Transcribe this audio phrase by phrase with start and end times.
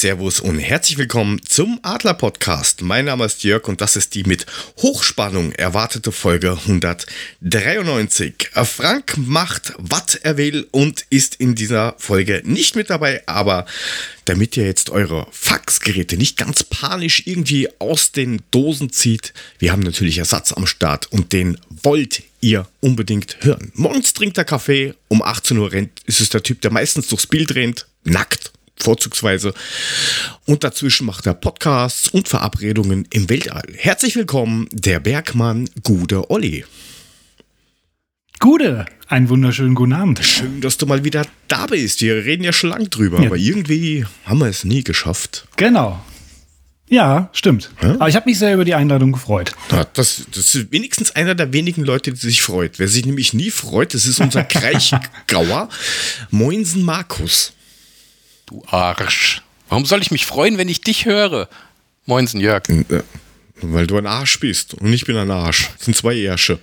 [0.00, 2.80] Servus und herzlich willkommen zum Adler Podcast.
[2.80, 4.46] Mein Name ist Jörg und das ist die mit
[4.78, 8.48] Hochspannung erwartete Folge 193.
[8.64, 13.66] Frank macht, was er will und ist in dieser Folge nicht mit dabei, aber
[14.24, 19.82] damit ihr jetzt eure Faxgeräte nicht ganz panisch irgendwie aus den Dosen zieht, wir haben
[19.82, 23.70] natürlich Ersatz am Start und den wollt ihr unbedingt hören.
[23.74, 27.26] Morgens trinkt er Kaffee, um 18 Uhr rennt, ist es der Typ, der meistens durchs
[27.26, 28.50] Bild rennt, nackt
[28.82, 29.54] vorzugsweise.
[30.46, 33.64] Und dazwischen macht er Podcasts und Verabredungen im Weltall.
[33.76, 36.64] Herzlich willkommen, der Bergmann Gude Olli.
[38.38, 40.24] Gude, einen wunderschönen guten Abend.
[40.24, 42.00] Schön, dass du mal wieder da bist.
[42.00, 43.26] Wir reden ja schon lang drüber, ja.
[43.26, 45.46] aber irgendwie haben wir es nie geschafft.
[45.56, 46.02] Genau.
[46.90, 47.70] Ja, stimmt.
[47.82, 47.92] Ja?
[47.92, 49.52] Aber ich habe mich sehr über die Einladung gefreut.
[49.70, 52.78] Ja, das, das, ist wenigstens einer der wenigen Leute, die sich freut.
[52.80, 55.68] Wer sich nämlich nie freut, das ist unser Kreichgauer
[56.30, 57.52] Moinsen Markus.
[58.50, 59.42] Du Arsch.
[59.68, 61.48] Warum soll ich mich freuen, wenn ich dich höre?
[62.06, 62.68] Moinsen, Jörg.
[62.68, 63.02] Äh,
[63.62, 65.70] weil du ein Arsch bist und ich bin ein Arsch.
[65.76, 66.58] Das sind zwei Ärsche.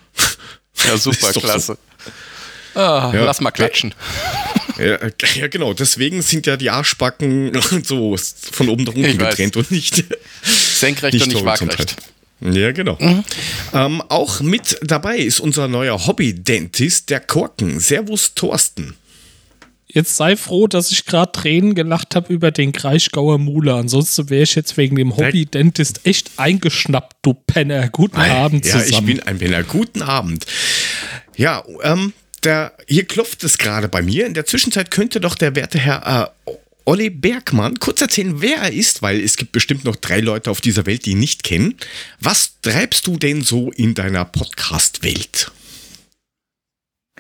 [0.86, 1.78] Ja, super, klasse.
[2.74, 2.80] So.
[2.80, 3.24] Ah, ja.
[3.24, 3.94] Lass mal klatschen.
[4.78, 5.00] Ja,
[5.34, 5.74] ja, genau.
[5.74, 7.52] Deswegen sind ja die Arschbacken
[7.84, 8.16] so
[8.52, 10.04] von oben nach unten getrennt und nicht
[10.44, 11.96] senkrecht nicht und nicht waagrecht.
[12.42, 12.96] Ja, genau.
[13.00, 13.24] Mhm.
[13.74, 17.80] Ähm, auch mit dabei ist unser neuer Hobby-Dentist, der Korken.
[17.80, 18.96] Servus, Thorsten.
[19.90, 23.74] Jetzt sei froh, dass ich gerade Tränen gelacht habe über den Kraichgauer Mule.
[23.74, 27.88] Ansonsten wäre ich jetzt wegen dem Hobby-Dentist echt eingeschnappt, du Penner.
[27.90, 28.92] Guten Nein, Abend ja, zusammen.
[28.92, 29.64] Ja, ich bin ein Penner.
[29.64, 30.46] Guten Abend.
[31.38, 32.12] Ja, ähm,
[32.44, 34.28] der, hier klopft es gerade bei mir.
[34.28, 36.52] In der Zwischenzeit könnte doch der werte Herr äh,
[36.84, 40.62] Olli Bergmann kurz erzählen, wer er ist, weil es gibt bestimmt noch drei Leute auf
[40.62, 41.76] dieser Welt, die ihn nicht kennen.
[42.20, 45.52] Was treibst du denn so in deiner Podcast-Welt?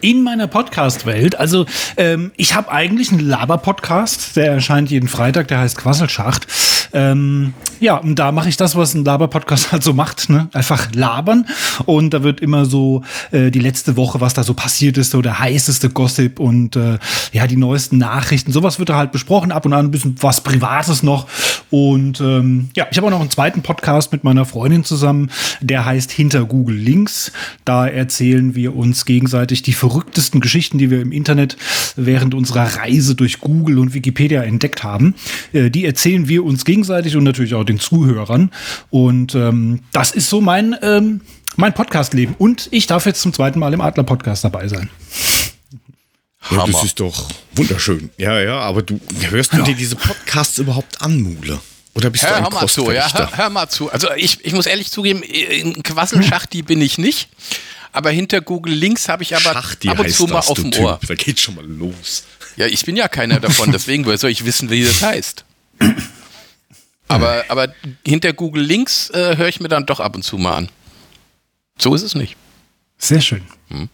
[0.02, 1.38] In meiner Podcast-Welt.
[1.40, 1.66] Also
[1.97, 6.47] ähm, ich habe eigentlich einen Laber-Podcast, der erscheint jeden Freitag, der heißt Quasselschacht.
[6.94, 10.50] Ähm, ja, und da mache ich das, was ein Laber-Podcast halt so macht, ne?
[10.54, 11.46] Einfach labern.
[11.86, 15.22] Und da wird immer so äh, die letzte Woche, was da so passiert ist, so
[15.22, 16.98] der heißeste Gossip und äh,
[17.32, 18.52] ja, die neuesten Nachrichten.
[18.52, 21.28] Sowas wird da halt besprochen, ab und an ein bisschen was Privates noch.
[21.70, 25.30] Und ähm, ja, ich habe auch noch einen zweiten Podcast mit meiner Freundin zusammen,
[25.62, 27.32] der heißt Hinter Google Links.
[27.66, 31.58] Da erzählen wir uns gegenseitig die verrücktesten Geschichten, die wir im Internet
[31.96, 35.16] während unserer Reise durch Google und Wikipedia entdeckt haben.
[35.54, 38.52] Äh, die erzählen wir uns gegenseitig und natürlich auch den Zuhörern.
[38.90, 41.22] Und ähm, das ist so mein, ähm,
[41.56, 42.36] mein Podcast-Leben.
[42.38, 44.90] Und ich darf jetzt zum zweiten Mal im Adler-Podcast dabei sein.
[46.50, 48.10] Ja, das ist doch wunderschön.
[48.18, 49.64] Ja, ja, aber du hörst du ja.
[49.64, 51.60] dir diese Podcasts überhaupt an, Mule?
[51.94, 53.92] Oder bist hör, du ein hör mal zu, ja, hör, hör, mal zu.
[53.92, 57.30] Also ich, ich muss ehrlich zugeben, in Quasselschachti bin ich nicht.
[57.92, 60.72] Aber hinter Google Links habe ich aber Schachti ab und zu mal auf dem.
[60.74, 61.00] Ohr.
[61.08, 62.24] Da geht schon mal los.
[62.56, 65.46] Ja, ich bin ja keiner davon, deswegen soll ich wissen, wie das heißt.
[67.07, 67.73] Aber, aber
[68.06, 70.69] hinter Google Links äh, höre ich mir dann doch ab und zu mal an.
[71.78, 72.35] So ist es nicht.
[72.97, 73.44] Sehr schön.
[73.69, 73.90] Hm.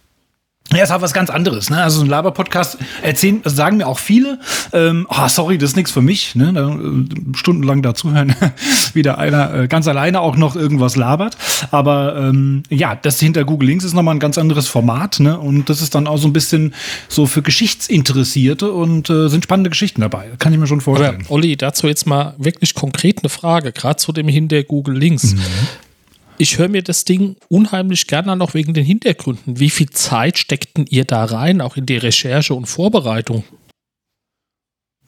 [0.71, 1.69] Ja, ist halt was ganz anderes.
[1.69, 1.83] Ne?
[1.83, 4.39] Also so ein Laber-Podcast erzählen, also sagen mir auch viele,
[4.71, 6.35] ähm, oh, sorry, das ist nichts für mich.
[6.35, 6.51] Ne?
[6.53, 8.35] Da, äh, stundenlang dazuhören,
[8.93, 11.37] wieder einer äh, ganz alleine auch noch irgendwas labert.
[11.69, 15.19] Aber ähm, ja, das hinter Google Links ist nochmal ein ganz anderes Format.
[15.19, 15.37] Ne?
[15.37, 16.73] Und das ist dann auch so ein bisschen
[17.07, 20.31] so für Geschichtsinteressierte und äh, sind spannende Geschichten dabei.
[20.39, 21.21] Kann ich mir schon vorstellen.
[21.25, 25.35] Aber, Olli, dazu jetzt mal wirklich konkret eine Frage, gerade zu dem hinter Google Links.
[25.35, 25.41] Mhm
[26.43, 29.59] ich höre mir das Ding unheimlich gerne noch wegen den Hintergründen.
[29.59, 33.45] Wie viel Zeit steckten ihr da rein, auch in die Recherche und Vorbereitung?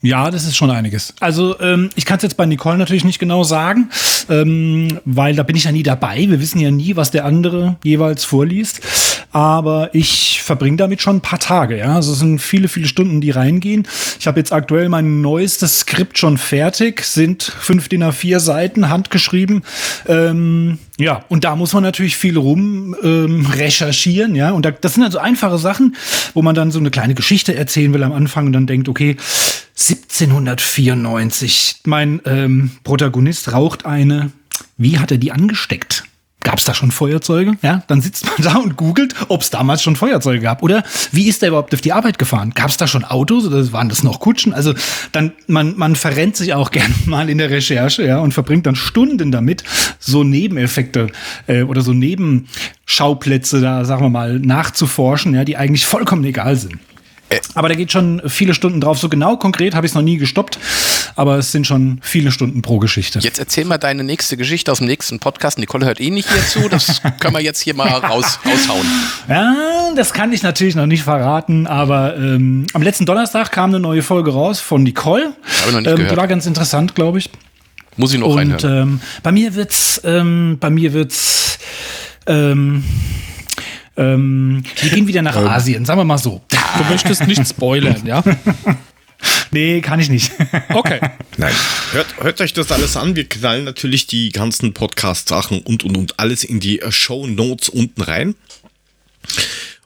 [0.02, 1.14] Ja, das ist schon einiges.
[1.20, 3.90] Also ähm, ich kann es jetzt bei Nicole natürlich nicht genau sagen,
[4.28, 6.18] ähm, weil da bin ich ja nie dabei.
[6.18, 8.80] Wir wissen ja nie, was der andere jeweils vorliest.
[9.32, 11.78] Aber ich verbringe damit schon ein paar Tage.
[11.78, 13.86] Ja, also es sind viele, viele Stunden, die reingehen.
[14.18, 19.62] Ich habe jetzt aktuell mein neuestes Skript schon fertig, sind fünf DIN A4 Seiten handgeschrieben.
[20.06, 24.52] Ähm, ja, und da muss man natürlich viel rum ähm, recherchieren, ja.
[24.52, 25.96] Und da, das sind also einfache Sachen,
[26.32, 29.16] wo man dann so eine kleine Geschichte erzählen will am Anfang und dann denkt, okay,
[29.78, 34.32] 1794, mein ähm, Protagonist raucht eine.
[34.78, 36.04] Wie hat er die angesteckt?
[36.46, 37.54] Gab es da schon Feuerzeuge?
[37.62, 40.62] Ja, dann sitzt man da und googelt, ob es damals schon Feuerzeuge gab.
[40.62, 42.52] Oder wie ist der überhaupt auf die Arbeit gefahren?
[42.54, 44.54] Gab es da schon Autos oder waren das noch Kutschen?
[44.54, 44.72] Also
[45.10, 48.76] dann, man, man verrennt sich auch gern mal in der Recherche, ja, und verbringt dann
[48.76, 49.64] Stunden damit,
[49.98, 51.08] so Nebeneffekte
[51.48, 56.78] äh, oder so Nebenschauplätze da, sagen wir mal, nachzuforschen, ja, die eigentlich vollkommen egal sind.
[57.54, 58.98] Aber da geht schon viele Stunden drauf.
[58.98, 60.58] So genau konkret habe ich es noch nie gestoppt.
[61.16, 63.18] Aber es sind schon viele Stunden pro Geschichte.
[63.20, 65.58] Jetzt erzähl mal deine nächste Geschichte aus dem nächsten Podcast.
[65.58, 66.68] Nicole hört eh nicht hier zu.
[66.68, 68.86] Das können wir jetzt hier mal raus, raushauen.
[69.28, 69.54] Ja,
[69.96, 74.02] das kann ich natürlich noch nicht verraten, aber ähm, am letzten Donnerstag kam eine neue
[74.02, 75.32] Folge raus von Nicole.
[75.62, 76.12] Habe noch nicht ähm, gehört.
[76.12, 77.30] Die war ganz interessant, glaube ich.
[77.96, 78.82] Muss ich noch Und reinhören.
[78.82, 81.58] ähm, bei mir wird's, ähm, bei mir wird's,
[82.26, 82.84] ähm,
[83.96, 86.42] ähm, wir gehen wieder nach Asien, sagen wir mal so.
[86.50, 88.22] Du möchtest nicht spoilern, ja?
[89.50, 90.32] Nee, kann ich nicht.
[90.74, 91.00] Okay.
[91.38, 91.54] Nein.
[91.92, 93.16] Hört, hört euch das alles an.
[93.16, 98.02] Wir knallen natürlich die ganzen Podcast-Sachen und und und alles in die Show Notes unten
[98.02, 98.34] rein.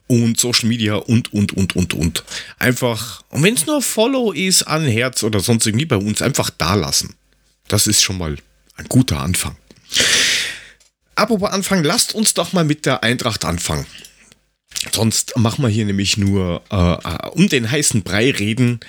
[0.07, 2.25] Und Social Media und und und und und.
[2.59, 6.51] Einfach, und wenn es nur Follow ist, an Herz oder sonst irgendwie bei uns, einfach
[6.51, 7.15] da lassen.
[7.69, 8.37] Das ist schon mal
[8.77, 9.57] ein guter Anfang.
[11.15, 13.87] Apropos Anfang, lasst uns doch mal mit der Eintracht anfangen.
[14.93, 18.81] Sonst machen wir hier nämlich nur äh, äh, um den heißen Brei reden.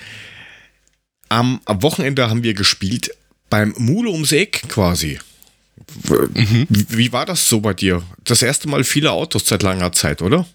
[1.32, 3.10] Am, am Wochenende haben wir gespielt
[3.48, 5.18] beim Mule ums Eck quasi.
[6.04, 6.28] W-
[6.68, 8.02] Wie, wie war das so bei dir?
[8.24, 10.46] Das erste Mal viele Autos seit langer Zeit, oder?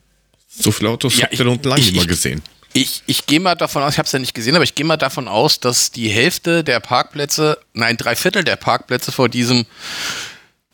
[0.50, 2.42] So viele Autos Ja, habt ihr noch lange ich- nicht mehr gesehen.
[2.74, 4.86] Ich, ich gehe mal davon aus, ich habe es ja nicht gesehen, aber ich gehe
[4.86, 9.66] mal davon aus, dass die Hälfte der Parkplätze, nein, drei Viertel der Parkplätze vor diesem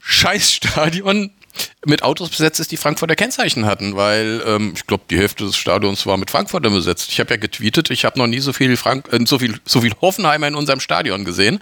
[0.01, 1.31] Scheißstadion
[1.85, 5.55] mit Autos besetzt ist, die Frankfurter Kennzeichen hatten, weil ähm, ich glaube, die Hälfte des
[5.55, 7.09] Stadions war mit Frankfurter besetzt.
[7.11, 9.81] Ich habe ja getweetet, ich habe noch nie so viel, Frank äh, so, viel, so
[9.81, 11.59] viel Hoffenheimer in unserem Stadion gesehen.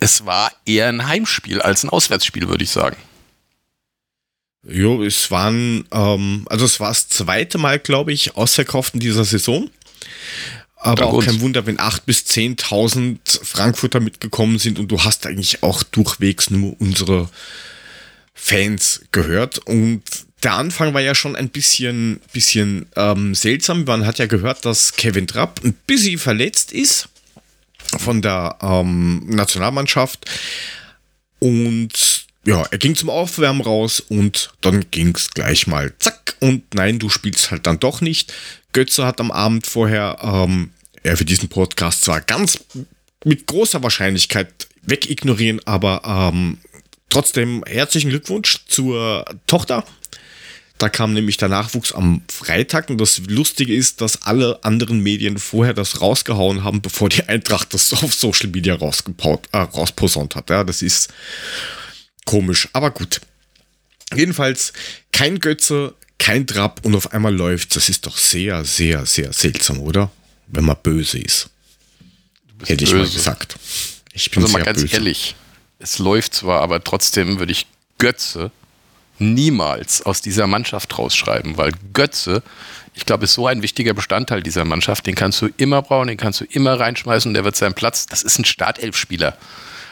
[0.00, 2.96] Es war eher ein Heimspiel als ein Auswärtsspiel, würde ich sagen.
[4.68, 9.24] Jo, es waren, ähm, also es war das zweite Mal, glaube ich, ausverkauft in dieser
[9.24, 9.68] Saison.
[10.76, 15.62] Aber auch kein Wunder, wenn 8.000 bis 10.000 Frankfurter mitgekommen sind und du hast eigentlich
[15.62, 17.28] auch durchwegs nur unsere
[18.34, 19.58] Fans gehört.
[19.58, 20.02] Und
[20.42, 23.84] der Anfang war ja schon ein bisschen, bisschen ähm, seltsam.
[23.84, 27.08] Man hat ja gehört, dass Kevin Trapp ein bisschen verletzt ist
[27.98, 30.30] von der ähm, Nationalmannschaft.
[31.38, 36.74] Und ja, er ging zum Aufwärmen raus und dann ging es gleich mal zack und
[36.74, 38.32] nein, du spielst halt dann doch nicht.
[38.72, 40.70] Götze hat am Abend vorher, ähm,
[41.02, 42.58] er für diesen Podcast zwar ganz
[43.24, 46.58] mit großer Wahrscheinlichkeit wegignorieren, aber ähm,
[47.12, 49.84] trotzdem herzlichen Glückwunsch zur Tochter.
[50.78, 55.38] Da kam nämlich der Nachwuchs am Freitag und das Lustige ist, dass alle anderen Medien
[55.38, 60.50] vorher das rausgehauen haben, bevor die Eintracht das auf Social Media rausgepaut, äh, rausposaunt hat.
[60.50, 61.12] Ja, das ist
[62.24, 63.20] komisch, aber gut.
[64.14, 64.72] Jedenfalls
[65.12, 67.76] kein Götze, kein Trapp und auf einmal läuft.
[67.76, 70.10] Das ist doch sehr, sehr, sehr seltsam, oder?
[70.48, 71.48] Wenn man böse ist.
[72.66, 73.14] Hätte ich mal böse.
[73.14, 73.56] gesagt.
[74.12, 74.94] Ich bin Also mal sehr ganz böse.
[74.94, 75.34] ehrlich,
[75.82, 77.66] es läuft zwar, aber trotzdem würde ich
[77.98, 78.50] Götze
[79.18, 82.42] niemals aus dieser Mannschaft rausschreiben, weil Götze,
[82.94, 85.06] ich glaube, ist so ein wichtiger Bestandteil dieser Mannschaft.
[85.06, 88.06] Den kannst du immer brauchen, den kannst du immer reinschmeißen und der wird seinen Platz.
[88.06, 89.36] Das ist ein Startelfspieler.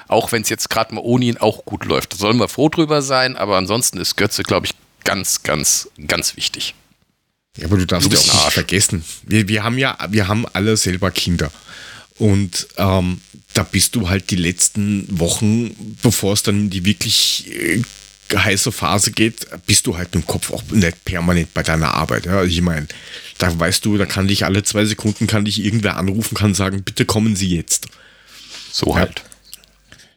[0.08, 2.14] Auch wenn es jetzt gerade mal ohne ihn auch gut läuft.
[2.14, 4.72] Da sollen wir froh drüber sein, aber ansonsten ist Götze, glaube ich,
[5.04, 6.74] ganz, ganz, ganz wichtig.
[7.56, 9.04] Ja, aber du darfst Du ja auch nicht vergessen.
[9.22, 11.50] Wir, wir haben ja, wir haben alle selber Kinder.
[12.20, 13.22] Und ähm,
[13.54, 17.82] da bist du halt die letzten Wochen, bevor es dann in die wirklich äh,
[18.36, 22.26] heiße Phase geht, bist du halt dem Kopf auch nicht permanent bei deiner Arbeit.
[22.26, 22.40] Ja?
[22.40, 22.86] Also Ich meine,
[23.38, 26.82] da weißt du, da kann dich alle zwei Sekunden kann dich irgendwer anrufen, kann sagen,
[26.82, 27.88] bitte kommen Sie jetzt.
[28.70, 29.22] So halt.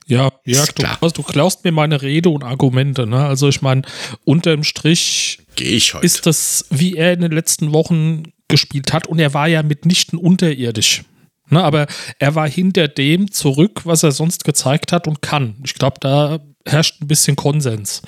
[0.05, 0.97] Ja, Ist du, klar.
[0.99, 3.07] du klaust mir meine Rede und Argumente.
[3.07, 3.25] Ne?
[3.25, 3.83] Also ich meine,
[4.25, 9.07] unterm Strich Gehe ich ist das, wie er in den letzten Wochen gespielt hat.
[9.07, 11.03] Und er war ja mitnichten unterirdisch.
[11.49, 11.87] Ne, aber
[12.19, 15.55] er war hinter dem zurück, was er sonst gezeigt hat und kann.
[15.65, 18.01] Ich glaube, da herrscht ein bisschen Konsens.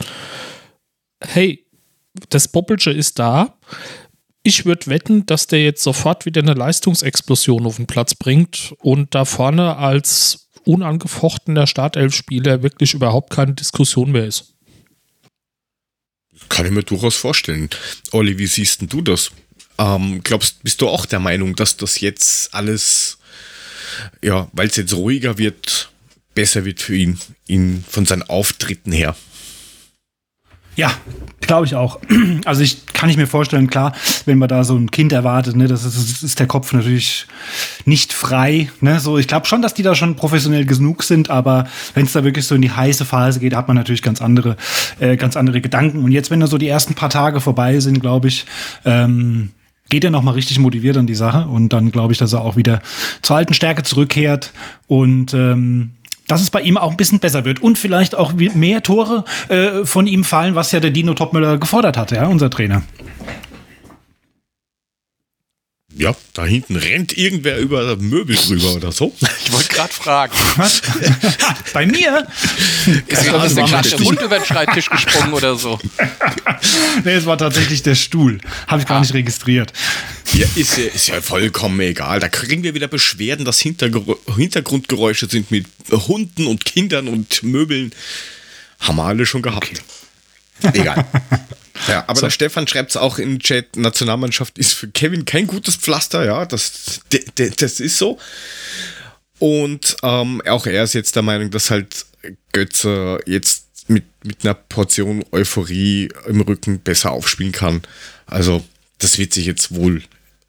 [1.21, 1.65] Hey,
[2.29, 3.57] das Poppelsche ist da.
[4.43, 9.13] Ich würde wetten, dass der jetzt sofort wieder eine Leistungsexplosion auf den Platz bringt und
[9.15, 14.53] da vorne als unangefochtener Startelfspieler wirklich überhaupt keine Diskussion mehr ist.
[16.49, 17.69] Kann ich mir durchaus vorstellen.
[18.11, 19.31] Olli, wie siehst denn du das?
[19.77, 23.17] Ähm, glaubst, bist du auch der Meinung, dass das jetzt alles,
[24.21, 25.89] ja, weil es jetzt ruhiger wird,
[26.33, 29.15] besser wird für ihn, ihn von seinen Auftritten her?
[30.75, 30.91] Ja,
[31.41, 31.99] glaube ich auch.
[32.45, 33.93] Also ich kann ich mir vorstellen, klar,
[34.25, 37.25] wenn man da so ein Kind erwartet, ne, das ist, ist der Kopf natürlich
[37.85, 38.69] nicht frei.
[38.81, 42.13] Ne, so ich glaube schon, dass die da schon professionell genug sind, aber wenn es
[42.13, 44.57] da wirklich so in die heiße Phase geht, hat man natürlich ganz andere,
[44.99, 46.03] äh, ganz andere Gedanken.
[46.03, 48.45] Und jetzt, wenn da so die ersten paar Tage vorbei sind, glaube ich,
[48.83, 49.51] ähm,
[49.95, 52.41] geht er noch mal richtig motiviert an die Sache und dann glaube ich, dass er
[52.41, 52.81] auch wieder
[53.21, 54.51] zur alten Stärke zurückkehrt
[54.87, 55.91] und ähm,
[56.27, 59.85] dass es bei ihm auch ein bisschen besser wird und vielleicht auch mehr Tore äh,
[59.85, 62.83] von ihm fallen, was ja der Dino Topmüller gefordert hatte, ja, unser Trainer.
[65.97, 69.13] Ja, da hinten rennt irgendwer über Möbel drüber oder so.
[69.45, 70.33] Ich wollte gerade fragen.
[70.57, 70.81] Was?
[71.73, 72.27] Bei mir?
[73.07, 75.79] Ist, Ja, der der Hund über den Schreibtisch gesprungen oder so?
[77.03, 78.39] Nee, es war tatsächlich der Stuhl.
[78.67, 79.71] Habe ich gar nicht registriert.
[80.33, 82.19] Ja, ist, ja, ist ja vollkommen egal.
[82.19, 87.91] Da kriegen wir wieder Beschwerden, dass Hintergr Hintergrundgeräusche sind mit Hunden und Kindern und Möbeln.
[88.79, 89.83] Haben wir alle schon gehabt.
[90.73, 91.05] Egal.
[91.88, 95.75] Ja, aber der Stefan schreibt es auch im Chat, Nationalmannschaft ist für Kevin kein gutes
[95.75, 98.17] Pflaster, ja, das, de, de, das ist so.
[99.39, 102.05] Und ähm, auch er ist jetzt der Meinung, dass halt
[102.53, 107.82] Götze jetzt mit, mit einer Portion Euphorie im Rücken besser aufspielen kann.
[108.25, 108.63] Also
[108.98, 110.01] das wird sich jetzt wohl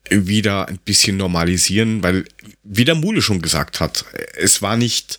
[0.09, 2.25] wieder ein bisschen normalisieren, weil,
[2.63, 4.05] wie der Mule schon gesagt hat,
[4.35, 5.19] es war nicht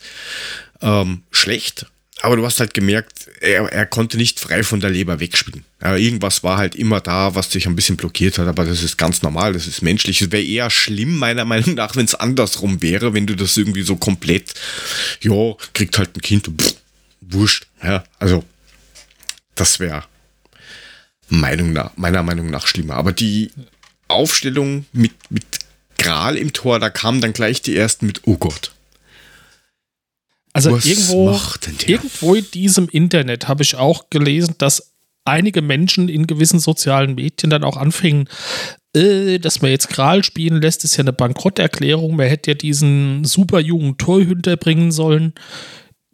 [0.81, 1.87] ähm, schlecht,
[2.21, 5.63] aber du hast halt gemerkt, er, er konnte nicht frei von der Leber wegspielen.
[5.81, 8.97] Ja, irgendwas war halt immer da, was dich ein bisschen blockiert hat, aber das ist
[8.97, 10.21] ganz normal, das ist menschlich.
[10.21, 13.83] Es wäre eher schlimm, meiner Meinung nach, wenn es andersrum wäre, wenn du das irgendwie
[13.83, 14.53] so komplett,
[15.21, 16.75] ja, kriegt halt ein Kind, pff,
[17.21, 17.67] wurscht.
[17.83, 18.43] Ja, also,
[19.53, 20.03] das wäre
[21.29, 22.95] Meinung nach, meiner Meinung nach schlimmer.
[22.95, 23.51] Aber die
[24.07, 25.45] Aufstellung mit, mit
[25.97, 28.71] Gral im Tor, da kamen dann gleich die ersten mit, oh Gott.
[30.57, 31.39] Also Was irgendwo,
[31.85, 34.93] irgendwo in diesem Internet habe ich auch gelesen, dass
[35.25, 38.27] einige Menschen in gewissen sozialen Medien dann auch anfingen,
[38.95, 42.15] äh, dass man jetzt Kral spielen lässt, ist ja eine Bankrotterklärung.
[42.15, 45.33] Man hätte ja diesen super jungen Torhüter bringen sollen.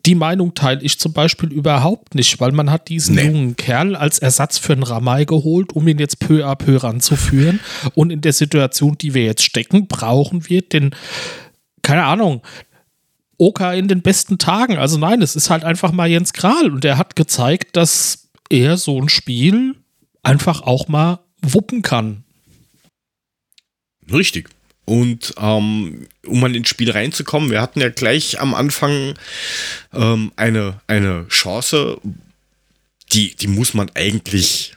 [0.06, 3.28] Die Meinung teile ich zum Beispiel überhaupt nicht, weil man hat diesen Nee.
[3.28, 7.62] jungen Kerl als Ersatz für einen Ramay geholt, um ihn jetzt peu à peu ranzuführen.
[7.94, 10.94] Und in der Situation, die wir jetzt stecken, brauchen wir den,
[11.84, 12.42] keine Ahnung,
[13.38, 14.78] Oka in den besten Tagen.
[14.78, 18.78] Also nein, es ist halt einfach mal Jens Kral und er hat gezeigt, dass er
[18.78, 19.76] so ein Spiel
[20.22, 22.24] einfach auch mal wuppen kann.
[24.12, 24.50] Richtig.
[24.86, 29.14] Und ähm, um mal ins Spiel reinzukommen, wir hatten ja gleich am Anfang
[29.94, 32.02] ähm, eine, eine Chance,
[33.14, 34.76] die, die muss man eigentlich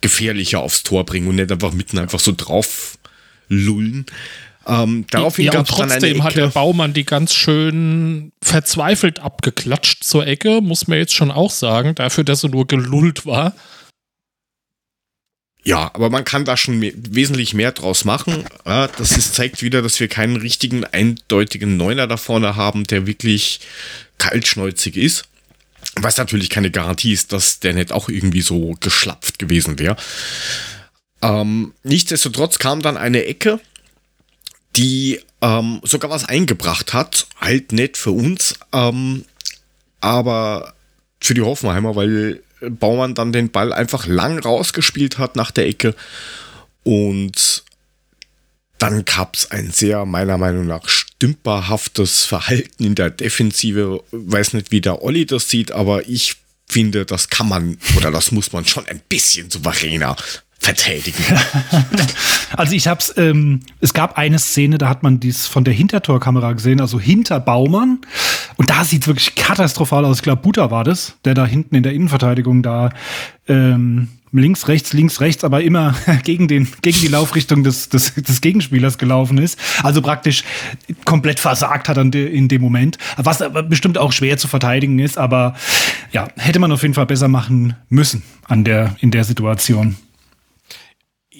[0.00, 2.98] gefährlicher aufs Tor bringen und nicht einfach mitten einfach so drauf
[3.48, 4.06] lullen.
[4.68, 6.48] Ähm, daraufhin ja, gab und es trotzdem hat der.
[6.48, 12.24] Baumann die ganz schön verzweifelt abgeklatscht zur Ecke, muss man jetzt schon auch sagen, dafür,
[12.24, 13.54] dass er nur gelullt war.
[15.64, 18.44] Ja, aber man kann da schon mehr, wesentlich mehr draus machen.
[18.66, 23.06] Ja, das ist, zeigt wieder, dass wir keinen richtigen, eindeutigen Neuner da vorne haben, der
[23.06, 23.60] wirklich
[24.18, 25.24] kaltschnäuzig ist.
[25.96, 29.96] Was natürlich keine Garantie ist, dass der nicht auch irgendwie so geschlapft gewesen wäre.
[31.22, 33.60] Ähm, nichtsdestotrotz kam dann eine Ecke,
[34.78, 37.26] die ähm, sogar was eingebracht hat.
[37.40, 39.24] Halt nicht für uns, ähm,
[40.00, 40.72] aber
[41.20, 45.94] für die Hoffenheimer, weil Baumann dann den Ball einfach lang rausgespielt hat nach der Ecke.
[46.84, 47.64] Und
[48.78, 54.04] dann gab es ein sehr, meiner Meinung nach, stümperhaftes Verhalten in der Defensive.
[54.12, 56.36] Weiß nicht, wie der Olli das sieht, aber ich
[56.68, 60.16] finde, das kann man oder das muss man schon ein bisschen souveräner
[60.58, 61.24] verteidigen.
[62.56, 66.54] Also ich hab's, ähm, es gab eine Szene, da hat man dies von der Hintertorkamera
[66.54, 67.98] gesehen, also hinter Baumann.
[68.56, 70.16] Und da sieht's wirklich katastrophal aus.
[70.16, 72.90] Ich glaube, Buta war das, der da hinten in der Innenverteidigung da
[73.48, 78.40] ähm, links, rechts, links, rechts, aber immer gegen, den, gegen die Laufrichtung des, des, des
[78.40, 79.58] Gegenspielers gelaufen ist.
[79.82, 80.42] Also praktisch
[81.04, 82.96] komplett versagt hat in dem Moment.
[83.16, 85.54] Was aber bestimmt auch schwer zu verteidigen ist, aber
[86.12, 89.96] ja, hätte man auf jeden Fall besser machen müssen an der, in der Situation.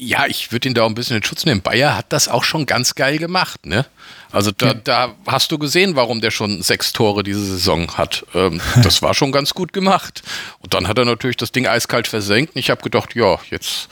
[0.00, 1.61] Ja, ich würde ihn da auch ein bisschen in Schutz nehmen.
[1.61, 3.85] Bayer hat das auch schon ganz geil gemacht, ne?
[4.31, 8.25] Also da, da hast du gesehen, warum der schon sechs Tore diese Saison hat.
[8.33, 10.23] Ähm, das war schon ganz gut gemacht.
[10.61, 12.55] Und dann hat er natürlich das Ding eiskalt versenkt.
[12.55, 13.88] Und ich habe gedacht, ja, jetzt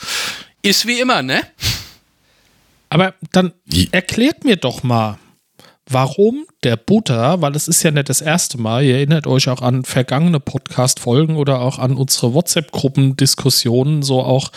[0.62, 1.42] ist wie immer, ne?
[2.88, 3.52] Aber dann
[3.90, 5.18] erklärt mir doch mal,
[5.88, 9.60] warum der Butter, weil es ist ja nicht das erste Mal, ihr erinnert euch auch
[9.60, 14.50] an vergangene Podcast-Folgen oder auch an unsere WhatsApp-Gruppen-Diskussionen, so auch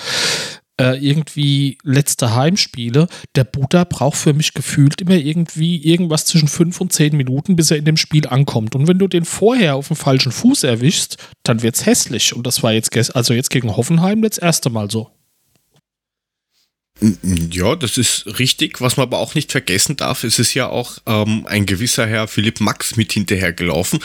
[0.79, 3.07] äh, irgendwie letzte Heimspiele.
[3.35, 7.69] Der Butter braucht für mich gefühlt immer irgendwie irgendwas zwischen fünf und zehn Minuten, bis
[7.69, 8.75] er in dem Spiel ankommt.
[8.75, 12.33] Und wenn du den vorher auf dem falschen Fuß erwischst, dann wird's hässlich.
[12.33, 15.11] Und das war jetzt, also jetzt gegen Hoffenheim das erste Mal so.
[17.51, 18.81] Ja, das ist richtig.
[18.81, 22.27] Was man aber auch nicht vergessen darf, es ist ja auch ähm, ein gewisser Herr
[22.27, 23.99] Philipp Max mit hinterhergelaufen.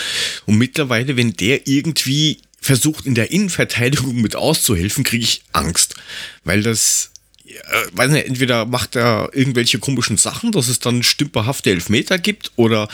[0.47, 5.97] Und mittlerweile, wenn der irgendwie versucht, in der Innenverteidigung mit auszuhelfen, kriege ich Angst.
[6.45, 7.11] Weil das,
[7.45, 7.53] äh,
[7.93, 12.89] weiß nicht, entweder macht er irgendwelche komischen Sachen, dass es dann stümperhafte Elfmeter gibt, oder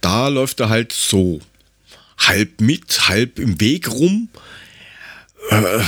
[0.00, 1.40] da läuft er halt so
[2.16, 4.30] halb mit, halb im Weg rum.
[5.50, 5.80] Äh,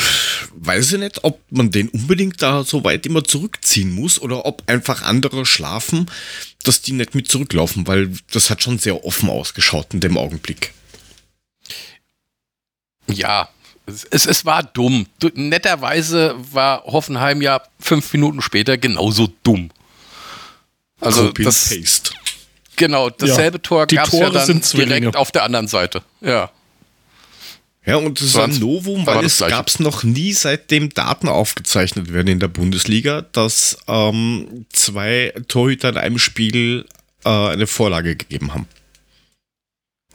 [0.55, 4.63] weiß ich nicht, ob man den unbedingt da so weit immer zurückziehen muss oder ob
[4.67, 6.07] einfach andere schlafen,
[6.65, 10.75] dass die nicht mit zurücklaufen, weil das hat schon sehr offen ausgeschaut in dem Augenblick.
[13.19, 13.49] Ja,
[13.87, 15.07] es, es, war dumm.
[15.19, 19.71] Du, netterweise war Hoffenheim ja fünf Minuten später genauso dumm.
[21.01, 22.11] Also Copy das, paste.
[22.77, 26.03] genau, dasselbe Ja, Tor die gab es ja Tore dann direkt auf der anderen Seite.
[26.21, 26.51] Ja.
[27.85, 32.13] Ja, und das War ein Novum, weil es gab es noch nie, seitdem Daten aufgezeichnet
[32.13, 36.87] werden in der Bundesliga, dass ähm, zwei Torhüter in einem Spiel
[37.25, 38.69] äh, eine Vorlage gegeben haben.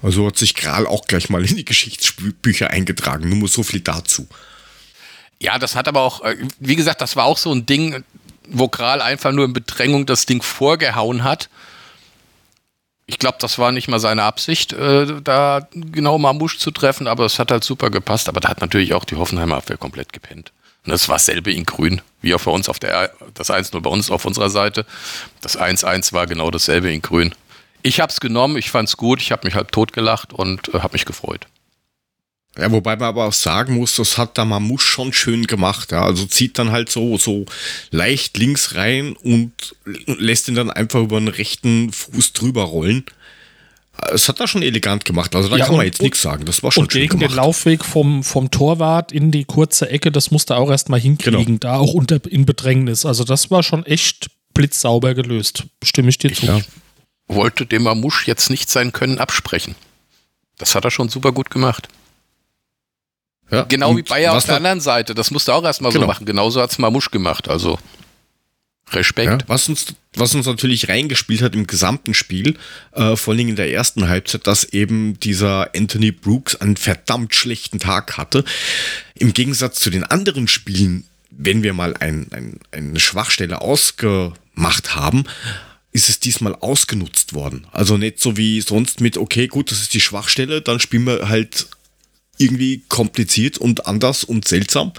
[0.02, 3.30] Also hat sich Kral auch gleich mal in die Geschichtsbücher eingetragen.
[3.30, 4.28] Nur so viel dazu.
[5.40, 8.04] Ja, das hat aber auch, äh, wie gesagt, das war auch so ein Ding,
[8.48, 11.50] wo Kral einfach nur in Bedrängung das Ding vorgehauen hat.
[13.06, 17.26] Ich glaube, das war nicht mal seine Absicht, äh, da genau Mamouche zu treffen, aber
[17.26, 18.28] es hat halt super gepasst.
[18.30, 20.52] Aber da hat natürlich auch die Hoffenheimer Abwehr komplett gepennt.
[20.86, 23.90] Und das war dasselbe in grün, wie auch bei uns auf der, das 1-0 bei
[23.90, 24.86] uns auf unserer Seite.
[25.42, 27.34] Das 1-1 war genau dasselbe in grün.
[27.84, 30.74] Ich habe es genommen, ich fand es gut, ich habe mich halb tot gelacht und
[30.74, 31.48] äh, habe mich gefreut.
[32.58, 35.92] Ja, wobei man aber auch sagen muss, das hat der Mamouche schon schön gemacht.
[35.92, 36.04] Ja.
[36.04, 37.46] Also zieht dann halt so, so
[37.92, 39.76] leicht links rein und
[40.08, 43.06] lässt ihn dann einfach über den rechten Fuß drüber rollen.
[44.12, 45.36] Es hat er schon elegant gemacht.
[45.36, 46.46] Also da Ja, kann man jetzt nichts sagen.
[46.46, 47.36] Das war schon Und schön gegen den gemacht.
[47.36, 51.58] Laufweg vom, vom Torwart in die kurze Ecke, das musste er auch erstmal hinkriegen, Genau.
[51.60, 53.06] da auch unter, in Bedrängnis.
[53.06, 55.66] Also das war schon echt blitzsauber gelöst.
[55.84, 56.46] Stimme ich dir zu.
[56.48, 56.60] Ja.
[57.28, 59.76] Wollte dem Mamouche jetzt nicht sein Können absprechen.
[60.58, 61.88] Das hat er schon super gut gemacht.
[63.52, 63.64] Ja.
[63.64, 65.16] Genau wie Bayer auf der anderen Seite.
[65.16, 66.08] Das musste auch erstmal so Genau.
[66.08, 66.26] machen.
[66.26, 67.48] Genauso hat es Mamouche gemacht.
[67.48, 67.80] Also
[68.92, 69.42] Respekt.
[69.42, 72.58] Ja, was, uns, was uns natürlich reingespielt hat im gesamten Spiel,
[72.94, 77.80] äh, vor allem in der ersten Halbzeit, dass eben dieser Anthony Brooks einen verdammt schlechten
[77.80, 78.46] Tag hatte.
[79.16, 85.26] Im Gegensatz zu den anderen Spielen, wenn wir mal ein, ein, eine Schwachstelle ausgemacht haben,
[85.92, 87.68] ist es diesmal ausgenutzt worden.
[87.72, 91.30] Also nicht so wie sonst mit, okay, gut, das ist die Schwachstelle, dann spielen wir
[91.30, 91.68] halt
[92.38, 94.94] irgendwie kompliziert und anders und seltsam,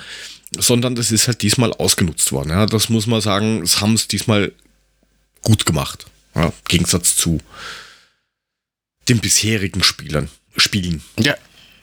[0.57, 2.51] sondern das ist halt diesmal ausgenutzt worden.
[2.51, 4.53] Ja, das muss man sagen, das haben es diesmal
[5.43, 6.07] gut gemacht.
[6.35, 7.41] Ja, Im Gegensatz zu
[9.09, 11.03] den bisherigen Spielern, Spielen.
[11.19, 11.35] Ja.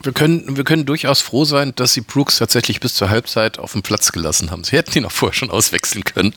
[0.01, 3.71] Wir können, wir können durchaus froh sein, dass sie Brooks tatsächlich bis zur Halbzeit auf
[3.71, 4.63] dem Platz gelassen haben.
[4.63, 6.35] Sie hätten ihn auch vorher schon auswechseln können.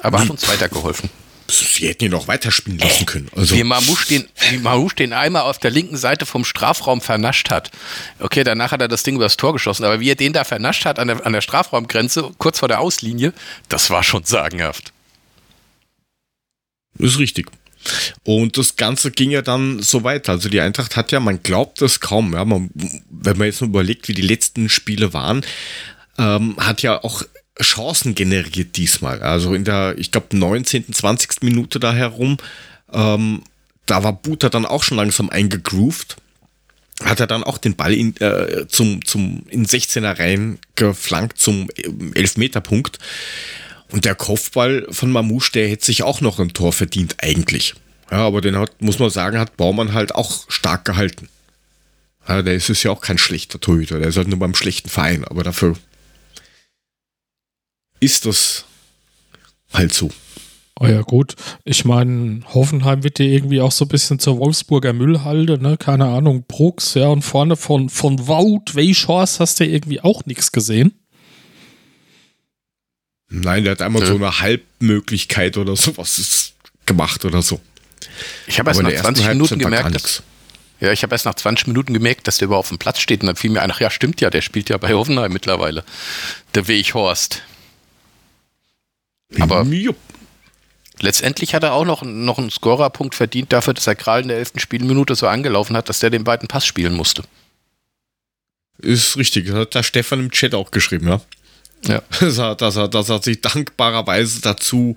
[0.00, 1.10] Aber hat uns weitergeholfen.
[1.50, 3.28] Sie hätten ihn auch weiterspielen lassen können.
[3.34, 7.50] Also, Wie Mamouche den, wie Mamouche den einmal auf der linken Seite vom Strafraum vernascht
[7.50, 7.70] hat.
[8.18, 10.84] Okay, danach hat er das Ding übers Tor geschossen, aber wie er den da vernascht
[10.84, 13.32] hat an der, an der Strafraumgrenze, kurz vor der Auslinie,
[13.70, 14.92] das war schon sagenhaft.
[16.98, 17.50] ist richtig.
[18.24, 20.32] Und das Ganze ging ja dann so weiter.
[20.32, 22.70] Also die Eintracht hat ja, man glaubt es kaum, ja, man,
[23.08, 25.46] wenn man jetzt nur überlegt, wie die letzten Spiele waren,
[26.18, 27.22] ähm, hat ja auch
[27.60, 29.22] Chancen generiert diesmal.
[29.22, 31.42] Also in der, ich glaube, 19., 20.
[31.42, 32.36] Minute da herum,
[32.92, 33.42] ähm,
[33.86, 36.16] da war Buta dann auch schon langsam eingegroovt.
[37.02, 41.68] Hat er dann auch den Ball in, äh, zum, zum, in 16er rein geflankt zum
[41.76, 42.98] ähm, Elfmeterpunkt.
[43.90, 47.74] Und der Kopfball von Mamouche, der hätte sich auch noch ein Tor verdient, eigentlich.
[48.10, 51.28] Ja, aber den hat, muss man sagen, hat Baumann halt auch stark gehalten.
[52.28, 54.90] Ja, der ist es ja auch kein schlechter Torhüter, der ist halt nur beim schlechten
[54.90, 55.76] Verein, aber dafür
[58.00, 58.64] ist das
[59.72, 60.10] halt so.
[60.80, 61.34] Oh ja, gut.
[61.64, 65.76] Ich meine, Hoffenheim wird ja irgendwie auch so ein bisschen zur Wolfsburger Müllhalde, ne?
[65.76, 70.52] Keine Ahnung, Brooks, ja, und vorne von, von Wout, Weishorst hast du irgendwie auch nichts
[70.52, 70.92] gesehen.
[73.28, 74.08] Nein, der hat einmal Nö.
[74.08, 76.54] so eine Halbmöglichkeit oder sowas ist
[76.86, 77.60] gemacht oder so.
[78.46, 80.22] Ich habe erst nach in der 20 ersten Minuten gemerkt, dass,
[80.80, 83.20] ja, ich habe erst nach 20 Minuten gemerkt, dass der überhaupt auf dem Platz steht
[83.20, 85.84] und dann fiel mir ein, ach ja, stimmt ja, der spielt ja bei Hoffenheim mittlerweile.
[86.54, 87.42] Der Weghorst.
[89.38, 89.96] Aber Jupp.
[91.00, 94.38] letztendlich hat er auch noch, noch einen Scorerpunkt verdient dafür, dass er Kral in der
[94.38, 94.52] 11.
[94.56, 97.22] Spielminute so angelaufen hat, dass der den beiden Pass spielen musste.
[98.78, 101.20] Ist richtig, das hat der Stefan im Chat auch geschrieben, ja.
[101.86, 102.02] Ja.
[102.20, 104.96] Dass er, dass er, dass er sich dankbarerweise dazu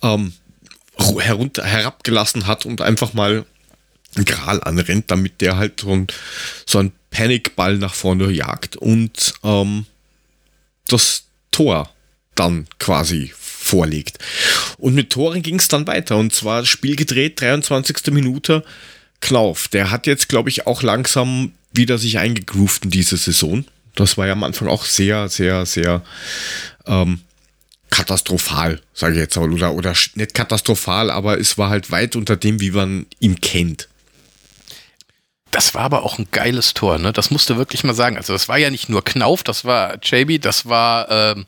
[0.00, 0.32] ähm,
[0.96, 3.44] ru- herunter, herabgelassen hat und einfach mal
[4.14, 6.06] einen Gral anrennt, damit der halt so, ein,
[6.66, 9.86] so einen Panikball nach vorne jagt und ähm,
[10.86, 11.90] das Tor
[12.36, 13.32] dann quasi
[13.74, 14.18] vorlegt.
[14.78, 16.16] Und mit Toren ging es dann weiter.
[16.16, 18.12] Und zwar Spiel gedreht, 23.
[18.12, 18.62] Minute.
[19.20, 23.64] Knauf, der hat jetzt, glaube ich, auch langsam wieder sich eingegroovt in diese Saison.
[23.96, 26.02] Das war ja am Anfang auch sehr, sehr, sehr
[26.86, 27.20] ähm,
[27.90, 29.52] katastrophal, sage ich jetzt mal.
[29.52, 33.88] Oder, oder nicht katastrophal, aber es war halt weit unter dem, wie man ihn kennt.
[35.50, 37.12] das war aber auch ein geiles Tor, ne?
[37.12, 38.16] Das musst du wirklich mal sagen.
[38.16, 41.46] Also das war ja nicht nur Knauf, das war JB, das war ähm,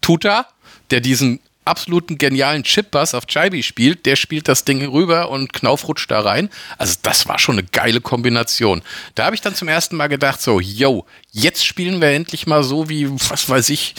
[0.00, 0.46] Tuta,
[0.92, 5.86] der diesen absoluten genialen Chip-Bass auf Chaibi spielt, der spielt das Ding rüber und Knauf
[5.88, 6.50] rutscht da rein.
[6.76, 8.82] Also das war schon eine geile Kombination.
[9.14, 12.62] Da habe ich dann zum ersten Mal gedacht, so, yo, jetzt spielen wir endlich mal
[12.62, 13.94] so wie, was weiß ich,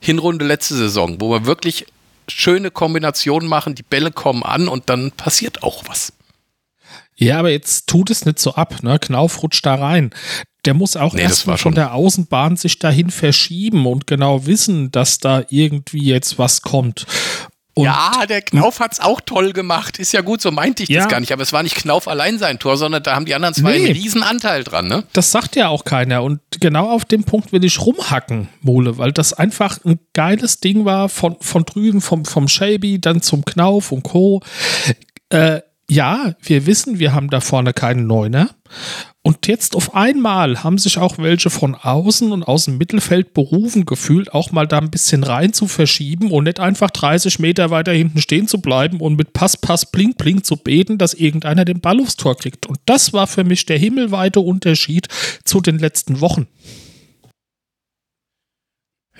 [0.00, 1.86] Hinrunde letzte Saison, wo wir wirklich
[2.28, 6.12] schöne Kombinationen machen, die Bälle kommen an und dann passiert auch was.
[7.16, 8.98] Ja, aber jetzt tut es nicht so ab, ne?
[9.00, 10.10] Knauf rutscht da rein.
[10.68, 15.18] Der muss auch nee, erstmal von der Außenbahn sich dahin verschieben und genau wissen, dass
[15.18, 17.06] da irgendwie jetzt was kommt.
[17.72, 19.98] Und ja, der Knauf hat es auch toll gemacht.
[19.98, 21.00] Ist ja gut, so meinte ich ja.
[21.00, 21.32] das gar nicht.
[21.32, 23.86] Aber es war nicht Knauf allein sein Tor, sondern da haben die anderen zwei nee.
[23.86, 24.88] einen riesen Anteil dran.
[24.88, 25.04] Ne?
[25.14, 26.22] Das sagt ja auch keiner.
[26.22, 30.84] Und genau auf dem Punkt will ich rumhacken, Mole, weil das einfach ein geiles Ding
[30.84, 34.42] war von, von drüben, vom, vom Shelby, dann zum Knauf und Co.
[35.30, 38.50] Äh, ja, wir wissen, wir haben da vorne keinen Neuner.
[39.28, 43.84] Und jetzt auf einmal haben sich auch welche von außen und aus dem Mittelfeld berufen
[43.84, 47.92] gefühlt, auch mal da ein bisschen rein zu verschieben und nicht einfach 30 Meter weiter
[47.92, 51.82] hinten stehen zu bleiben und mit Pass, Pass, Blink, Blink zu beten, dass irgendeiner den
[51.82, 52.64] Ball aufs Tor kriegt.
[52.64, 55.08] Und das war für mich der himmelweite Unterschied
[55.44, 56.46] zu den letzten Wochen.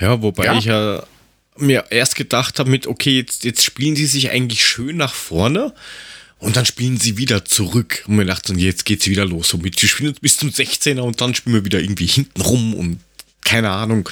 [0.01, 0.55] Ja, wobei ja.
[0.57, 1.03] ich ja
[1.59, 5.75] mir erst gedacht habe mit, okay, jetzt, jetzt spielen sie sich eigentlich schön nach vorne
[6.38, 8.05] und dann spielen sie wieder zurück.
[8.07, 9.55] Und mir dachte, und jetzt geht's wieder los.
[9.55, 13.01] Und wir spielen bis zum 16er und dann spielen wir wieder irgendwie hinten rum und
[13.44, 14.09] keine Ahnung.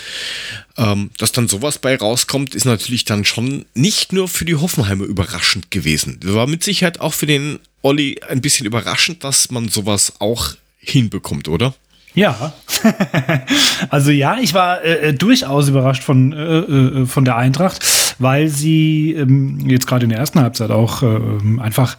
[0.78, 5.04] Ähm, dass dann sowas bei rauskommt, ist natürlich dann schon nicht nur für die Hoffenheimer
[5.04, 6.18] überraschend gewesen.
[6.24, 11.48] War mit Sicherheit auch für den Olli ein bisschen überraschend, dass man sowas auch hinbekommt,
[11.48, 11.74] oder?
[12.14, 12.54] Ja,
[13.90, 17.84] also ja, ich war äh, äh, durchaus überrascht von, äh, äh, von der Eintracht,
[18.18, 21.96] weil sie ähm, jetzt gerade in der ersten Halbzeit auch äh, einfach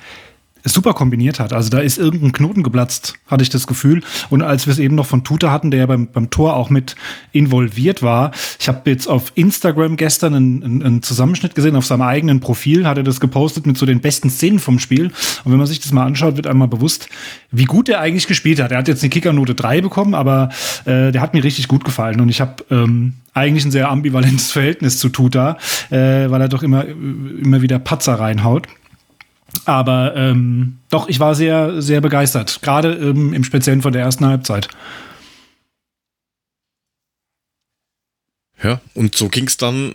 [0.67, 1.53] super kombiniert hat.
[1.53, 4.01] Also da ist irgendein Knoten geplatzt, hatte ich das Gefühl.
[4.30, 6.69] Und als wir es eben noch von Tuta hatten, der ja beim, beim Tor auch
[6.69, 6.95] mit
[7.32, 12.01] involviert war, ich habe jetzt auf Instagram gestern einen, einen, einen, Zusammenschnitt gesehen, auf seinem
[12.01, 15.08] eigenen Profil hat er das gepostet mit so den besten Szenen vom Spiel.
[15.43, 17.10] Und wenn man sich das mal anschaut, wird einmal bewusst,
[17.51, 18.71] wie gut er eigentlich gespielt hat.
[18.71, 20.49] Er hat jetzt eine Kickernote 3 bekommen, aber
[20.86, 22.19] äh, der hat mir richtig gut gefallen.
[22.19, 25.58] Und ich habe ähm, eigentlich ein sehr ambivalentes Verhältnis zu Tuta,
[25.89, 28.67] äh, weil er doch immer, immer wieder Patzer reinhaut.
[29.65, 32.62] Aber ähm, doch, ich war sehr, sehr begeistert.
[32.62, 34.67] Gerade ähm, im Speziellen von der ersten Halbzeit.
[38.63, 39.93] Ja, und so ging es dann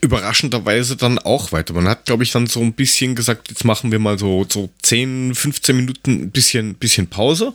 [0.00, 1.74] überraschenderweise dann auch weiter.
[1.74, 4.68] Man hat, glaube ich, dann so ein bisschen gesagt, jetzt machen wir mal so, so
[4.82, 7.54] 10, 15 Minuten ein bisschen, bisschen Pause.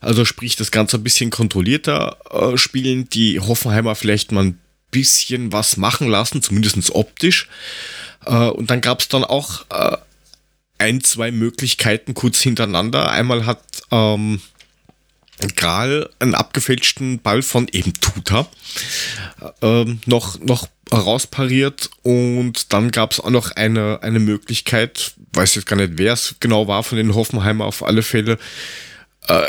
[0.00, 4.58] Also sprich, das Ganze ein bisschen kontrollierter äh, spielen, die Hoffenheimer vielleicht mal ein
[4.90, 7.48] bisschen was machen lassen, zumindest optisch.
[8.26, 9.96] Äh, und dann gab es dann auch äh,
[10.78, 13.10] ein, zwei Möglichkeiten kurz hintereinander.
[13.10, 14.40] Einmal hat ähm,
[15.56, 18.46] Gral einen abgefälschten Ball von eben Tuta
[19.60, 25.66] ähm, noch, noch rauspariert und dann gab es auch noch eine, eine Möglichkeit, weiß jetzt
[25.66, 28.38] gar nicht, wer es genau war von den Hoffenheimer auf alle Fälle,
[29.28, 29.42] äh,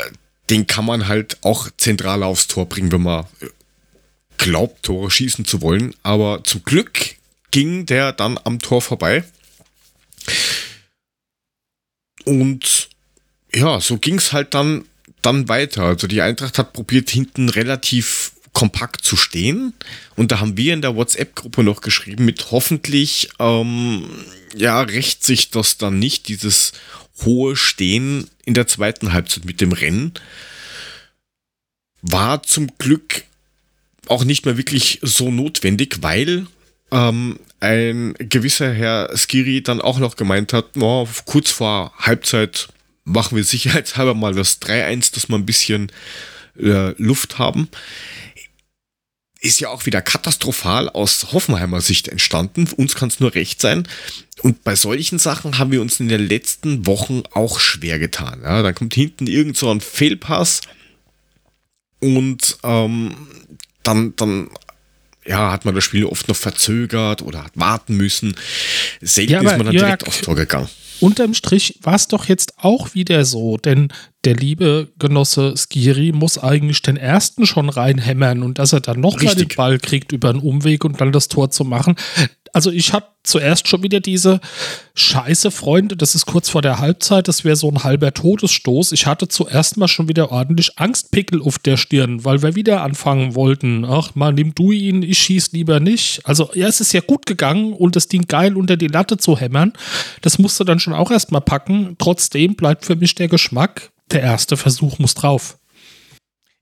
[0.50, 3.26] den kann man halt auch zentral aufs Tor bringen, wenn man
[4.38, 5.94] glaubt, Tore schießen zu wollen.
[6.02, 7.16] Aber zum Glück
[7.54, 9.22] ging der dann am Tor vorbei.
[12.24, 12.88] Und
[13.54, 14.84] ja, so ging es halt dann,
[15.22, 15.84] dann weiter.
[15.84, 19.72] Also die Eintracht hat probiert, hinten relativ kompakt zu stehen.
[20.16, 24.04] Und da haben wir in der WhatsApp-Gruppe noch geschrieben, mit hoffentlich, ähm,
[24.56, 26.72] ja, rächt sich das dann nicht, dieses
[27.24, 30.12] hohe Stehen in der zweiten Halbzeit mit dem Rennen.
[32.02, 33.22] War zum Glück
[34.08, 36.48] auch nicht mehr wirklich so notwendig, weil
[36.94, 42.68] ähm, ein gewisser Herr Skiri dann auch noch gemeint hat, oh, kurz vor Halbzeit
[43.04, 45.90] machen wir sicherheitshalber mal das 3-1, dass wir ein bisschen
[46.56, 47.68] äh, Luft haben.
[49.40, 52.68] Ist ja auch wieder katastrophal aus Hoffenheimer Sicht entstanden.
[52.76, 53.86] Uns kann es nur recht sein.
[54.42, 58.40] Und bei solchen Sachen haben wir uns in den letzten Wochen auch schwer getan.
[58.42, 60.62] Ja, dann kommt hinten irgend so ein Fehlpass
[62.00, 63.14] und ähm,
[63.82, 64.48] dann, dann
[65.26, 68.34] ja, hat man das Spiel oft noch verzögert oder hat warten müssen.
[69.00, 70.68] Selten ja, ist man dann Jörg, direkt aufs Tor gegangen.
[71.00, 73.88] Unterm Strich war es doch jetzt auch wieder so, denn
[74.24, 79.20] der liebe Genosse Skiri muss eigentlich den ersten schon reinhämmern und dass er dann noch
[79.20, 81.96] mal den Ball kriegt über einen Umweg und dann das Tor zu machen,
[82.54, 84.40] also ich hatte zuerst schon wieder diese
[84.94, 88.92] Scheiße, Freunde, das ist kurz vor der Halbzeit, das wäre so ein halber Todesstoß.
[88.92, 93.34] Ich hatte zuerst mal schon wieder ordentlich Angstpickel auf der Stirn, weil wir wieder anfangen
[93.34, 93.84] wollten.
[93.84, 96.20] Ach, mal nimm du ihn, ich schieß lieber nicht.
[96.24, 99.36] Also ja, es ist ja gut gegangen und das Ding geil unter die Latte zu
[99.36, 99.72] hämmern,
[100.20, 101.96] das musste dann schon auch erstmal packen.
[101.98, 105.58] Trotzdem bleibt für mich der Geschmack, Der erste Versuch muss drauf.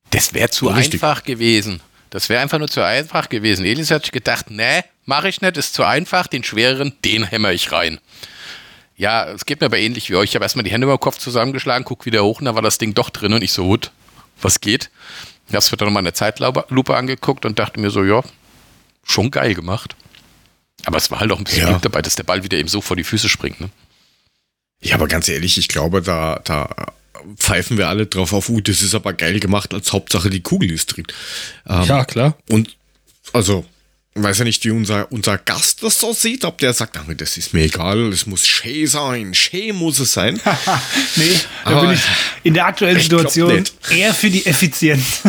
[0.09, 1.03] Das wäre zu Richtig.
[1.03, 1.81] einfach gewesen.
[2.13, 3.65] Das wäre einfach nur zu einfach gewesen.
[3.65, 7.53] Elis hat sich gedacht, nee, mache ich nicht, ist zu einfach, den schwereren, den hämmer
[7.53, 8.01] ich rein.
[8.97, 10.29] Ja, es geht mir aber ähnlich wie euch.
[10.29, 12.61] Ich habe erstmal die Hände über den Kopf zusammengeschlagen, guck wieder hoch und da war
[12.61, 13.93] das Ding doch drin und ich so, gut,
[14.43, 14.91] was geht?
[15.49, 18.23] Ich habe es dann nochmal in der Zeitlupe angeguckt und dachte mir so, ja,
[19.05, 19.97] schon geil gemacht.
[20.85, 21.69] Aber es war halt auch ein bisschen Ja.
[21.71, 23.59] Glück dabei, dass der Ball wieder eben so vor die Füße springt.
[23.59, 23.71] Ne?
[24.83, 26.69] Ja, aber ganz ehrlich, ich glaube, da, da
[27.37, 30.71] pfeifen wir alle drauf auf, uh, das ist aber geil gemacht, als Hauptsache die Kugel
[30.71, 31.07] ist drin.
[31.69, 32.37] Ähm, Ja, klar.
[32.49, 32.77] Und
[33.33, 33.65] also,
[34.15, 37.39] weiß ja nicht, wie unser, unser Gast das so sieht, ob der sagt, ach, das
[37.39, 40.39] ist mir egal, es muss schön sein, schön muss es sein.
[41.17, 41.25] Nee,
[41.65, 42.01] da Aber bin ich
[42.43, 45.23] in der aktuellen Situation eher für die Effizienz.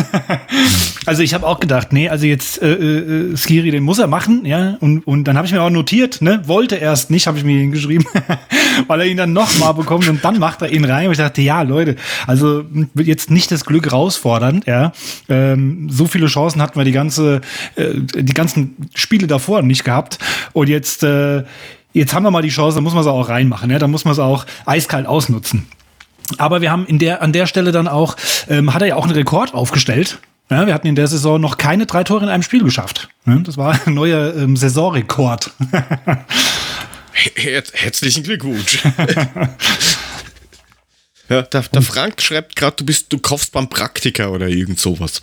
[1.06, 4.46] also ich habe auch gedacht, nee, also jetzt äh, äh, Skiri, den muss er machen,
[4.46, 4.76] ja.
[4.80, 7.58] Und, und dann habe ich mir auch notiert, ne, wollte erst nicht, habe ich mir
[7.58, 8.06] hingeschrieben,
[8.86, 11.06] weil er ihn dann nochmal bekommt und dann macht er ihn rein.
[11.06, 14.92] Und ich dachte, ja, Leute, also wird jetzt nicht das Glück herausfordern, ja.
[15.28, 17.40] Ähm, so viele Chancen hatten wir die ganze,
[17.76, 20.18] äh, die ganzen Spiele davor nicht gehabt.
[20.52, 21.44] Und jetzt, äh,
[21.92, 23.78] jetzt haben wir mal die Chance, da muss man sie auch reinmachen, ja.
[23.78, 25.66] Da muss man es auch eiskalt ausnutzen.
[26.38, 28.16] Aber wir haben in der, an der Stelle dann auch,
[28.48, 30.18] ähm, hat er ja auch einen Rekord aufgestellt.
[30.50, 33.08] Ja, wir hatten in der Saison noch keine drei Tore in einem Spiel geschafft.
[33.26, 35.50] Ja, das war ein neuer ähm, Saisonrekord.
[37.36, 38.84] Her herzlichen Glückwunsch.
[41.28, 45.22] ja, der, der Frank schreibt gerade, du bist, du kaufst beim Praktiker oder irgend sowas.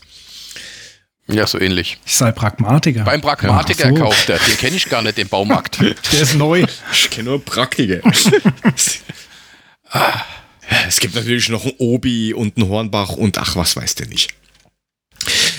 [1.32, 1.98] Ja, so ähnlich.
[2.06, 3.04] Ich sei Pragmatiker.
[3.04, 4.04] Beim Pragmatiker Ach so.
[4.04, 5.80] kauft er, den kenne ich gar nicht, den Baumarkt.
[5.82, 6.65] Der ist neu.
[6.91, 8.02] Ich kenne nur Praktiker.
[10.88, 14.34] es gibt natürlich noch einen Obi und einen Hornbach und ach, was weiß der nicht.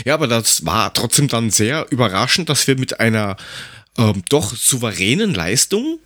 [0.04, 3.36] Ja, aber das war trotzdem dann sehr überraschend, dass wir mit einer
[3.98, 5.98] ähm, doch souveränen Leistung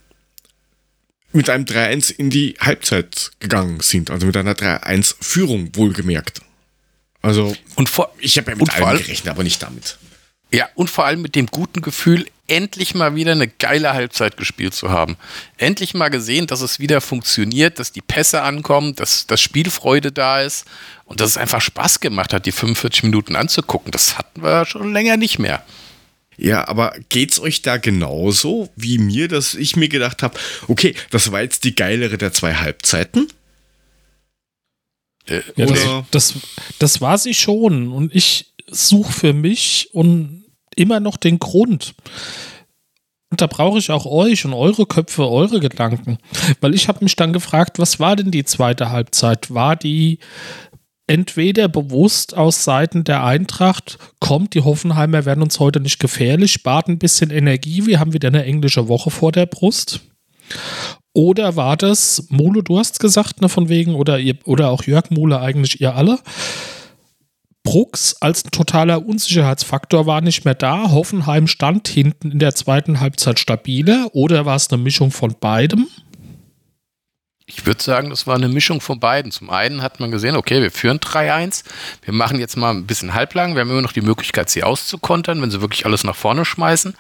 [1.33, 4.11] mit einem 3-1 in die Halbzeit gegangen sind.
[4.11, 6.41] Also mit einer 3-1-Führung wohlgemerkt.
[7.27, 9.99] Also, Und vor, ich habe ja mit allem, gerechnet, aber nicht damit.
[10.53, 14.75] Ja, und vor allem mit dem guten Gefühl, endlich mal wieder eine geile Halbzeit gespielt
[14.75, 15.17] zu haben.
[15.57, 20.41] Endlich mal gesehen, dass es wieder funktioniert, dass die Pässe ankommen, dass, dass Spielfreude da
[20.41, 20.65] ist
[21.05, 23.91] und dass es einfach Spaß gemacht hat, die 45 Minuten anzugucken.
[23.91, 25.65] Das hatten wir schon länger nicht mehr.
[26.37, 31.33] Ja, aber geht's euch da genauso wie mir, dass ich mir gedacht habe, okay, das
[31.33, 33.27] war jetzt die geilere der zwei Halbzeiten?
[35.29, 36.35] Äh, Ja, das, das,
[36.79, 37.93] das war sie schon.
[37.93, 41.95] Und ich suche für mich und immer noch den Grund.
[43.31, 46.19] Und da brauche ich auch euch und eure Köpfe, eure Gedanken.
[46.61, 49.53] Weil ich habe mich dann gefragt, was war denn die zweite Halbzeit?
[49.53, 50.21] War die
[51.07, 56.89] entweder bewusst aus Seiten der Eintracht, kommt, die Hoffenheimer werden uns heute nicht gefährlich, spart
[56.89, 60.01] ein bisschen Energie, wir haben wieder eine englische Woche vor der Brust.
[61.17, 65.09] Oder war das, Mule, du hast gesagt, ne, von wegen, oder, ihr, oder auch Jörg
[65.09, 66.19] Mule, eigentlich ihr alle,
[67.63, 70.91] Brooks als totaler Unsicherheitsfaktor war nicht mehr da.
[70.91, 74.09] Hoffenheim stand hinten in der zweiten Halbzeit stabiler.
[74.13, 75.87] Oder war es eine Mischung von beidem?
[77.49, 79.31] Ich würde sagen, das war eine Mischung von beiden.
[79.31, 81.63] Zum einen hat man gesehen, okay, wir führen 3-1.
[82.03, 83.55] Wir machen jetzt mal ein bisschen halblang.
[83.55, 86.97] Wir haben immer noch die Möglichkeit, sie auszukontern, wenn sie wirklich alles nach vorne schmeißen.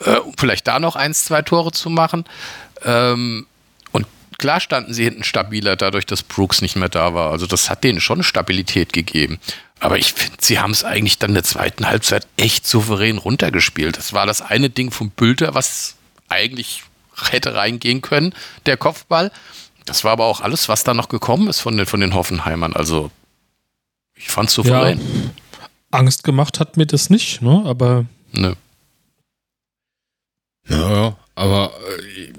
[0.00, 2.26] Äh, vielleicht da noch eins, zwei Tore zu machen.
[2.84, 3.46] Ähm,
[3.90, 7.30] und klar standen sie hinten stabiler, dadurch, dass Brooks nicht mehr da war.
[7.30, 9.40] Also das hat denen schon Stabilität gegeben.
[9.80, 13.96] Aber ich finde, sie haben es eigentlich dann in der zweiten Halbzeit echt souverän runtergespielt.
[13.96, 15.96] Das war das eine Ding vom Bülter, was
[16.28, 16.82] eigentlich
[17.30, 18.34] hätte reingehen können,
[18.66, 19.32] der Kopfball.
[19.88, 22.74] Das war aber auch alles, was da noch gekommen ist von den, von den Hoffenheimern.
[22.74, 23.10] Also,
[24.14, 25.00] ich fand's souverän.
[25.90, 27.62] Angst gemacht hat mir das nicht, ne?
[27.64, 28.56] Aber Ne.
[30.68, 31.72] Ja, aber
[32.16, 32.32] äh,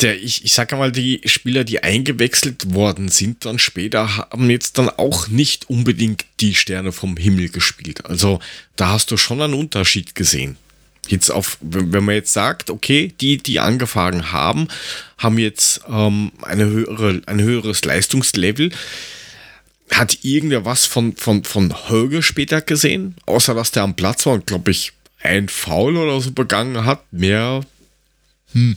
[0.00, 4.78] der, ich, ich sage mal, die Spieler, die eingewechselt worden sind, dann später haben jetzt
[4.78, 8.06] dann auch nicht unbedingt die Sterne vom Himmel gespielt.
[8.06, 8.40] Also
[8.76, 10.56] da hast du schon einen Unterschied gesehen.
[11.10, 14.68] Jetzt auf, wenn man jetzt sagt, okay, die, die angefangen haben,
[15.18, 18.70] haben jetzt ähm, eine höhere, ein höheres Leistungslevel.
[19.90, 23.16] Hat irgendwer was von, von, von Höge später gesehen?
[23.26, 27.12] Außer dass der am Platz war und, glaube ich, ein Foul oder so begangen hat.
[27.12, 27.62] Mehr,
[28.52, 28.76] hm.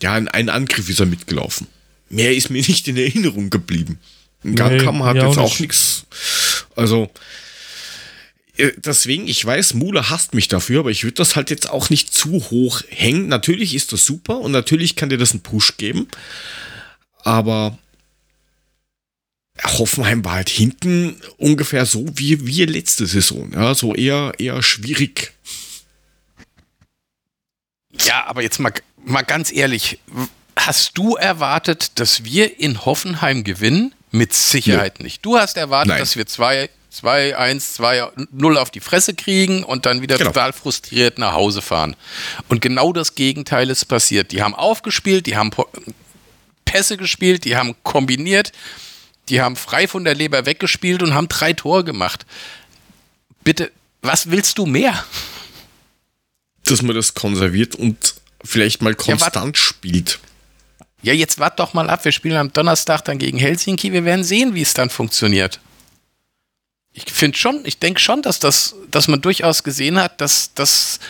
[0.00, 1.66] Ja, ein, ein Angriff ist er mitgelaufen.
[2.08, 3.98] Mehr ist mir nicht in Erinnerung geblieben.
[4.44, 5.60] Ein Gang Nee, kam hat auch jetzt auch nicht.
[5.60, 6.04] nichts.
[6.76, 7.10] Also,
[8.58, 12.12] deswegen, ich weiß, Mule hasst mich dafür, aber ich würde das halt jetzt auch nicht
[12.12, 13.28] zu hoch hängen.
[13.28, 16.08] Natürlich ist das super und natürlich kann dir das einen Push geben.
[17.24, 17.78] Aber
[19.64, 23.52] Hoffenheim war halt hinten ungefähr so wie wir letzte Saison.
[23.52, 25.32] Ja, so eher, eher schwierig.
[28.00, 28.72] Ja, aber jetzt mal,
[29.04, 29.98] mal ganz ehrlich,
[30.56, 35.04] hast du erwartet, dass wir in Hoffenheim gewinnen Mit Sicherheit ja.
[35.04, 35.24] nicht.
[35.24, 36.00] Du hast erwartet, Nein.
[36.00, 40.30] dass wir zwei 2, 1, 2, 0 auf die Fresse kriegen und dann wieder genau.
[40.30, 41.96] total frustriert nach Hause fahren.
[42.48, 44.30] Und genau das Gegenteil ist passiert.
[44.30, 45.50] Die haben aufgespielt, die haben
[46.66, 48.52] Pässe gespielt, die haben kombiniert,
[49.30, 52.26] die haben frei von der Leber weggespielt und haben drei Tore gemacht.
[53.42, 55.02] Bitte, was willst du mehr?
[56.66, 60.20] Dass man das konserviert und vielleicht mal konstant ja, spielt.
[61.00, 62.04] Ja, jetzt wart doch mal ab.
[62.04, 63.94] Wir spielen am Donnerstag dann gegen Helsinki.
[63.94, 65.58] Wir werden sehen, wie es dann funktioniert
[66.94, 71.00] ich finde schon, ich denke schon, dass das, dass man durchaus gesehen hat, dass, dass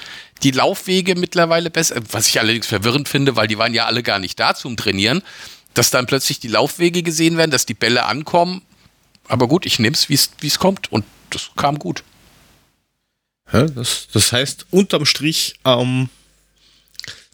[0.42, 4.18] die Laufwege mittlerweile besser, was ich allerdings verwirrend finde, weil die waren ja alle gar
[4.18, 5.22] nicht da zum Trainieren,
[5.74, 8.62] dass dann plötzlich die Laufwege gesehen werden, dass die Bälle ankommen.
[9.28, 10.90] Aber gut, ich nehme es, wie es kommt.
[10.92, 12.04] Und das kam gut.
[13.52, 16.08] Ja, das, das heißt, unterm Strich ähm,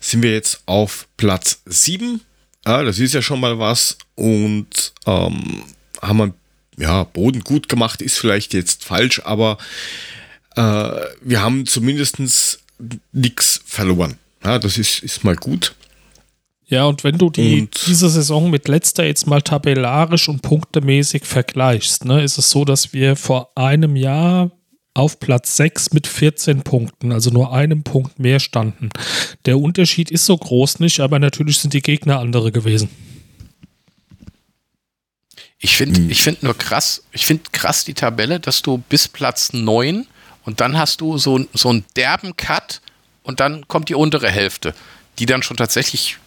[0.00, 2.20] sind wir jetzt auf Platz 7.
[2.66, 3.98] Ja, das ist ja schon mal was.
[4.14, 5.64] Und ähm,
[6.00, 6.34] haben wir
[6.78, 9.58] ja, Boden gut gemacht ist vielleicht jetzt falsch, aber
[10.56, 10.60] äh,
[11.22, 12.60] wir haben zumindest
[13.12, 14.18] nichts verloren.
[14.44, 15.74] Ja, das ist, ist mal gut.
[16.66, 21.24] Ja, und wenn du die, und diese Saison mit letzter jetzt mal tabellarisch und punktemäßig
[21.24, 24.50] vergleichst, ne, ist es so, dass wir vor einem Jahr
[24.92, 28.90] auf Platz 6 mit 14 Punkten, also nur einem Punkt mehr standen.
[29.46, 32.90] Der Unterschied ist so groß nicht, aber natürlich sind die Gegner andere gewesen.
[35.58, 36.10] Ich finde mhm.
[36.10, 40.06] ich find nur krass, ich finde krass die Tabelle, dass du bis Platz 9
[40.44, 42.80] und dann hast du so, so einen derben Cut
[43.22, 44.74] und dann kommt die untere Hälfte,
[45.18, 46.18] die dann schon tatsächlich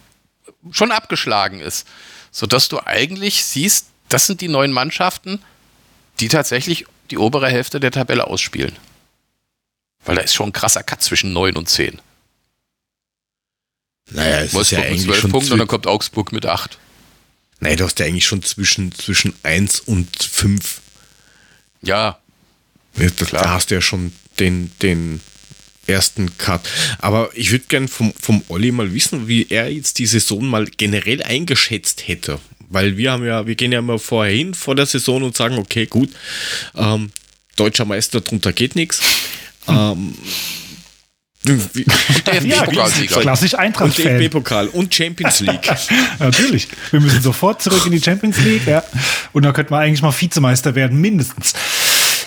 [0.71, 1.87] schon abgeschlagen ist.
[2.31, 5.41] Sodass du eigentlich siehst, das sind die neuen Mannschaften,
[6.19, 8.75] die tatsächlich die obere Hälfte der Tabelle ausspielen.
[10.05, 11.99] Weil da ist schon ein krasser Cut zwischen 9 und 10.
[14.11, 16.77] Naja, es Wolfsburg ist ja eigentlich mit 12 Punkten und dann kommt Augsburg mit 8.
[17.62, 20.82] Nein, du hast ja eigentlich schon zwischen, zwischen 1 und 5.
[21.84, 22.19] Ja.
[22.95, 25.21] da, da, hast du ja schon den, den
[25.86, 26.62] ersten Cut.
[26.97, 30.65] Aber ich würde gerne vom, vom Olli mal wissen, wie er jetzt die Saison mal
[30.65, 32.39] generell eingeschätzt hätte.
[32.69, 35.60] Weil wir haben ja, wir gehen ja immer vorher hin vor der Saison und sagen,
[35.60, 36.10] okay, gut,
[36.76, 37.12] ähm,
[37.58, 39.02] deutscher Meister, drunter geht nichts.
[39.67, 40.15] Ähm,
[41.43, 43.21] DFB-Pokalsieger.
[43.21, 45.71] Klassisch eintracht Und DFB-Pokal und Champions League.
[46.19, 46.67] Natürlich.
[46.91, 48.67] Wir müssen sofort zurück in die Champions League.
[48.67, 48.84] Ja.
[49.34, 51.54] Und da könnte man eigentlich mal Vizemeister werden, mindestens.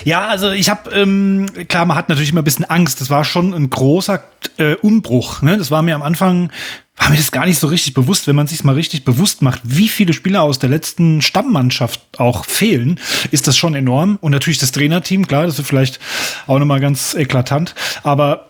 [0.04, 3.00] Ja, also ich habe, ähm, klar, man hat natürlich immer ein bisschen Angst.
[3.00, 4.22] Das war schon ein großer
[4.58, 5.42] äh, Umbruch.
[5.42, 5.56] Ne?
[5.56, 6.50] Das war mir am Anfang,
[6.96, 9.60] war mir das gar nicht so richtig bewusst, wenn man sich mal richtig bewusst macht,
[9.64, 13.00] wie viele Spieler aus der letzten Stammmannschaft auch fehlen,
[13.30, 14.18] ist das schon enorm.
[14.20, 16.00] Und natürlich das Trainerteam, klar, das ist vielleicht
[16.46, 17.74] auch nochmal ganz eklatant.
[18.02, 18.46] Aber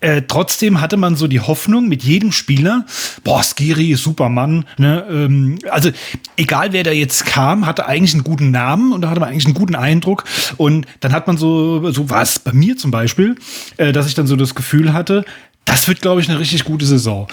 [0.00, 2.86] äh, trotzdem hatte man so die Hoffnung mit jedem Spieler,
[3.22, 4.64] boah, Skiri ist Supermann.
[4.78, 5.04] Ne?
[5.10, 5.90] Ähm, also
[6.36, 9.44] egal wer da jetzt kam, hatte eigentlich einen guten Namen und da hatte man eigentlich
[9.44, 10.24] einen guten Eindruck.
[10.56, 13.36] Und dann hat man so, so war es bei mir zum Beispiel,
[13.76, 15.24] äh, dass ich dann so das Gefühl hatte,
[15.66, 17.28] das wird, glaube ich, eine richtig gute Saison.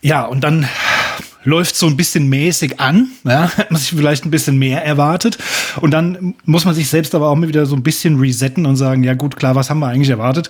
[0.00, 0.66] Ja, und dann
[1.44, 5.38] läuft so ein bisschen mäßig an, ja, hat man sich vielleicht ein bisschen mehr erwartet
[5.80, 8.76] und dann muss man sich selbst aber auch mal wieder so ein bisschen resetten und
[8.76, 10.48] sagen, ja gut, klar, was haben wir eigentlich erwartet?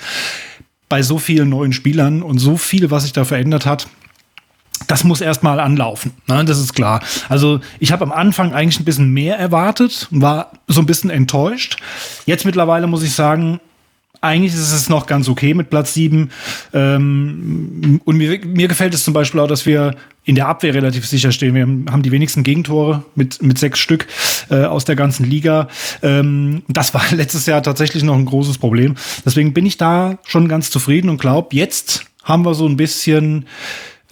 [0.90, 3.88] Bei so vielen neuen Spielern und so viel, was sich da verändert hat,
[4.86, 6.12] das muss erstmal anlaufen.
[6.26, 6.44] Ne?
[6.44, 7.00] Das ist klar.
[7.28, 11.76] Also ich habe am Anfang eigentlich ein bisschen mehr erwartet, war so ein bisschen enttäuscht.
[12.26, 13.60] Jetzt mittlerweile muss ich sagen,
[14.20, 16.30] eigentlich ist es noch ganz okay mit Platz 7.
[16.72, 21.06] Ähm, und mir, mir gefällt es zum Beispiel auch, dass wir in der Abwehr relativ
[21.06, 21.54] sicher stehen.
[21.54, 24.06] Wir haben die wenigsten Gegentore mit, mit sechs Stück
[24.50, 25.68] äh, aus der ganzen Liga.
[26.02, 28.96] Ähm, das war letztes Jahr tatsächlich noch ein großes Problem.
[29.24, 33.46] Deswegen bin ich da schon ganz zufrieden und glaube, jetzt haben wir so ein bisschen,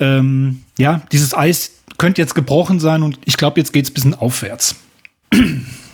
[0.01, 3.94] ähm, ja, dieses Eis könnte jetzt gebrochen sein und ich glaube, jetzt geht es ein
[3.94, 4.77] bisschen aufwärts.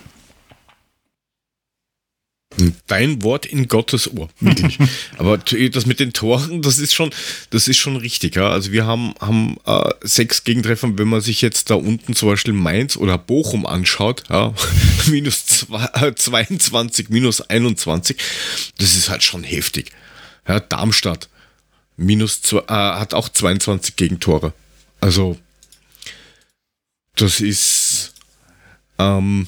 [2.87, 4.79] Dein Wort in Gottes Ohr, wirklich.
[5.19, 7.11] Aber das mit den Toren, das ist schon,
[7.51, 8.37] das ist schon richtig.
[8.37, 8.51] Ja?
[8.51, 12.55] Also wir haben, haben äh, sechs Gegentreffer, wenn man sich jetzt da unten zum Beispiel
[12.55, 14.55] Mainz oder Bochum anschaut, ja?
[15.07, 18.17] minus zwei, äh, 22, minus 21,
[18.79, 19.93] das ist halt schon heftig.
[20.47, 21.29] Ja, Darmstadt
[21.97, 24.53] minus zwei, äh, hat auch 22 Gegentore.
[25.01, 25.39] Also
[27.17, 28.15] das ist
[28.99, 29.47] ähm,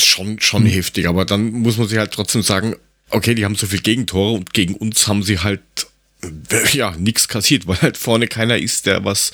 [0.00, 0.68] schon, schon mhm.
[0.68, 2.76] heftig, aber dann muss man sich halt trotzdem sagen,
[3.10, 5.60] okay, die haben so viel Gegentore und gegen uns haben sie halt
[6.22, 9.32] äh, ja nichts kassiert, weil halt vorne keiner ist, der was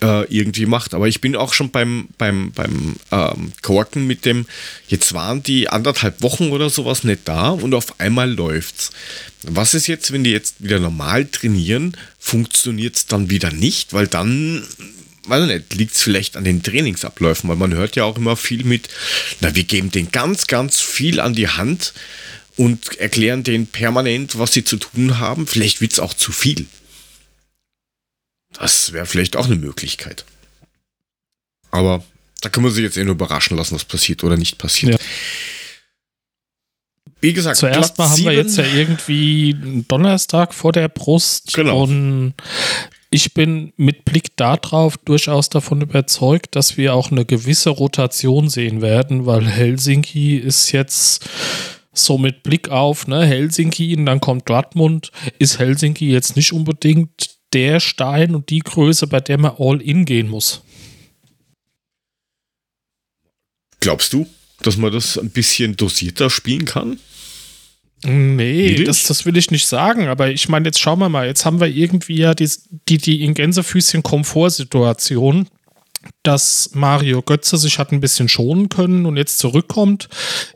[0.00, 0.94] äh, irgendwie macht.
[0.94, 4.46] Aber ich bin auch schon beim beim beim ähm, Korken mit dem.
[4.88, 8.90] Jetzt waren die anderthalb Wochen oder sowas nicht da und auf einmal läuft's.
[9.42, 11.96] Was ist jetzt, wenn die jetzt wieder normal trainieren?
[12.18, 14.64] Funktioniert es dann wieder nicht, weil dann
[15.26, 18.64] weiß nicht, liegt es vielleicht an den Trainingsabläufen, weil man hört ja auch immer viel
[18.64, 18.88] mit,
[19.40, 21.92] na, wir geben denen ganz, ganz viel an die Hand
[22.56, 25.46] und erklären denen permanent, was sie zu tun haben.
[25.46, 26.66] Vielleicht wird es auch zu viel.
[28.52, 30.24] Das wäre vielleicht auch eine Möglichkeit.
[31.70, 32.04] Aber
[32.42, 34.92] da kann man sich jetzt eh nur überraschen lassen, was passiert oder nicht passiert.
[34.92, 34.98] Ja.
[37.20, 39.56] Wie gesagt, zuerst mal haben wir jetzt ja irgendwie
[39.86, 41.84] Donnerstag vor der Brust genau.
[41.84, 42.34] und
[43.12, 48.80] ich bin mit Blick darauf durchaus davon überzeugt, dass wir auch eine gewisse Rotation sehen
[48.80, 51.28] werden, weil Helsinki ist jetzt
[51.92, 57.36] so mit Blick auf ne, Helsinki und dann kommt Dortmund, ist Helsinki jetzt nicht unbedingt
[57.52, 60.62] der Stein und die Größe, bei der man all in gehen muss.
[63.80, 64.26] Glaubst du,
[64.62, 66.98] dass man das ein bisschen dosierter spielen kann?
[68.04, 71.44] Nee, das, das will ich nicht sagen, aber ich meine, jetzt schauen wir mal, jetzt
[71.44, 72.50] haben wir irgendwie ja die,
[72.88, 75.48] die, die in Gänsefüßchen Komfortsituation,
[76.24, 80.08] dass Mario Götze sich hat ein bisschen schonen können und jetzt zurückkommt.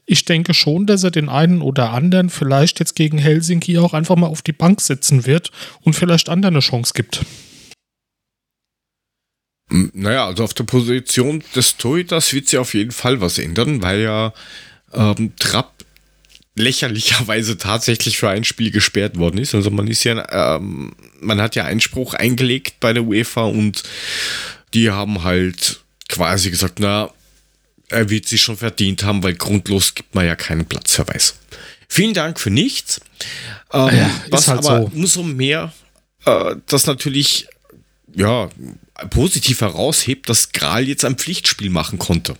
[0.04, 4.16] Ich denke schon, dass er den einen oder anderen vielleicht jetzt gegen Helsinki auch einfach
[4.16, 7.24] mal auf die Bank setzen wird und vielleicht anderen eine Chance gibt.
[9.68, 14.00] Naja, also auf der Position des Torhüters wird sich auf jeden Fall was ändern, weil
[14.00, 14.32] ja
[14.92, 15.75] ähm, Trapp
[16.56, 19.54] lächerlicherweise tatsächlich für ein Spiel gesperrt worden ist.
[19.54, 23.82] Also man ist ja, ähm, man hat ja Einspruch eingelegt bei der UEFA und
[24.74, 27.10] die haben halt quasi gesagt, na,
[27.88, 31.36] er wird sich schon verdient haben, weil grundlos gibt man ja keinen Platzverweis.
[31.88, 33.00] Vielen Dank für nichts.
[33.72, 34.90] Ähm, ja, was halt aber so.
[34.94, 35.72] umso mehr
[36.24, 37.46] äh, das natürlich
[38.14, 38.48] ja
[39.10, 42.36] positiv heraushebt, dass Gral jetzt ein Pflichtspiel machen konnte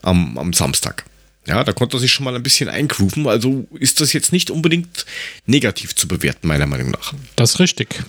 [0.00, 1.04] am, am Samstag.
[1.46, 3.26] Ja, da konnte er sich schon mal ein bisschen eingrooven.
[3.26, 5.06] Also ist das jetzt nicht unbedingt
[5.46, 7.14] negativ zu bewerten, meiner Meinung nach.
[7.36, 8.02] Das ist richtig.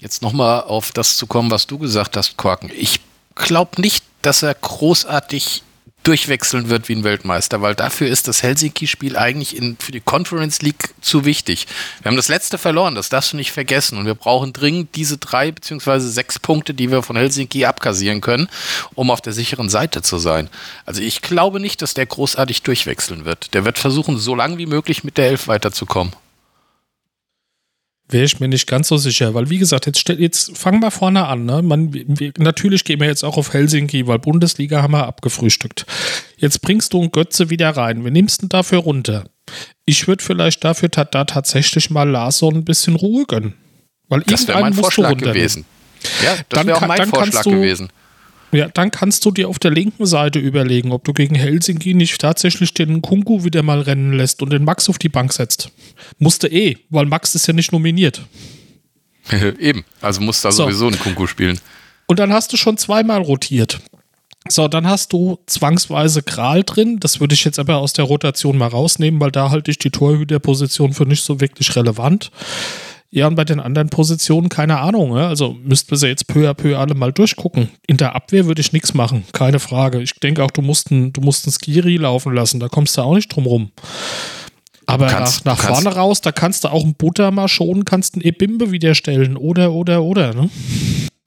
[0.00, 2.70] Jetzt nochmal auf das zu kommen, was du gesagt hast, Korken.
[2.76, 3.00] Ich
[3.34, 5.62] glaube nicht, dass er großartig
[6.04, 10.62] durchwechseln wird wie ein Weltmeister, weil dafür ist das Helsinki-Spiel eigentlich in, für die Conference
[10.62, 11.66] League zu wichtig.
[12.02, 13.98] Wir haben das letzte verloren, das darfst du nicht vergessen.
[13.98, 18.48] Und wir brauchen dringend diese drei beziehungsweise sechs Punkte, die wir von Helsinki abkassieren können,
[18.94, 20.48] um auf der sicheren Seite zu sein.
[20.86, 23.54] Also ich glaube nicht, dass der großartig durchwechseln wird.
[23.54, 26.12] Der wird versuchen, so lange wie möglich mit der Elf weiterzukommen.
[28.14, 31.26] Wäre ich mir nicht ganz so sicher, weil wie gesagt, jetzt, jetzt fangen wir vorne
[31.26, 31.46] an.
[31.46, 31.62] Ne?
[31.62, 35.84] Man, wir, natürlich gehen wir jetzt auch auf Helsinki, weil Bundesliga haben wir abgefrühstückt.
[36.36, 38.04] Jetzt bringst du einen Götze wieder rein.
[38.04, 39.24] Wir nimmst ihn dafür runter.
[39.84, 43.54] Ich würde vielleicht dafür da tatsächlich mal Larsson ein bisschen Ruhe gönnen.
[44.08, 45.64] Weil das wäre mein Vorschlag gewesen.
[46.22, 47.88] Ja, das wäre auch mein Vorschlag gewesen.
[48.54, 52.20] Ja, dann kannst du dir auf der linken Seite überlegen, ob du gegen Helsinki nicht
[52.20, 55.70] tatsächlich den Kunku wieder mal rennen lässt und den Max auf die Bank setzt.
[56.18, 58.22] Musste eh, weil Max ist ja nicht nominiert.
[59.58, 60.64] Eben, also muss da so.
[60.64, 61.58] sowieso ein Kunku spielen.
[62.06, 63.80] Und dann hast du schon zweimal rotiert.
[64.46, 67.00] So, dann hast du zwangsweise Kral drin.
[67.00, 69.90] Das würde ich jetzt aber aus der Rotation mal rausnehmen, weil da halte ich die
[69.90, 72.30] Torhüterposition für nicht so wirklich relevant.
[73.14, 75.14] Ja, und bei den anderen Positionen keine Ahnung.
[75.14, 75.24] Ne?
[75.24, 77.68] Also müssten wir sie jetzt peu à peu alle mal durchgucken.
[77.86, 80.02] In der Abwehr würde ich nichts machen, keine Frage.
[80.02, 83.02] Ich denke auch, du musst einen, du musst einen Skiri laufen lassen, da kommst du
[83.02, 83.70] auch nicht drum rum.
[84.86, 88.14] Aber kannst, nach, nach vorne raus, da kannst du auch einen Butter mal schonen, kannst
[88.14, 90.34] einen Ebimbe wieder stellen oder, oder, oder.
[90.34, 90.50] Ne?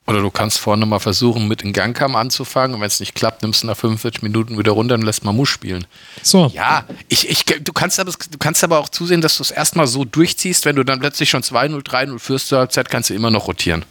[0.08, 3.42] Oder du kannst vorne mal versuchen, mit dem Gangkamm anzufangen und wenn es nicht klappt,
[3.42, 5.86] nimmst du nach 45 Minuten wieder runter und lässt Mamus spielen.
[6.24, 6.50] So.
[6.56, 9.86] Ja, ich, ich, du, kannst aber, du kannst aber auch zusehen, dass du es erstmal
[9.86, 13.32] so durchziehst, wenn du dann plötzlich schon 2-0, 3-0 führst zur Halbzeit, kannst du immer
[13.32, 13.84] noch rotieren.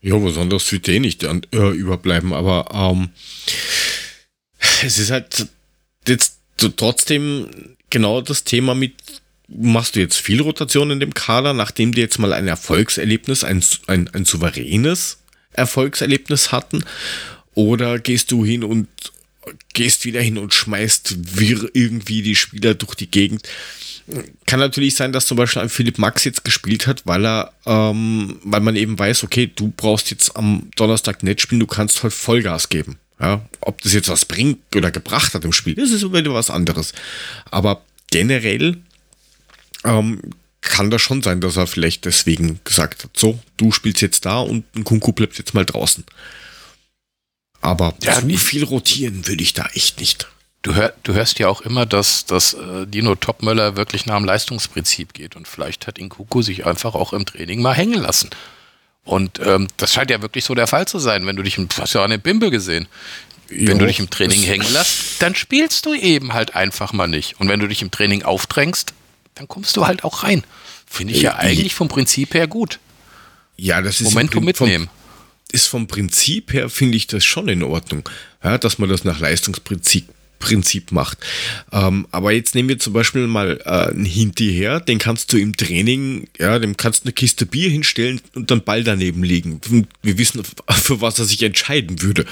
[0.00, 3.10] Ja, was anderes wird eh nicht äh, überbleiben, aber ähm,
[4.82, 5.46] es ist halt
[6.06, 6.40] jetzt
[6.76, 8.94] trotzdem genau das Thema mit
[9.48, 13.62] machst du jetzt viel Rotation in dem Kader, nachdem die jetzt mal ein Erfolgserlebnis, ein,
[13.86, 15.18] ein, ein souveränes
[15.52, 16.84] Erfolgserlebnis hatten?
[17.54, 18.88] Oder gehst du hin und
[19.72, 23.48] gehst wieder hin und schmeißt wir irgendwie die Spieler durch die Gegend?
[24.46, 28.38] Kann natürlich sein, dass zum Beispiel ein Philipp Max jetzt gespielt hat, weil er, ähm,
[28.44, 32.12] weil man eben weiß, okay, du brauchst jetzt am Donnerstag nicht spielen, du kannst halt
[32.12, 32.98] Vollgas geben.
[33.18, 36.50] Ja, ob das jetzt was bringt oder gebracht hat im Spiel, das ist wieder was
[36.50, 36.92] anderes.
[37.50, 38.76] Aber generell
[39.86, 40.20] ähm,
[40.60, 44.40] kann das schon sein, dass er vielleicht deswegen gesagt hat, so, du spielst jetzt da
[44.40, 46.04] und ein Kunku bleibt jetzt mal draußen.
[47.60, 50.28] Aber ja, zu viel rotieren würde ich da echt nicht.
[50.62, 54.24] Du, hör, du, hörst ja auch immer, dass, dass äh, Dino Topmöller wirklich nach dem
[54.24, 58.30] Leistungsprinzip geht und vielleicht hat ihn Kuku sich einfach auch im Training mal hängen lassen.
[59.04, 61.68] Und ähm, das scheint ja wirklich so der Fall zu sein, wenn du dich, du
[61.78, 62.88] hast ja auch eine Bimbe gesehen,
[63.48, 67.06] jo, wenn du dich im Training hängen lässt, dann spielst du eben halt einfach mal
[67.06, 67.38] nicht.
[67.40, 68.92] Und wenn du dich im Training aufdrängst,
[69.36, 70.42] dann kommst du halt auch rein.
[70.86, 72.80] Finde ich ja eigentlich vom Prinzip her gut.
[73.56, 74.86] Ja, das ist Momentum mitnehmen.
[74.86, 74.94] Vom,
[75.52, 78.08] ist vom Prinzip her, finde ich das schon in Ordnung,
[78.42, 80.08] ja, dass man das nach Leistungsprinzip
[80.38, 81.18] Prinzip macht.
[81.72, 85.38] Ähm, aber jetzt nehmen wir zum Beispiel mal äh, einen Hinti her, den kannst du
[85.38, 89.60] im Training, ja, dem kannst du eine Kiste Bier hinstellen und dann Ball daneben liegen.
[90.02, 92.26] Wir wissen, für was er sich entscheiden würde.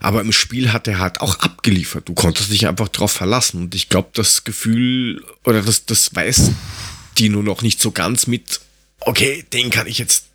[0.00, 2.08] Aber im Spiel hat er halt auch abgeliefert.
[2.08, 3.62] Du konntest dich einfach drauf verlassen.
[3.62, 6.52] Und ich glaube, das Gefühl, oder das, das weiß
[7.18, 8.60] die nur noch nicht so ganz mit,
[9.00, 10.26] okay, den kann ich jetzt,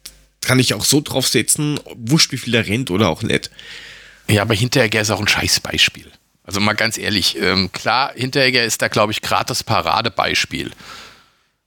[0.42, 3.52] kann ich auch so draufsetzen, wurscht wie viel er rennt oder auch nicht.
[4.28, 6.12] Ja, aber Hinteregger ist auch ein Scheißbeispiel.
[6.52, 10.72] Also mal ganz ehrlich, ähm, klar, Hinteregger ist da, glaube ich, gerade das Paradebeispiel.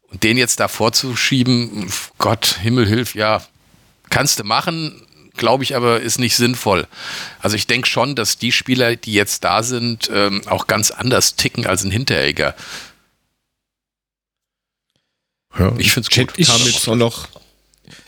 [0.08, 3.42] Und den jetzt da vorzuschieben, Gott, Himmel hilf, ja,
[4.10, 5.00] kannst du machen,
[5.38, 6.86] glaube ich aber, ist nicht sinnvoll.
[7.40, 11.34] Also ich denke schon, dass die Spieler, die jetzt da sind, ähm, auch ganz anders
[11.34, 12.54] ticken als ein Hinteregger.
[15.58, 16.38] Ja, Ich find's Chat gut.
[16.38, 17.28] Ich- noch.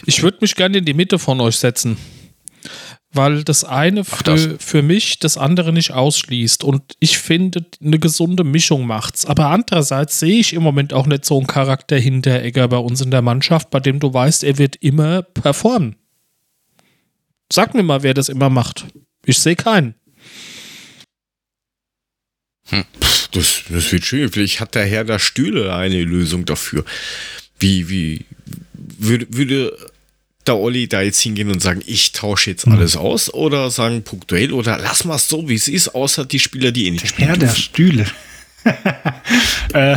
[0.04, 1.96] Ich würde mich gerne in die Mitte von euch setzen.
[3.16, 4.42] Weil das eine Ach, das.
[4.42, 6.64] für, für mich das andere nicht ausschließt.
[6.64, 9.26] Und ich finde, eine gesunde Mischung macht's.
[9.26, 13.10] Aber andererseits sehe ich im Moment auch nicht so einen Charakter Hinteregger bei uns in
[13.10, 15.96] der Mannschaft, bei dem du weißt, er wird immer performen.
[17.52, 18.86] Sag mir mal, wer das immer macht.
[19.24, 19.94] Ich sehe keinen.
[23.32, 24.30] Das, das wird schön.
[24.30, 26.84] Vielleicht hat der Herr der Stühle eine Lösung dafür.
[27.58, 28.24] Wie, wie
[28.74, 29.76] würde, würde
[30.48, 34.52] der Olli da jetzt hingehen und sagen, ich tausche jetzt alles aus oder sagen punktuell
[34.52, 37.28] oder lass mal es so, wie es ist, außer die Spieler, die eh nicht spielen.
[37.28, 37.62] Herr der dürfen.
[37.62, 38.06] Stühle.
[39.72, 39.96] äh,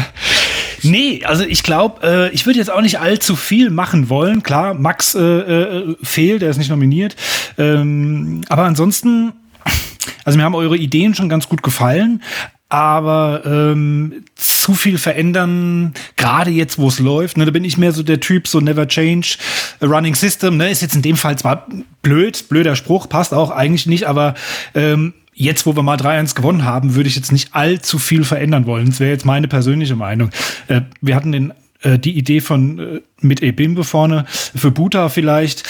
[0.84, 4.44] nee, also ich glaube, äh, ich würde jetzt auch nicht allzu viel machen wollen.
[4.44, 7.16] Klar, Max äh, äh, fehlt, er ist nicht nominiert.
[7.58, 9.34] Ähm, aber ansonsten,
[10.24, 12.22] also mir haben eure Ideen schon ganz gut gefallen.
[12.70, 17.92] Aber ähm, zu viel verändern, gerade jetzt, wo es läuft, ne, da bin ich mehr
[17.92, 19.38] so der Typ, so never change
[19.82, 21.68] running system, ne, ist jetzt in dem Fall zwar
[22.04, 24.36] blöd, blöder Spruch, passt auch eigentlich nicht, aber
[24.76, 28.68] ähm, jetzt, wo wir mal 3-1 gewonnen haben, würde ich jetzt nicht allzu viel verändern
[28.68, 28.88] wollen.
[28.88, 30.30] Das wäre jetzt meine persönliche Meinung.
[30.68, 35.64] Äh, wir hatten den, äh, die Idee von äh, mit Ebimbe vorne für Buta vielleicht.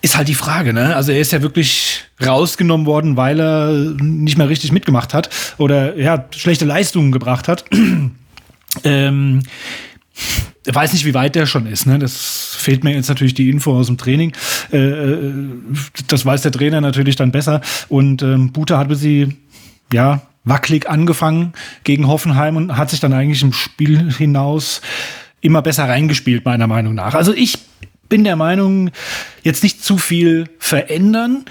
[0.00, 0.96] Ist halt die Frage, ne?
[0.96, 5.96] Also er ist ja wirklich rausgenommen worden, weil er nicht mehr richtig mitgemacht hat oder
[5.96, 7.64] ja, schlechte Leistungen gebracht hat.
[8.84, 9.42] ähm,
[10.66, 11.86] ich weiß nicht, wie weit der schon ist.
[11.86, 11.98] Ne?
[11.98, 14.32] Das fehlt mir jetzt natürlich die Info aus dem Training.
[14.72, 15.32] Äh, äh,
[16.08, 17.60] das weiß der Trainer natürlich dann besser.
[17.88, 19.36] Und ähm, Buta hatte sie
[19.92, 21.52] ja wackelig angefangen
[21.84, 24.80] gegen Hoffenheim und hat sich dann eigentlich im Spiel hinaus
[25.40, 27.14] immer besser reingespielt, meiner Meinung nach.
[27.14, 27.58] Also ich
[28.08, 28.90] bin der Meinung,
[29.42, 31.44] jetzt nicht zu viel verändern.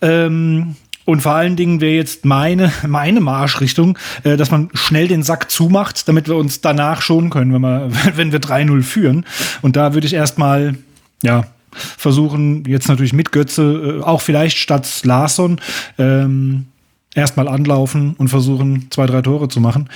[0.00, 0.76] Ähm,
[1.06, 5.50] und vor allen Dingen wäre jetzt meine, meine Marschrichtung, äh, dass man schnell den Sack
[5.50, 9.24] zumacht, damit wir uns danach schonen können, wenn wir, wenn wir 3-0 führen.
[9.62, 10.74] Und da würde ich erstmal,
[11.22, 15.60] ja, versuchen, jetzt natürlich mit Götze, äh, auch vielleicht statt Larsson,
[15.98, 16.66] ähm,
[17.14, 19.88] erstmal anlaufen und versuchen, zwei, drei Tore zu machen.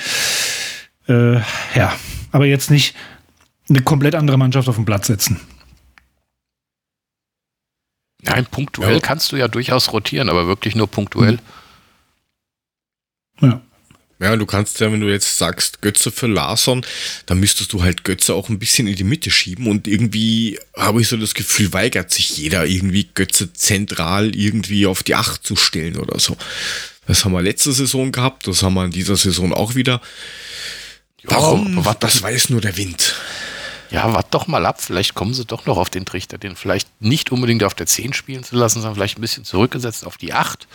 [1.08, 1.36] Äh,
[1.74, 1.92] ja,
[2.32, 2.94] aber jetzt nicht
[3.68, 5.40] eine komplett andere Mannschaft auf den Platz setzen.
[8.22, 9.00] Nein, punktuell Ja.
[9.00, 11.38] kannst du ja durchaus rotieren, aber wirklich nur punktuell.
[13.40, 13.60] Ja.
[14.22, 16.84] Ja, du kannst ja, wenn du jetzt sagst Götze für Larsson,
[17.24, 21.00] dann müsstest du halt Götze auch ein bisschen in die Mitte schieben und irgendwie habe
[21.00, 25.56] ich so das Gefühl, weigert sich jeder irgendwie Götze zentral irgendwie auf die Acht zu
[25.56, 26.36] stellen oder so.
[27.06, 30.02] Das haben wir letzte Saison gehabt, das haben wir in dieser Saison auch wieder.
[31.22, 31.82] Warum?
[31.86, 33.14] wart das weiß nur der Wind.
[33.90, 34.80] Ja, wart doch mal ab.
[34.80, 38.12] Vielleicht kommen sie doch noch auf den Trichter, den vielleicht nicht unbedingt auf der 10
[38.12, 40.68] spielen zu lassen, sondern vielleicht ein bisschen zurückgesetzt auf die 8.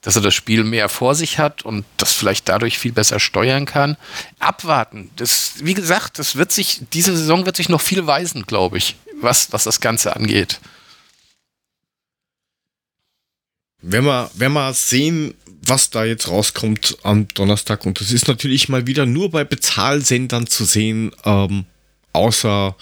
[0.00, 3.66] Dass er das Spiel mehr vor sich hat und das vielleicht dadurch viel besser steuern
[3.66, 3.98] kann.
[4.38, 5.10] Abwarten.
[5.16, 8.96] Das, wie gesagt, das wird sich, diese Saison wird sich noch viel weisen, glaube ich,
[9.20, 10.60] was, was das Ganze angeht.
[13.82, 18.70] Wenn wir, wenn wir sehen, was da jetzt rauskommt am Donnerstag, und das ist natürlich
[18.70, 21.66] mal wieder nur bei Bezahlsendern zu sehen, ähm,
[22.12, 22.76] außer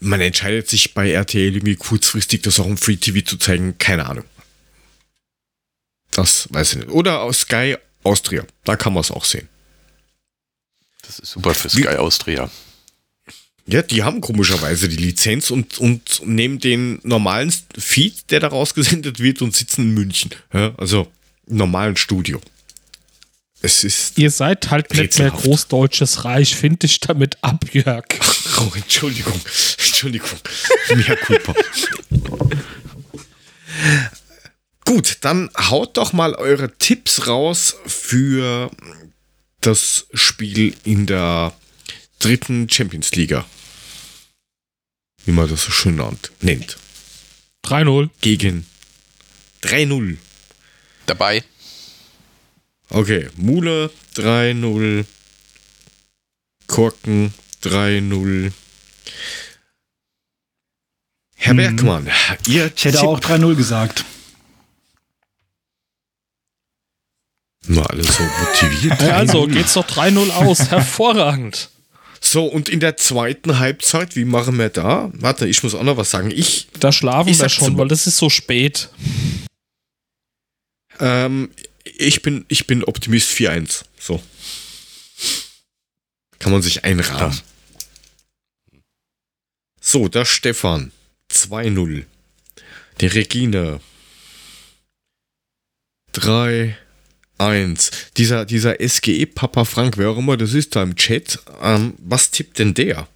[0.00, 4.06] man entscheidet sich bei RTL irgendwie kurzfristig das auch im Free TV zu zeigen, keine
[4.06, 4.24] Ahnung.
[6.10, 6.88] Das weiß ich nicht.
[6.90, 9.48] Oder aus Sky Austria, da kann man es auch sehen.
[11.02, 12.50] Das ist super für Wie- Sky Austria.
[13.66, 19.20] Ja, die haben komischerweise die Lizenz und, und nehmen den normalen Feed, der da rausgesendet
[19.20, 20.30] wird, und sitzen in München.
[20.52, 21.06] Ja, also
[21.46, 22.40] im normalen Studio.
[23.62, 24.18] Es ist.
[24.18, 25.30] Ihr seid halt nicht mehr.
[25.30, 28.06] Großdeutsches Reich, finde ich damit ab, Jörg.
[28.58, 29.40] Oh, Entschuldigung.
[29.78, 30.38] Entschuldigung.
[30.94, 31.54] Mehr Culpa.
[34.84, 38.70] Gut, dann haut doch mal eure Tipps raus für
[39.62, 41.54] das Spiel in der
[42.18, 43.46] dritten Champions Liga.
[45.24, 46.02] wie man das so schön
[46.40, 46.76] nennt.
[47.64, 48.10] 3-0.
[48.20, 48.66] Gegen
[49.62, 50.16] 3-0.
[51.06, 51.44] Dabei.
[52.90, 55.04] Okay, Mule 3-0.
[56.66, 57.32] Korken
[57.62, 58.52] 3-0.
[61.36, 62.06] Herr Bergmann,
[62.46, 64.04] ihr Ich hätte Tipp- auch 3-0 gesagt.
[67.66, 69.00] Nur alle so motiviert.
[69.00, 69.52] Ja, also 3-0.
[69.52, 70.58] geht's doch 3-0 aus.
[70.70, 71.70] Hervorragend.
[72.20, 75.10] So, und in der zweiten Halbzeit, wie machen wir da?
[75.14, 76.30] Warte, ich muss auch noch was sagen.
[76.30, 78.90] Ich, Da schlafen Ich wir schon, weil das ist so spät.
[80.98, 81.50] ähm,
[82.00, 83.84] ich bin, ich bin Optimist 4-1.
[83.98, 84.22] So.
[86.38, 87.40] Kann man sich einrahmen.
[89.80, 90.92] So, der Stefan
[91.30, 92.04] 2-0.
[93.00, 93.80] Die Regine
[96.12, 96.76] 3
[97.38, 97.90] 1.
[98.16, 102.30] Dieser, dieser SGE Papa Frank, wer auch immer das ist da im Chat, ähm, was
[102.30, 103.08] tippt denn der?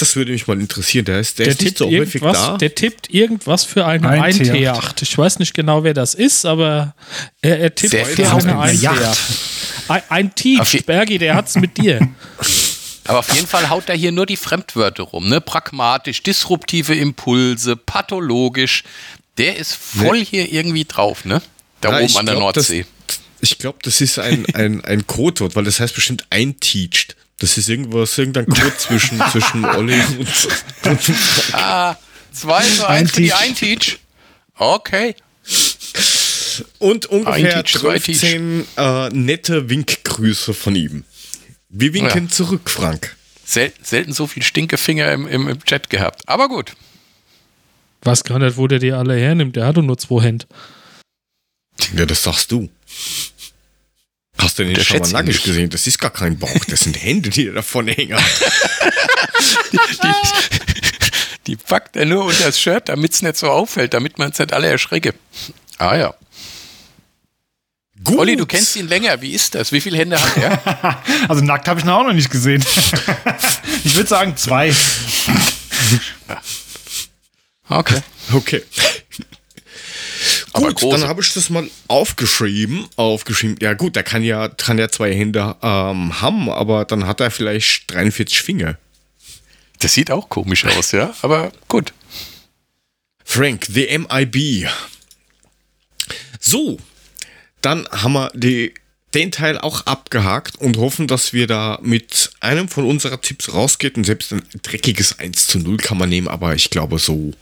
[0.00, 1.04] Das würde mich mal interessieren.
[1.04, 2.56] Der ist, der Der ist tippt, so häufig irgendwas, da.
[2.58, 4.52] der tippt irgendwas für eine Ein 1 T8.
[4.52, 5.02] T8.
[5.02, 6.94] Ich weiß nicht genau, wer das ist, aber
[7.42, 8.98] er, er tippt Sehr für eine auf 1 Yacht.
[8.98, 9.88] T8.
[9.88, 12.00] Ein, ein je- Bergi, der hat's mit dir.
[13.06, 15.28] Aber auf jeden Fall haut er hier nur die Fremdwörter rum.
[15.28, 15.40] Ne?
[15.40, 18.84] Pragmatisch, disruptive Impulse, pathologisch.
[19.36, 21.42] Der ist voll hier irgendwie drauf, ne?
[21.80, 22.84] Da Ja, oben an der glaub, Nordsee.
[23.08, 27.16] Das, ich glaube, das ist ein, ein, ein Codewort, weil das heißt bestimmt einteacht.
[27.40, 30.28] Das ist irgendwas, irgendein Code zwischen, zwischen Olli und,
[30.84, 31.00] und
[31.52, 31.96] Ah,
[32.32, 33.98] 2 zu 1 für die Einteach.
[34.54, 35.14] Okay.
[36.78, 41.04] Und ungefähr Ein Teach, zwei 13 äh, nette Winkgrüße von ihm.
[41.70, 42.30] Wir winken Ja.
[42.30, 43.16] zurück, Frank.
[43.44, 46.22] Sel selten so viel Stinkefinger im, im, im Chat gehabt.
[46.28, 46.74] Aber gut.
[48.02, 49.56] Weiß gar nicht, wo der die alle hernimmt.
[49.56, 50.46] Der hat doch nur zwei Hände.
[51.96, 52.68] Ja, das sagst du.
[54.40, 55.70] Hast du den Der schon mal nackig gesehen?
[55.70, 58.18] Das ist gar kein Bauch, das sind Hände, die da davon hängen.
[61.46, 64.38] Die packt er nur unter das Shirt, damit es nicht so auffällt, damit man es
[64.38, 65.14] nicht alle erschrecke.
[65.78, 66.14] Ah ja.
[68.04, 68.18] Gut.
[68.18, 69.20] Olli, du kennst ihn länger.
[69.20, 69.72] Wie ist das?
[69.72, 71.02] Wie viele Hände hat er?
[71.28, 72.64] Also nackt habe ich ihn auch noch nicht gesehen.
[73.84, 74.72] ich würde sagen zwei.
[77.68, 78.00] Okay.
[78.32, 78.62] Okay.
[80.52, 80.98] Aber gut, große.
[80.98, 82.86] dann habe ich das mal aufgeschrieben.
[82.96, 83.56] Aufgeschrieben.
[83.60, 87.30] Ja gut, der kann ja, kann ja zwei Hände ähm, haben, aber dann hat er
[87.30, 88.76] vielleicht 43 Finger.
[89.78, 91.14] Das sieht auch komisch aus, ja.
[91.22, 91.92] Aber gut.
[93.24, 94.68] Frank, the MIB.
[96.40, 96.78] So,
[97.62, 98.74] dann haben wir die,
[99.14, 103.96] den Teil auch abgehakt und hoffen, dass wir da mit einem von unserer Tipps rausgeht.
[103.96, 107.32] Und selbst ein dreckiges 1 zu 0 kann man nehmen, aber ich glaube, so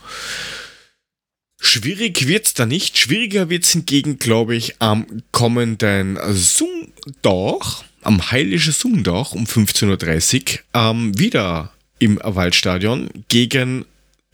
[1.61, 2.98] schwierig wird's da nicht.
[2.98, 11.18] Schwieriger wird's hingegen, glaube ich, am kommenden Sonntag, am Heiligen Sonntag um 15.30 Uhr, ähm,
[11.18, 13.84] wieder im Waldstadion gegen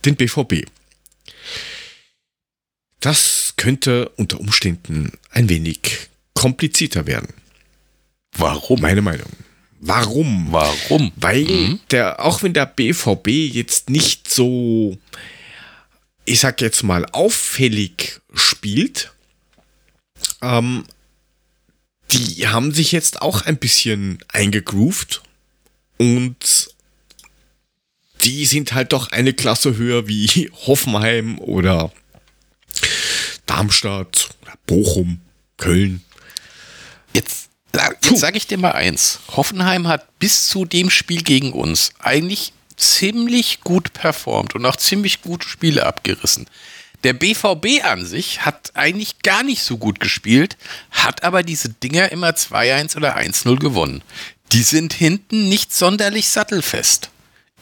[0.04, 0.66] den BVB.
[3.00, 7.28] Das könnte unter Umständen ein wenig komplizierter werden.
[8.36, 8.80] Warum?
[8.80, 9.28] Meine Meinung.
[9.80, 10.48] Warum?
[10.50, 11.12] Warum?
[11.16, 14.96] Weil der, auch wenn der BVB jetzt nicht so,
[16.24, 19.12] ich sag jetzt mal, auffällig spielt,
[20.42, 20.84] ähm,
[22.12, 25.22] die haben sich jetzt auch ein bisschen eingegroovt
[25.98, 26.68] und
[28.22, 31.92] die sind halt doch eine Klasse höher wie Hoffenheim oder
[33.46, 34.30] Darmstadt,
[34.66, 35.20] Bochum,
[35.56, 36.02] Köln.
[37.12, 37.50] Jetzt,
[38.02, 39.20] jetzt sage ich dir mal eins.
[39.36, 45.22] Hoffenheim hat bis zu dem Spiel gegen uns eigentlich ziemlich gut performt und auch ziemlich
[45.22, 46.46] gute Spiele abgerissen.
[47.04, 50.56] Der BVB an sich hat eigentlich gar nicht so gut gespielt,
[50.90, 54.02] hat aber diese Dinger immer 2-1 oder 1-0 gewonnen.
[54.52, 57.10] Die sind hinten nicht sonderlich sattelfest.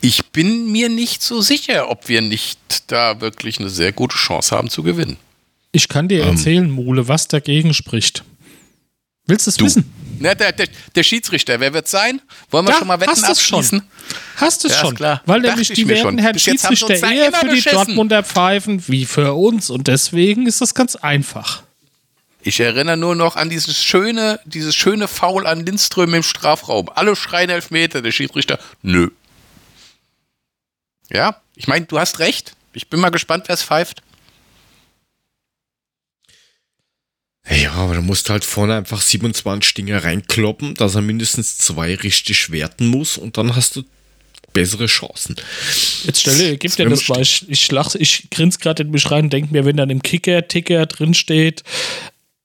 [0.00, 2.58] Ich bin mir nicht so sicher, ob wir nicht
[2.88, 5.16] da wirklich eine sehr gute Chance haben zu gewinnen.
[5.72, 8.24] Ich kann dir erzählen, Mule, was dagegen spricht.
[9.32, 9.90] Willst du es wissen?
[10.18, 12.20] Na, der, der, der Schiedsrichter, wer wird sein?
[12.50, 13.58] Wollen wir Da schon mal Wetten hast du's schon.
[13.60, 13.82] abschließen?
[14.36, 14.94] Hast es Ja, schon.
[14.94, 15.22] klar.
[15.24, 16.18] Weil Dachte nämlich ich die werden schon.
[16.18, 17.76] Herrn uns Schiedsrichter eher für die beschissen.
[17.76, 21.62] Dortmunder pfeifen wie für uns und deswegen ist das ganz einfach.
[22.42, 26.90] Ich erinnere nur noch an dieses schöne, dieses schöne Foul an Lindström im Strafraum.
[26.94, 29.08] Alle schreien Elfmeter, der Schiedsrichter, nö.
[31.10, 32.54] Ja, ich meine, du hast recht.
[32.74, 34.02] Ich bin mal gespannt, wer es pfeift.
[37.50, 41.94] Ja, aber da musst du halt vorne einfach 27 Dinge reinkloppen, dass er mindestens zwei
[41.94, 43.82] richtig werten muss und dann hast du
[44.52, 45.34] bessere Chancen.
[46.04, 47.20] Jetzt stelle, gib dir das mal.
[47.20, 50.86] Ich, ich, lach, ich grinse gerade in mich rein denke mir, wenn dann im Kicker-Ticker
[50.86, 51.62] drin steht,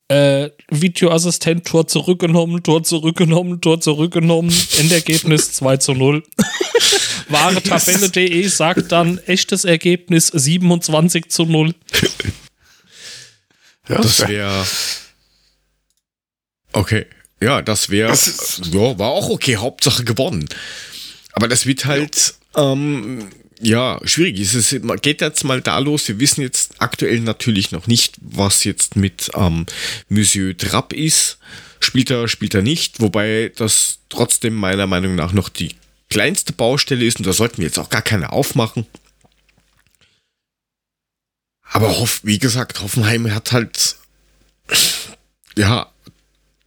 [0.09, 4.55] Äh, Videoassistent, Tor zurückgenommen, Tor zurückgenommen, Tor zurückgenommen.
[4.79, 6.23] Endergebnis 2 zu 0.
[7.27, 11.75] Wahre Tabelle.de sagt dann echtes Ergebnis 27 zu 0.
[13.89, 14.65] Ja, Das wäre.
[16.73, 17.05] Okay.
[17.39, 18.13] Ja, das wäre.
[18.13, 19.57] Ja, war auch okay.
[19.57, 20.47] Hauptsache gewonnen.
[21.33, 22.35] Aber das wird halt.
[22.55, 23.29] Ähm,
[23.61, 24.39] ja, schwierig.
[24.39, 26.07] Es geht jetzt mal da los.
[26.07, 29.65] Wir wissen jetzt aktuell natürlich noch nicht, was jetzt mit ähm,
[30.09, 31.37] Monsieur Trapp ist.
[31.79, 32.99] Spielt er, spielt er nicht.
[32.99, 35.75] Wobei das trotzdem meiner Meinung nach noch die
[36.09, 37.17] kleinste Baustelle ist.
[37.19, 38.85] Und da sollten wir jetzt auch gar keine aufmachen.
[41.71, 43.95] Aber Hoff, wie gesagt, Hoffenheim hat halt
[45.57, 45.91] ja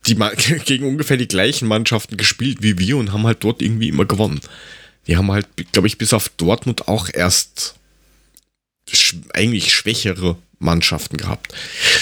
[0.07, 0.14] die
[0.64, 4.40] gegen ungefähr die gleichen Mannschaften gespielt wie wir und haben halt dort irgendwie immer gewonnen.
[5.07, 7.74] Die haben halt, glaube ich, bis auf Dortmund auch erst
[8.88, 11.55] sch eigentlich schwächere Mannschaften gehabt.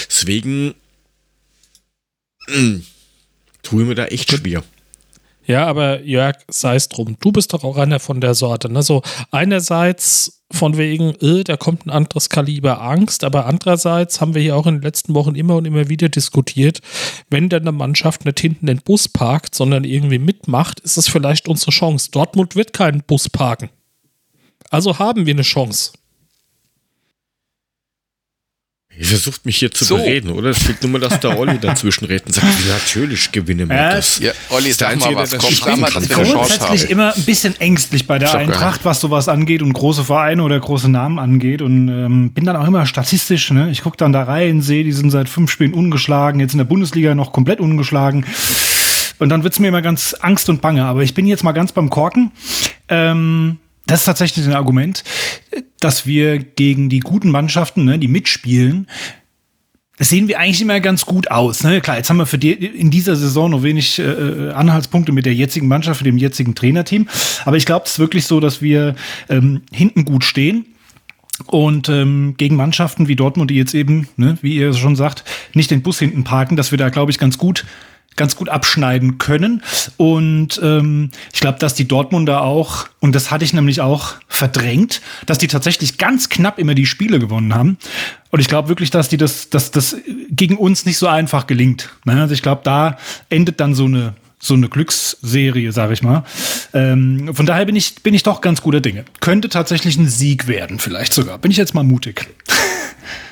[0.09, 0.75] Deswegen
[2.47, 2.81] mh,
[3.63, 4.63] tue ich mir da echt schwer.
[5.45, 7.17] Ja, aber Jörg, sei es drum.
[7.19, 8.71] Du bist doch auch einer von der Sorte.
[8.71, 8.83] Ne?
[8.83, 14.41] So einerseits von wegen, äh, da kommt ein anderes Kaliber Angst, aber andererseits haben wir
[14.41, 16.79] hier auch in den letzten Wochen immer und immer wieder diskutiert,
[17.29, 21.47] wenn dann eine Mannschaft nicht hinten den Bus parkt, sondern irgendwie mitmacht, ist es vielleicht
[21.47, 22.09] unsere Chance.
[22.11, 23.69] Dortmund wird keinen Bus parken.
[24.69, 25.91] Also haben wir eine Chance.
[28.99, 29.95] Ihr versucht mich hier zu So.
[29.95, 30.49] bereden, oder?
[30.49, 33.95] Es fehlt nur mal, dass der Olli dazwischen redet und sagt, natürlich gewinnen wir Ja,
[33.95, 34.19] das.
[34.19, 35.29] Ja, Olli, Ist der Einzige, was.
[35.29, 36.01] der das Komm, spielen sag mal, kann.
[36.01, 38.35] dass wir eine Chance grundsätzlich immer ein bisschen ängstlich bei der.
[38.35, 41.61] Eintracht, was sowas angeht und große Vereine oder große Namen angeht.
[41.61, 43.51] Und ähm, bin dann auch immer statistisch.
[43.51, 43.71] Ne?
[43.71, 46.65] Ich gucke dann da rein, sehe, die sind seit fünf Spielen ungeschlagen, jetzt in der
[46.65, 48.25] Bundesliga noch komplett ungeschlagen.
[49.19, 50.83] Und dann wird's mir immer ganz Angst und Bange.
[50.85, 52.31] Aber ich bin jetzt mal ganz beim Korken.
[52.89, 53.57] Ähm,
[53.89, 55.03] das ist tatsächlich ein Argument,
[55.79, 58.87] dass wir gegen die guten Mannschaften, ne, die mitspielen,
[59.99, 61.61] das sehen wir eigentlich immer ganz gut aus.
[61.63, 61.81] Ne?
[61.81, 65.33] Klar, jetzt haben wir für die in dieser Saison noch wenig äh, Anhaltspunkte mit der
[65.35, 67.09] jetzigen Mannschaft, mit dem jetzigen Trainerteam.
[67.43, 68.95] Aber ich glaube, es ist wirklich so, dass wir
[69.27, 70.65] ähm, hinten gut stehen.
[71.47, 75.69] Und ähm, gegen Mannschaften wie Dortmund, die jetzt eben, ne, wie ihr schon sagt, nicht
[75.69, 77.65] den Bus hinten parken, dass wir da, glaube ich, ganz gut
[78.19, 79.63] ganz gut abschneiden können.
[79.97, 85.01] Und ähm, ich glaube, dass die Dortmunder auch, und das hatte ich nämlich auch verdrängt,
[85.25, 87.77] dass die tatsächlich ganz knapp immer die Spiele gewonnen haben.
[88.29, 89.95] Und ich glaube wirklich, dass die das, dass das
[90.29, 91.89] gegen uns nicht so einfach gelingt.
[92.05, 92.21] Ne?
[92.21, 92.97] Also ich glaube, da
[93.29, 96.23] endet dann so eine so eine Glücksserie, sage ich mal.
[96.73, 99.03] Ähm, von daher bin ich bin ich doch ganz guter Dinge.
[99.19, 101.37] Könnte tatsächlich ein Sieg werden, vielleicht sogar.
[101.39, 102.27] Bin ich jetzt mal mutig.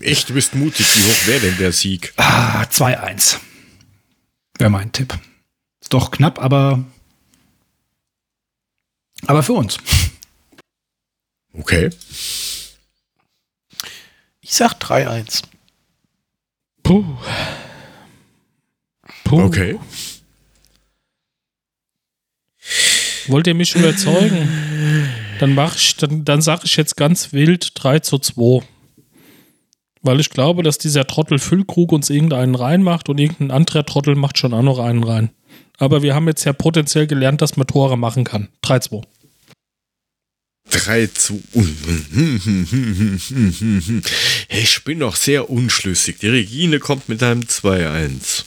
[0.00, 0.86] Echt, du bist mutig.
[0.86, 2.12] Wie hoch wäre denn der Sieg?
[2.16, 3.38] Ah, 2-1.
[4.58, 5.18] Wäre mein Tipp.
[5.80, 6.84] Ist doch knapp, aber.
[9.26, 9.78] Aber für uns.
[11.52, 11.90] Okay.
[14.40, 15.42] Ich sag 3-1.
[16.82, 17.04] Puh.
[19.24, 19.42] Puh.
[19.42, 19.78] Okay.
[23.26, 24.48] Wollt ihr mich überzeugen?
[25.38, 28.66] Dann mach ich, dann, dann sage ich jetzt ganz wild 3 zu 2.
[30.02, 34.38] Weil ich glaube, dass dieser Trottel Füllkrug uns irgendeinen reinmacht und irgendein anderer Trottel macht
[34.38, 35.30] schon auch noch einen rein.
[35.78, 38.48] Aber wir haben jetzt ja potenziell gelernt, dass man Tore machen kann.
[38.64, 39.02] 3-2.
[40.70, 41.42] 3 zu.
[44.48, 46.18] Ich bin noch sehr unschlüssig.
[46.18, 48.44] Die Regine kommt mit einem 2-1.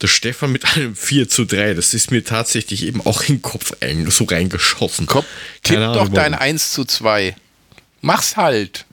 [0.00, 1.74] Der Stefan mit einem 4 zu 3.
[1.74, 3.72] Das ist mir tatsächlich eben auch in den Kopf
[4.08, 5.06] so reingeschossen.
[5.06, 5.24] Komm,
[5.62, 6.46] tipp doch dein warum.
[6.46, 7.36] 1 zu 2.
[8.00, 8.86] Mach's halt.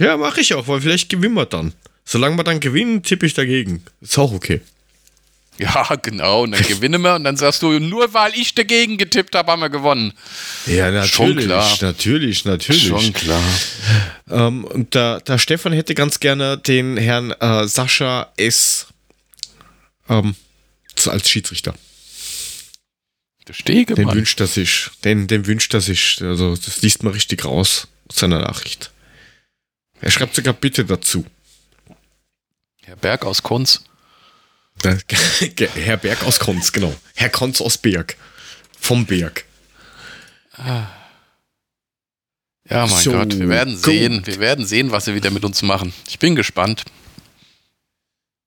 [0.00, 1.74] Ja, mache ich auch, weil vielleicht gewinnen wir dann.
[2.04, 3.84] Solange wir dann gewinnen, tippe ich dagegen.
[4.00, 4.62] Ist auch okay.
[5.58, 6.44] Ja, genau.
[6.44, 9.60] Und dann gewinnen wir und dann sagst du, nur weil ich dagegen getippt habe, haben
[9.60, 10.14] wir gewonnen.
[10.64, 11.12] Ja, natürlich.
[11.12, 11.78] Schon klar.
[11.82, 12.86] Natürlich, natürlich.
[12.86, 13.42] Schon klar.
[14.30, 18.86] Ähm, und der, der Stefan hätte ganz gerne den Herrn äh, Sascha S.
[20.08, 20.34] Ähm,
[21.06, 21.74] als Schiedsrichter.
[23.48, 24.88] Der Stege, Den wünscht er sich.
[25.04, 26.18] Den, den wünscht er sich.
[26.22, 28.90] Also, das liest man richtig raus aus seiner Nachricht.
[30.00, 31.24] Er schreibt sogar Bitte dazu.
[32.82, 33.84] Herr Berg aus Kunz.
[34.82, 34.98] Der-
[35.74, 36.94] Herr Berg aus Konz, genau.
[37.14, 38.16] Herr Konz aus Berg.
[38.78, 39.44] Vom Berg.
[40.56, 40.96] Ja,
[42.86, 43.84] mein So, Gott, wir werden gut.
[43.84, 44.26] sehen.
[44.26, 45.92] Wir werden sehen, was sie wieder mit uns machen.
[46.08, 46.84] Ich bin gespannt.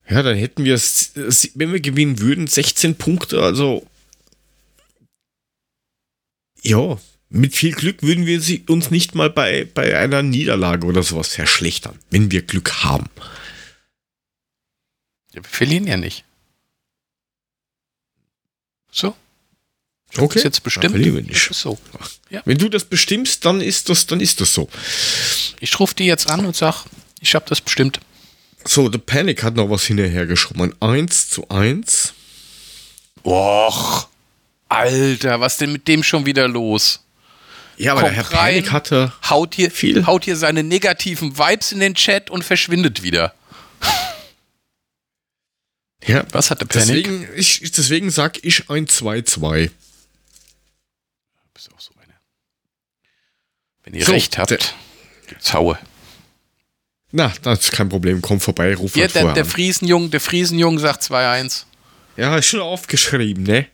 [0.09, 1.11] Ja, dann hätten wir, es-
[1.55, 3.41] wenn wir gewinnen würden, 16 Punkte.
[3.41, 3.85] Also,
[6.61, 6.97] ja,
[7.33, 11.29] mit viel Glück würden wir sie uns nicht mal bei, bei einer Niederlage oder sowas
[11.29, 13.09] verschlechtern, wenn wir Glück haben.
[15.33, 16.23] Ja, wir verlieren ja nicht.
[18.91, 19.15] So.
[20.11, 20.35] Ich Okay.
[20.35, 20.95] das jetzt bestimmt.
[20.95, 21.79] Ja, ist so.
[22.29, 22.43] Ja.
[22.45, 24.69] Wenn du das bestimmst, dann ist das, dann ist das so.
[25.59, 26.85] Ich rufe die jetzt an und sag,
[27.19, 27.99] ich habe das bestimmt.
[28.63, 30.79] So, The Panic hat noch was hinterhergeschoben.
[30.79, 32.13] 1 zu 1.
[33.25, 34.07] Och,
[34.69, 37.02] Alter, was denn mit dem schon wieder los?
[37.77, 39.13] Ja, aber Kommt der Herr rein, Panic hatte.
[39.29, 40.05] haut hier, Viel.
[40.05, 43.33] haut hier seine negativen Vibes in den Chat und verschwindet wieder.
[46.05, 47.05] Ja, Was hat der Panic?
[47.05, 49.71] deswegen, ich, deswegen sag ich ein 2-2.
[51.53, 52.13] Bist auch so eine.
[53.85, 54.75] Wenn ihr So, recht habt,
[55.27, 55.77] gibt's Haue.
[57.11, 58.21] Na, das ist kein Problem.
[58.21, 59.45] Komm vorbei, ruf Ja, halt der, der.
[59.45, 61.63] Friesenjung, der Friesenjung sagt 2-1.
[62.17, 63.67] Ja, ist schon aufgeschrieben, ne?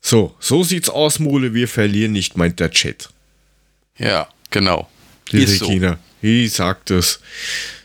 [0.00, 1.54] So, so sieht's aus, Mule.
[1.54, 3.10] Wir verlieren nicht, meint der Chat.
[3.98, 4.88] Ja, genau.
[5.30, 5.66] Die Ist so.
[5.66, 5.98] Regina.
[6.20, 7.20] Wie sagt es?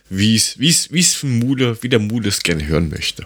[0.09, 3.25] Wie's, wie's, wie's von Mule, wie der Mule es gerne hören möchte.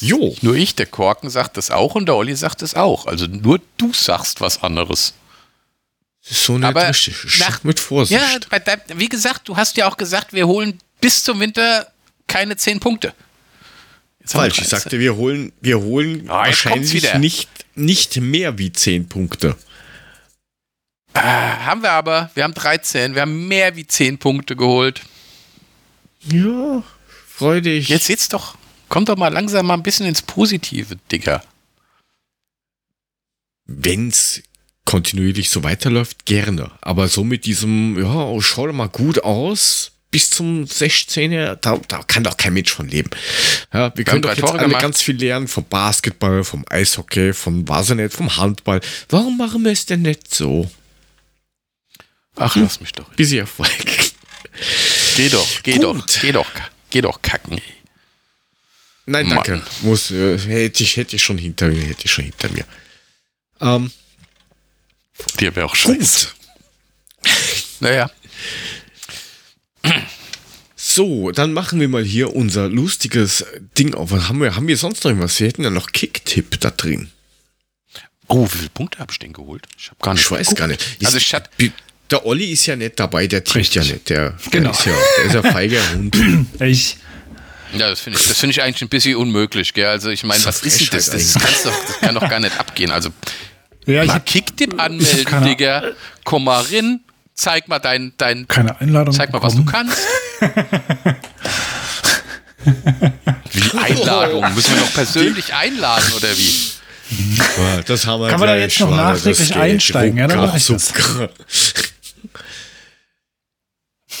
[0.00, 0.36] Jo.
[0.42, 3.06] Nur ich, der Korken sagt das auch und der Olli sagt es auch.
[3.06, 5.12] Also nur du sagst was anderes.
[6.22, 6.92] Das ist so nicht Aber
[7.38, 8.20] nach- mit Vorsicht.
[8.20, 11.90] Ja, wie gesagt, du hast ja auch gesagt, wir holen bis zum Winter
[12.26, 13.12] keine 10 Punkte.
[14.20, 14.78] Jetzt Falsch, ich 13.
[14.78, 19.56] sagte, wir holen, wir holen kommt's wahrscheinlich nicht, nicht mehr wie 10 Punkte.
[21.14, 22.30] Ah, haben wir aber.
[22.34, 23.14] Wir haben 13.
[23.14, 25.02] Wir haben mehr wie 10 Punkte geholt.
[26.22, 26.82] Ja,
[27.28, 27.88] freu dich.
[27.88, 28.56] Jetzt jetzt doch.
[28.88, 31.42] Kommt doch mal langsam mal ein bisschen ins Positive, Digga.
[33.66, 34.42] Wenn's
[34.84, 36.72] kontinuierlich so weiterläuft, gerne.
[36.80, 42.02] Aber so mit diesem, ja, schau doch mal gut aus, bis zum 16er, da, da
[42.02, 43.10] kann doch kein Mensch von leben.
[43.72, 44.82] Ja, wir können doch jetzt Tore alle gemacht.
[44.82, 48.80] ganz viel lernen vom Basketball, vom Eishockey, vom nicht, vom Handball.
[49.08, 50.70] Warum machen wir es denn nicht so?
[52.36, 53.08] Ach, lass mich doch.
[53.14, 53.70] Bisschen Erfolg.
[55.16, 55.84] Geh doch, geh Gut.
[55.84, 56.50] doch, geh doch,
[56.90, 57.60] geh doch kacken.
[59.06, 59.42] Nein, Mann.
[59.44, 59.62] danke.
[59.82, 62.64] Muss, äh, hätte ich, hätte ich schon hinter mir, hätte ich schon hinter mir.
[63.60, 63.90] Ähm,
[65.38, 66.28] Dir wäre auch scheiße.
[67.80, 68.10] Naja,
[71.00, 73.42] So, dann machen wir mal hier unser lustiges
[73.78, 74.10] Ding auf.
[74.10, 74.54] Was haben wir?
[74.54, 75.40] Haben wir sonst noch irgendwas?
[75.40, 77.08] Wir hätten ja noch Kicktipp da drin.
[78.28, 79.64] Oh, wie viele Punkte habe ich denn geholt?
[79.78, 80.58] Ich habe gar nicht Ich weiß geguckt.
[80.58, 80.84] gar nicht.
[81.02, 81.48] Also ich hatte,
[82.10, 84.10] der Olli ist ja nicht dabei, der tippt ja nicht.
[84.10, 84.72] Der, Genau.
[84.72, 86.14] der ist ja, der ist ja feiger Hund.
[86.60, 86.98] Ich,
[87.72, 89.86] ja, das finde ich, das finde ich eigentlich ein bisschen unmöglich, gell?
[89.86, 91.08] Also ich meine, Das was ist ist denn das?
[91.08, 92.90] Das, kannst doch, das kann doch gar nicht abgehen.
[92.90, 93.08] Also
[93.86, 95.92] ja, ich mal habe Kicktipp anmelden, Digga.
[96.24, 97.00] Komm mal rein,
[97.40, 99.90] zeig mal dein, dein, keine Einladung zeig mal, was du bekommen.
[99.90, 99.98] kannst.
[103.52, 104.54] Wie Einladung?
[104.54, 106.70] Müssen wir noch persönlich einladen oder wie?
[107.86, 110.18] Das haben wir Kann man da gleich, jetzt noch nachträglich das einsteigen?
[110.18, 110.92] Ja, dann mach ich das.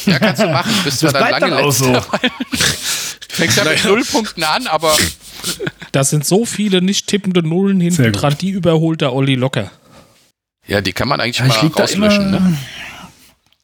[0.06, 0.72] Ja, kannst du machen.
[0.84, 1.92] Bist zwar Das dann bleibt lange dann auch so.
[3.28, 4.96] Fängst ja mit null Punkten an, aber
[5.92, 9.70] Da sind so viele nicht tippende Nullen hinten dran, die überholt der Olli locker.
[10.66, 12.30] ja, die kann man eigentlich Ja, ich mal rauslöschen.
[12.30, 12.56] Ne?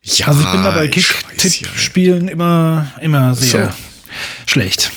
[0.09, 1.29] Ja, also ich bin da bei ich weiß ja.
[1.37, 3.75] Kick-Tipp-Spielen immer, immer sehr So.
[4.47, 4.93] schlecht.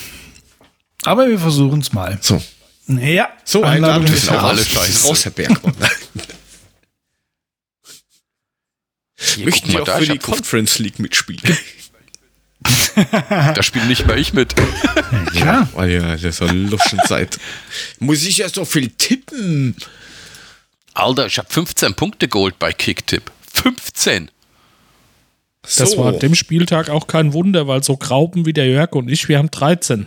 [1.02, 2.18] Aber wir versuchen es mal.
[2.20, 2.40] So,
[2.86, 5.08] Ja, so Einladung ist auch alle scheiße.
[5.08, 5.74] raus, Herr Bergmann.
[9.38, 11.42] Möchten mal auch da, für die Conference League mitspielen?
[12.94, 14.54] Da spiele nicht mal ich mit.
[15.32, 17.38] Ja, Oh ja, das ist eine Luschenzeit.
[18.00, 19.74] Muss ich ja so viel tippen?
[20.92, 23.30] Alter, ich habe 15 Punkte geholt bei Kicktipp.
[23.54, 24.30] 15!
[25.62, 25.98] Das So.
[25.98, 29.28] war an dem Spieltag auch kein Wunder, weil so Graupen wie der Jörg und ich,
[29.28, 30.06] wir haben 13.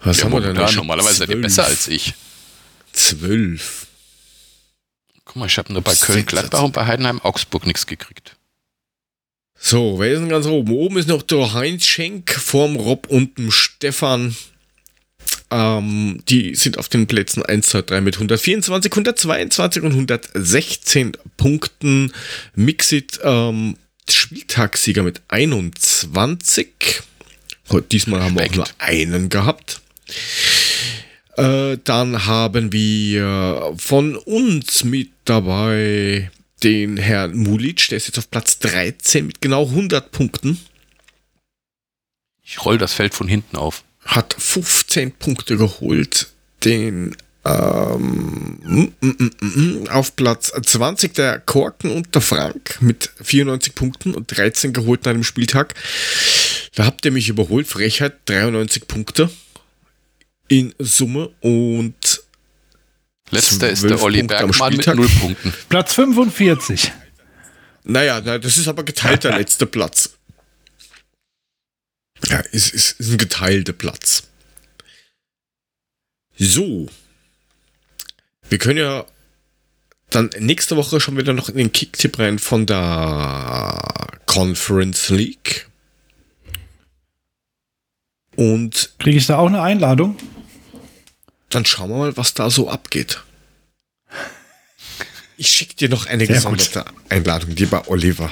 [0.00, 2.14] Was Ja, haben wir denn da normalerweise seid ihr besser als ich.
[2.92, 3.86] Zwölf.
[5.24, 6.40] Guck mal, ich habe nur bei Was Köln sind das?
[6.40, 8.36] Gladbach und bei Heidenheim Augsburg nichts gekriegt.
[9.58, 10.72] So, wer ist denn ganz oben?
[10.72, 14.36] Oben ist noch der Heinz Schenk vorm Rob und dem Stefan.
[15.54, 22.12] Ähm, die sind auf den Plätzen 1, 2, 3 mit 124, 122 und 116 Punkten.
[22.56, 23.76] Mixit ähm,
[24.10, 27.02] Spieltagssieger mit 21.
[27.70, 29.80] Heute, diesmal haben wir auch nur einen gehabt.
[31.36, 36.32] Äh, dann haben wir von uns mit dabei
[36.64, 40.58] den Herrn Mulic, der ist jetzt auf Platz 13 mit genau 100 Punkten.
[42.42, 43.84] Ich roll das Feld von hinten auf.
[44.04, 46.28] Hat 15 Punkte geholt.
[46.64, 53.74] Den ähm, mm, mm, mm, auf Platz 20 der Korken und der Frank mit 94
[53.74, 55.74] Punkten und 13 geholt nach dem Spieltag.
[56.74, 57.66] Da habt ihr mich überholt.
[57.66, 59.30] Frechheit, 93 Punkte
[60.48, 62.22] in Summe und
[63.30, 64.96] Letzter ist der Olli Punkte am Bergmann mit Spieltag.
[64.96, 65.54] null Punkten.
[65.68, 66.92] Platz 45.
[67.84, 70.10] Naja, na, das ist aber geteilter letzter Platz.
[72.28, 74.24] Ja, ist, ist, ist ein geteilter Platz.
[76.36, 76.88] So.
[78.48, 79.06] Wir können ja
[80.10, 83.80] dann nächste Woche schon wieder noch in den Kicktipp rein von der
[84.26, 85.68] Conference League.
[88.36, 90.16] Und Kriege ich da auch eine Einladung?
[91.54, 93.22] dann schauen wir mal, was da so abgeht.
[95.36, 98.30] Ich schicke dir noch eine Sehr gesonderte Einladung, lieber Oliver.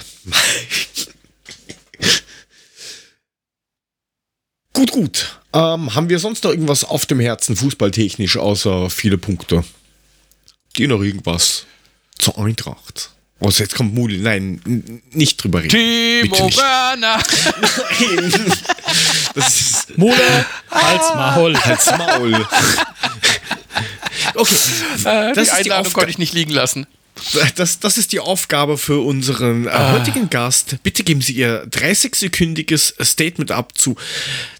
[4.87, 5.39] Gut, gut.
[5.55, 9.65] Ähm, haben wir sonst noch irgendwas auf dem Herzen, fußballtechnisch, außer viele Punkte?
[10.77, 11.65] Die noch irgendwas
[12.19, 13.11] zur Eintracht?
[13.41, 14.19] Außer jetzt kommt Muli.
[14.19, 15.71] Nein, nicht drüber reden.
[15.71, 16.49] Timo.
[16.57, 17.19] Werner.
[19.35, 21.57] Das ist Mutter, Hals, Maul.
[21.57, 22.47] als Maul.
[24.35, 24.55] Okay,
[25.05, 26.87] Äh, Das die ist die Einladung Aufga- konnte ich nicht liegen lassen.
[27.57, 30.77] Das, das ist die Aufgabe für unseren äh, heutigen Gast.
[30.83, 33.97] Bitte geben Sie Ihr 30-sekündiges Statement ab zu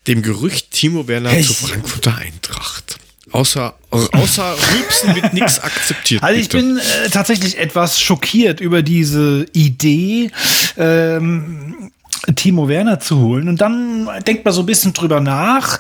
[0.07, 1.43] dem Gerücht Timo Werner Hey.
[1.45, 2.99] zu Frankfurter Eintracht.
[3.31, 6.23] Außer, außer Rülpsen wird nichts akzeptiert.
[6.23, 6.63] Also ich bitte.
[6.65, 10.31] bin äh, tatsächlich etwas schockiert über diese Idee,
[10.77, 11.91] ähm,
[12.37, 13.49] Timo Werner zu holen.
[13.49, 15.79] Und dann denkt man so ein bisschen drüber nach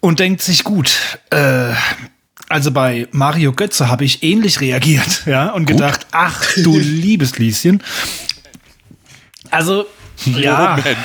[0.00, 0.90] und denkt sich, gut,
[1.30, 1.70] äh,
[2.52, 7.82] also bei Mario Götze habe ich ähnlich reagiert, ja, und gedacht, ach du liebes Lieschen.
[9.50, 9.86] Also,
[10.24, 10.98] ja, Moment.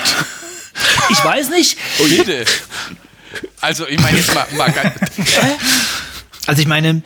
[1.10, 1.78] ich weiß nicht.
[1.98, 2.44] Bitte.
[3.60, 4.94] Also, ich meine jetzt mal, mal ganz,
[6.46, 7.02] Also ich meine,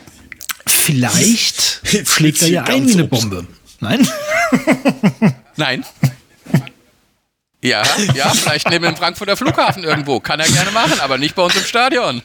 [0.67, 3.47] vielleicht schlägt er ja hier ein wie eine Bombe.
[3.79, 4.07] Nein?
[5.57, 5.85] Nein.
[7.61, 7.83] Ja,
[8.13, 10.19] ja, vielleicht neben dem Frankfurter Flughafen irgendwo.
[10.19, 12.21] Kann er gerne machen, aber nicht bei uns im Stadion.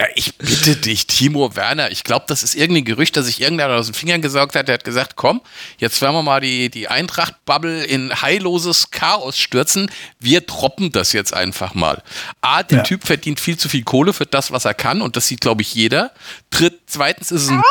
[0.00, 1.90] Ja, ich bitte dich, Timo Werner.
[1.90, 4.66] Ich glaube, das ist irgendein Gerücht, das sich irgendeiner aus den Fingern gesaugt hat.
[4.66, 5.42] Der hat gesagt, komm,
[5.76, 9.90] jetzt werden wir mal die, die Eintracht-Bubble in heilloses Chaos stürzen.
[10.18, 12.02] Wir droppen das jetzt einfach mal.
[12.40, 12.84] A, der Ja.
[12.84, 15.02] Typ verdient viel zu viel Kohle für das, was er kann.
[15.02, 16.12] Und das sieht, glaube ich, jeder.
[16.48, 17.62] Dritt, zweitens ist es ein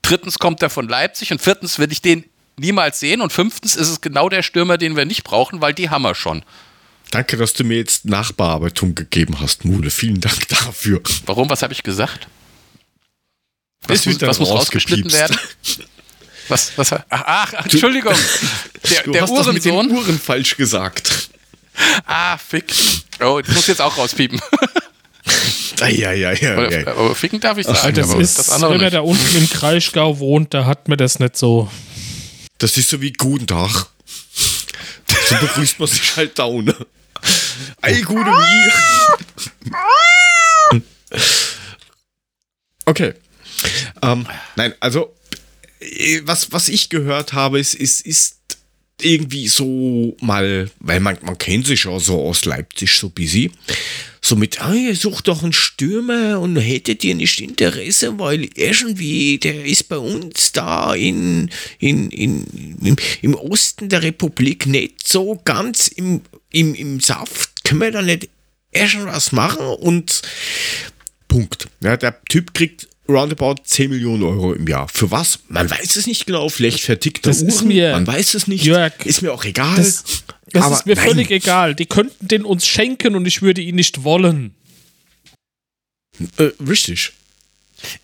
[0.00, 2.24] Drittens kommt er von Leipzig und viertens würde ich den
[2.56, 5.90] niemals sehen und fünftens ist es genau der Stürmer, den wir nicht brauchen, weil die
[5.90, 6.44] haben wir schon.
[7.10, 9.90] Danke, dass du mir jetzt Nachbearbeitung gegeben hast, Mule.
[9.90, 11.00] Vielen Dank dafür.
[11.26, 11.48] Warum?
[11.48, 12.26] Was habe ich gesagt?
[13.86, 15.38] Was, Das muss, was muss rausgeschnitten werden?
[16.48, 18.14] Was, was, ach, ach, Entschuldigung.
[18.90, 19.98] Der, Du der hast das mit den Uhrensohn.
[19.98, 21.30] Uhren falsch gesagt.
[22.06, 22.72] Ah, fick.
[23.20, 24.40] Oh, das muss jetzt auch rauspiepen.
[25.78, 28.90] Ja, ja, ja, aber ficken darf ich sagen, Das aber ist, das andere wenn er
[28.90, 31.70] da unten im Kraichgau wohnt, da hat mir das nicht so.
[32.58, 33.86] Das ist so wie Guten Tag.
[35.28, 36.74] So begrüßt man sich halt da ohne.
[37.82, 38.72] Ey, gute wie.
[42.84, 43.14] Okay.
[44.02, 45.14] Ähm, nein, also,
[45.80, 48.36] äh, was, was ich gehört habe, ist, ist, ist
[49.00, 53.50] irgendwie so mal, weil man, man kennt sich ja so aus Leipzig so busy,
[54.26, 59.38] so mit, ah, ihr sucht doch einen Stürmer und hättet ihr nicht Interesse, weil irgendwie,
[59.38, 65.40] der ist bei uns da in, in, in, im, im Osten der Republik nicht so
[65.44, 68.28] ganz im, im, im Saft, können wir da nicht
[68.72, 70.22] erst was machen und
[71.28, 71.68] Punkt.
[71.80, 74.88] Ja, der Typ kriegt roundabout 10 Millionen Euro im Jahr.
[74.88, 75.38] Für was?
[75.48, 76.48] Man weiß es nicht genau.
[76.48, 77.68] Vielleicht vertickt er Das ist Uhren.
[77.68, 78.64] mir- Man weiß es nicht.
[78.64, 79.76] Jörg, ist mir auch egal.
[79.76, 80.02] Das,
[80.52, 81.06] das Aber ist mir nein.
[81.08, 81.74] völlig egal.
[81.74, 84.54] Die könnten den uns schenken und ich würde ihn nicht wollen.
[86.38, 87.12] Äh, richtig.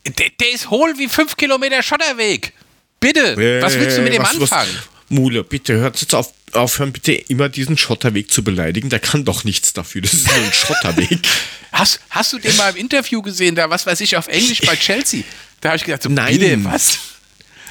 [0.06, 2.52] Der, der ist hohl wie fünf Kilometer Schotterweg.
[3.00, 4.78] Bitte, was willst du mit Äh, dem was- was- anfangen?
[5.08, 8.88] Mule, bitte hört jetzt auf, aufhören, bitte immer diesen Schotterweg zu beleidigen.
[8.90, 10.00] Der kann doch nichts dafür.
[10.02, 11.18] Das ist nur ein Schotterweg.
[11.72, 14.76] Hast, hast du den mal im Interview gesehen, da was weiß ich, auf Englisch bei
[14.76, 15.22] Chelsea?
[15.62, 16.38] Da habe ich gedacht, so, Nein.
[16.38, 16.98] bitte, was?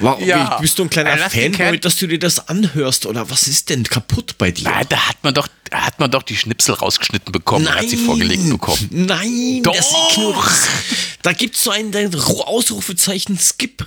[0.02, 0.24] Warum?
[0.24, 0.58] Ja.
[0.60, 3.06] Bist du ein kleiner Äh, Fanboy, dass du dir das anhörst?
[3.06, 4.64] Oder was ist denn kaputt bei dir?
[4.64, 7.96] Na, da hat man doch, hat man doch die Schnipsel rausgeschnitten bekommen, und hat sie
[7.96, 8.88] vorgelegt bekommen.
[8.90, 9.74] Nein, Doch.
[9.74, 10.68] das.
[11.22, 13.86] Da gibt es so ein Ausrufezeichen Skip.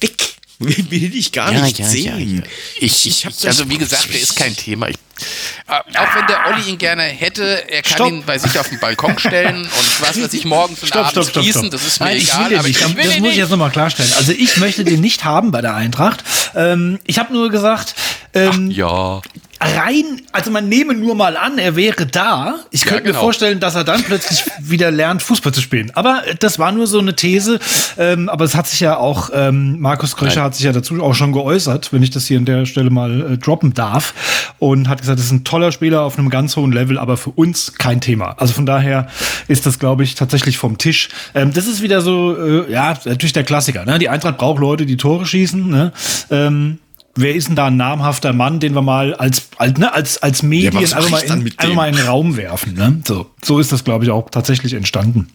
[0.00, 0.35] Weg.
[0.58, 2.42] Will ich gar nicht sehen.
[2.78, 4.88] Ich, ich, Ich hab ich, also wie gesagt, der ist kein Thema.
[4.88, 8.08] Ich, äh, auch wenn der Olli ihn gerne hätte, er kann Stopp.
[8.10, 11.28] ihn bei sich auf den Balkon stellen und was weiß ich, morgens und Stopp, abends
[11.30, 12.44] stopp, das ist mir Nein, ich egal.
[12.44, 12.80] will den aber nicht.
[12.80, 14.12] ich will das muss ich jetzt nochmal klarstellen.
[14.16, 16.24] Also ich möchte den nicht haben bei der Eintracht.
[16.54, 17.94] Ähm, ich habe nur gesagt,
[18.32, 19.20] ähm, Ja.
[19.60, 22.56] Rein, also man nehme nur mal an, er wäre da.
[22.70, 23.20] Ich Ja, könnte mir genau.
[23.20, 25.90] vorstellen, dass er dann plötzlich wieder lernt, Fußball zu spielen.
[25.94, 27.58] Aber äh, das war nur so eine These.
[27.98, 31.14] Ähm, aber es hat sich ja auch, ähm, Markus Kröscher hat sich ja dazu auch
[31.14, 34.14] schon geäußert, wenn ich das hier an der Stelle mal äh, droppen darf.
[34.58, 37.30] Und hat gesagt, das ist ein toller Spieler auf einem ganz hohen Level, aber für
[37.30, 38.34] uns kein Thema.
[38.38, 39.08] Also von daher
[39.48, 41.08] ist das, glaube ich, tatsächlich vom Tisch.
[41.34, 43.84] Ähm, das ist wieder so, äh, ja, natürlich der Klassiker.
[43.84, 43.98] Ne?
[43.98, 45.68] Die Eintracht braucht Leute, die Tore schießen.
[45.68, 45.92] Ne?
[46.30, 46.78] Ähm,
[47.16, 50.42] wer ist denn da ein namhafter Mann, den wir mal als, als, ne, als, als
[50.42, 52.74] Medien mach einfach, mal in, einfach mal in den Raum werfen.
[52.74, 53.02] Ne?
[53.06, 55.32] So, so ist das, glaube ich, auch tatsächlich entstanden.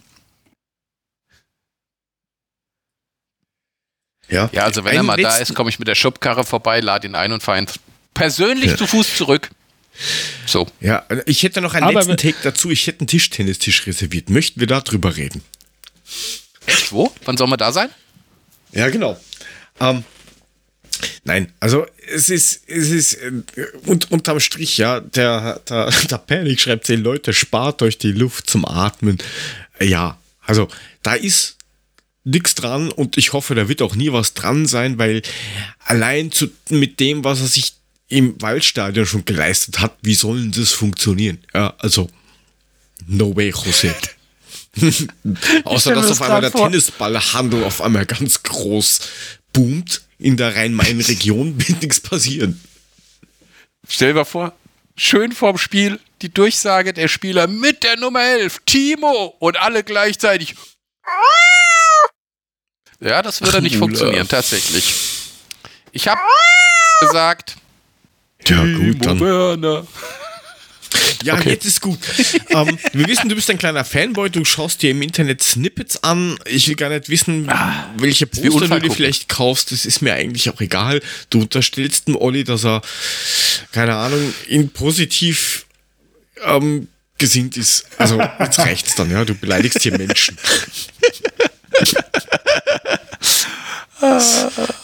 [4.28, 6.80] Ja, Ja, also wenn er Einen mal da ist, komme ich mit der Schubkarre vorbei,
[6.80, 7.66] lade ihn ein und fahre ihn
[8.14, 9.50] persönlich zu Fuß zurück.
[10.46, 10.66] So.
[10.80, 12.70] Ja, ich hätte noch einen Aber letzten Take dazu.
[12.70, 14.30] Ich hätte einen Tischtennistisch reserviert.
[14.30, 15.42] Möchten wir da drüber reden?
[16.66, 17.12] Echt, wo?
[17.26, 17.90] Wann soll man da sein?
[18.72, 19.20] Ja, genau.
[19.80, 20.04] Ähm,
[21.24, 23.32] nein, also es ist, es ist äh,
[23.86, 28.48] und, unterm Strich, ja, der, der, der Panik schreibt zehn Leute, spart euch die Luft
[28.48, 29.18] zum Atmen.
[29.78, 30.68] Äh, Ja, also
[31.02, 31.56] da ist
[32.24, 35.22] nichts dran und ich hoffe, da wird auch nie was dran sein, weil
[35.84, 37.74] allein zu, mit dem, was er sich
[38.08, 41.38] im Waldstadion schon geleistet hat, wie sollen das funktionieren?
[41.54, 42.08] Ja, also
[43.06, 43.94] no way, José.
[45.64, 46.52] Außer dass das auf einmal der.
[46.52, 49.00] Tennisballhandel auf einmal ganz groß
[49.52, 52.60] boomt in der Rhein-Main-Region, wird nichts passieren.
[53.88, 54.54] Stell dir mal vor,
[54.96, 60.54] schön vorm Spiel die Durchsage der Spieler mit der Nummer 11, Timo, und alle gleichzeitig.
[63.00, 63.86] Ja, das würde nicht Cooler.
[63.86, 64.94] funktionieren, tatsächlich.
[65.90, 66.20] Ich habe
[67.00, 67.56] gesagt,
[68.46, 69.18] Ja, gut, dann.
[69.18, 69.86] Werner.
[71.22, 71.50] Ja, Okay.
[71.50, 71.98] jetzt ist gut.
[72.50, 76.38] ähm, wir wissen, du bist ein kleiner Fanboy, du schaust dir im Internet Snippets an.
[76.46, 77.50] Ich will gar nicht wissen,
[77.96, 79.72] welche wie Poster du dir vielleicht kaufst.
[79.72, 81.00] Das ist mir eigentlich auch egal.
[81.30, 82.82] Du unterstellst dem Olli, dass er,
[83.72, 85.66] keine Ahnung, in positiv
[86.44, 87.84] ähm, gesinnt ist.
[87.98, 89.24] Also, jetzt reicht's dann, ja.
[89.24, 90.36] Du beleidigst hier Menschen.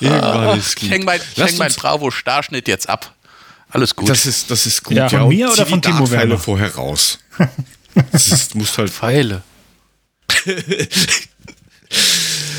[0.01, 0.91] Irgendwann ist Ich gut.
[0.91, 3.15] häng mein, ich häng mein uns- Bravo-Starschnitt jetzt ab.
[3.71, 4.09] Alles gut.
[4.09, 4.97] Das ist, das ist gut.
[4.97, 6.39] Ja, von und mir oder von Timo Werner?
[6.39, 7.19] vorher raus.
[8.13, 9.43] Das ist, musst halt Pfeile.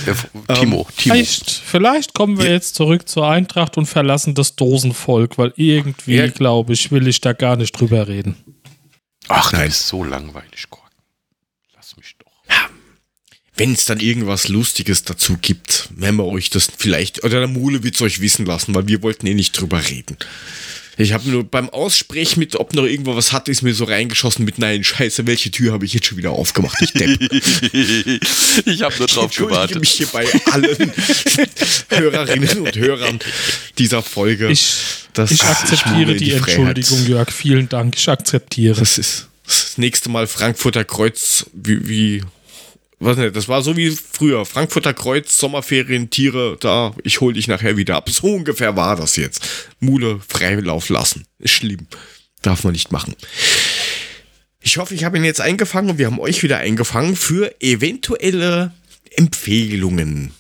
[0.06, 0.16] Der,
[0.56, 0.88] Timo, Timo.
[0.96, 6.28] Vielleicht, vielleicht kommen wir jetzt zurück zur Eintracht und verlassen das Dosenvolk, weil irgendwie, Ja.
[6.28, 8.36] glaube ich, will ich da gar nicht drüber reden.
[9.28, 9.68] Ach, Nein.
[9.70, 10.90] ist so langweilig, Kork.
[11.76, 12.28] Lass mich doch.
[13.56, 17.84] wenn es dann irgendwas Lustiges dazu gibt, werden wir euch das vielleicht, oder der Mule
[17.84, 20.18] wird es euch wissen lassen, weil wir wollten eh nicht drüber reden.
[21.00, 24.44] Ich habe nur beim Aussprechen mit, ob noch irgendwo was hat, ist mir so reingeschossen
[24.44, 26.78] mit, nein, scheiße, welche Tür habe ich jetzt schon wieder aufgemacht?
[26.82, 27.18] Ich Depp.
[28.66, 29.80] ich habe nur Ich drauf entschuldige gewartet.
[29.80, 30.92] mich hier bei allen
[31.90, 33.20] Hörerinnen und Hörern
[33.78, 34.50] dieser Folge.
[34.52, 34.74] Ich,
[35.14, 36.32] Das ich akzeptiere die, die.
[36.32, 37.32] Entschuldigung, Jörg.
[37.32, 37.96] Vielen Dank.
[37.96, 38.78] Ich akzeptiere.
[38.78, 42.24] Das ist das nächste Mal Frankfurter Kreuz, wie, wie
[43.00, 44.46] was nicht, das war so wie früher.
[44.46, 48.10] Frankfurter Kreuz, Sommerferien, Tiere, da, ich hol dich nachher wieder ab.
[48.10, 49.70] So ungefähr war das jetzt.
[49.80, 51.26] Mule Freilauf lassen.
[51.40, 51.88] Ist schlimm.
[52.42, 53.16] Darf man nicht machen.
[54.62, 58.74] Ich hoffe, ich habe ihn jetzt eingefangen und wir haben euch wieder eingefangen für eventuelle
[59.16, 60.34] Empfehlungen,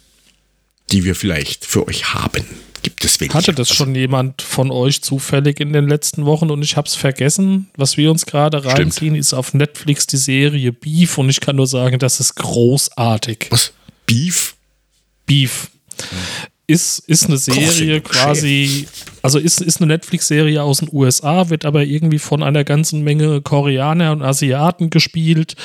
[0.91, 2.45] die wir vielleicht für euch haben.
[2.81, 3.33] Gibt es welche?
[3.33, 6.95] Hatte das schon jemand von euch zufällig in den letzten Wochen und ich habe es
[6.95, 7.69] vergessen?
[7.75, 11.67] Was wir uns gerade reinziehen, ist auf Netflix die Serie Beef und ich kann nur
[11.67, 13.47] sagen, das ist großartig.
[13.49, 13.73] Was?
[14.05, 14.55] Beef?
[15.25, 15.69] Beef.
[16.67, 18.87] Ist, ist eine Serie Kochsendung, quasi,
[19.23, 23.41] also ist, ist eine Netflix-Serie aus den USA, wird aber irgendwie von einer ganzen Menge
[23.41, 25.55] Koreaner und Asiaten gespielt.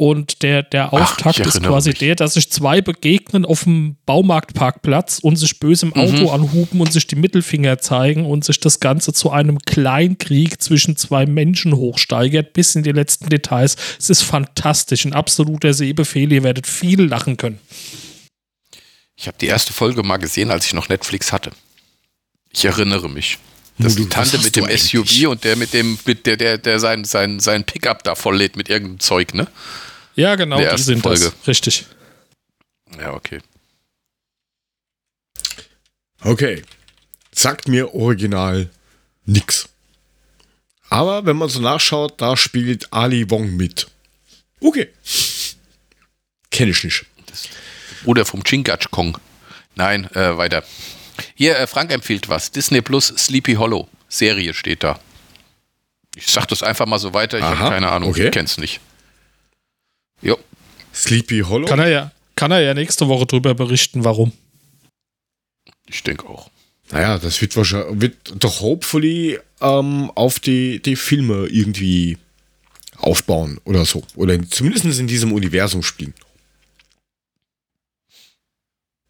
[0.00, 1.98] Und der, der Ach, Auftakt ich ist quasi mich.
[1.98, 6.90] der, dass sich zwei begegnen auf dem Baumarktparkplatz und sich böse im Auto anhupen und
[6.90, 12.54] sich die Mittelfinger zeigen und sich das Ganze zu einem Kleinkrieg zwischen zwei Menschen hochsteigert,
[12.54, 13.76] bis in die letzten Details.
[13.98, 16.32] Es ist fantastisch, ein absoluter Sehbefehl.
[16.32, 17.58] Ihr werdet viel lachen können.
[19.16, 21.50] Ich habe die erste Folge mal gesehen, als ich noch Netflix hatte.
[22.50, 23.36] Ich erinnere mich.
[23.76, 24.92] Das die Tante mit dem eigentlich?
[24.92, 28.56] SUV und der mit dem, mit der, der, der sein, sein, sein Pickup da volllädt
[28.56, 29.46] mit irgendeinem Zeug, ne?
[30.20, 31.24] Ja, genau, die sind Folge.
[31.24, 31.48] das.
[31.48, 31.86] Richtig.
[32.98, 33.40] Ja, okay.
[36.22, 36.62] Okay.
[37.32, 38.68] Sagt mir original
[39.24, 39.68] nix.
[40.90, 43.86] Aber wenn man so nachschaut, da spielt Ali Wong mit.
[44.60, 44.88] Okay.
[46.50, 47.06] Kenne ich nicht.
[48.04, 49.16] Oder vom Chingach Kong.
[49.74, 50.64] Nein, äh, weiter.
[51.34, 52.50] Hier, äh, Frank empfiehlt was.
[52.50, 53.88] Disney Plus Sleepy Hollow.
[54.08, 54.98] Serie steht da.
[56.16, 57.38] Ich sag das einfach mal so weiter.
[57.38, 58.10] Ich habe keine Ahnung.
[58.10, 58.26] okay.
[58.26, 58.80] Ich kenn's nicht.
[60.22, 60.38] Jo.
[60.94, 61.66] Sleepy Hollow.
[61.66, 64.32] Kann er ja, kann er ja nächste Woche drüber berichten, warum.
[65.86, 66.50] Ich denke auch.
[66.90, 72.18] Naja, das wird wahrscheinlich, wird doch hopefully ähm, auf die, die Filme irgendwie
[72.96, 74.02] aufbauen oder so.
[74.16, 76.14] Oder in, zumindest in diesem Universum spielen.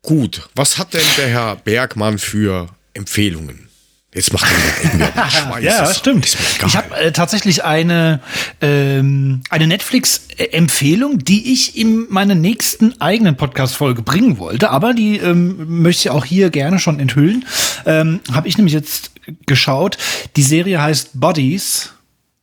[0.02, 3.69] Gut, was hat denn der Herr Bergmann für Empfehlungen?
[4.12, 4.46] Jetzt macht
[4.82, 5.12] er wieder.
[5.30, 5.98] Schmeiß Ja, es.
[5.98, 6.36] stimmt.
[6.66, 8.18] Ich habe äh, tatsächlich eine,
[8.60, 15.82] ähm, eine Netflix-Empfehlung, die ich in meiner nächsten eigenen Podcast-Folge bringen wollte, aber die ähm,
[15.82, 17.44] möchte ich auch hier gerne schon enthüllen.
[17.86, 19.12] Ähm, habe ich nämlich jetzt
[19.46, 19.96] geschaut.
[20.34, 21.90] Die Serie heißt Bodies,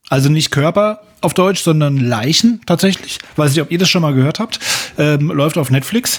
[0.08, 3.18] also nicht Körper auf Deutsch, sondern Leichen tatsächlich.
[3.36, 4.58] Weiß nicht, ob ihr das schon mal gehört habt.
[4.96, 6.18] Ähm, läuft auf Netflix.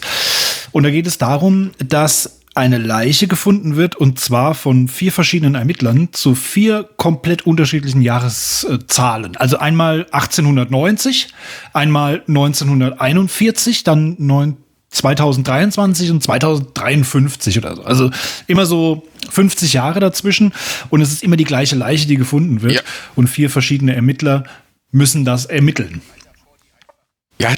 [0.72, 5.56] Und da geht es darum, dass eine Leiche gefunden wird und zwar von vier verschiedenen
[5.56, 9.36] Ermittlern zu vier komplett unterschiedlichen Jahreszahlen.
[9.38, 11.30] Also einmal 1890,
[11.74, 14.58] einmal 1941, dann 9
[14.92, 17.84] 2023 und 2053 oder so.
[17.84, 18.10] Also
[18.48, 20.52] immer so 50 Jahre dazwischen
[20.90, 22.82] und es ist immer die gleiche Leiche, die gefunden wird Ja.
[23.16, 24.46] und vier verschiedene Ermittler
[24.92, 26.02] müssen das ermitteln.
[27.40, 27.54] Ja,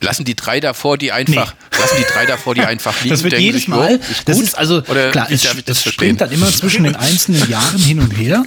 [0.00, 3.14] lassen die drei davor, die einfach, lassen die drei davor, die einfach liegen.
[3.14, 3.92] Das wird jedes sich, Mal.
[3.92, 4.44] jo, ist das gut?
[4.44, 8.10] ist also Oder klar, es, das springt dann immer zwischen den einzelnen Jahren hin und
[8.16, 8.44] her.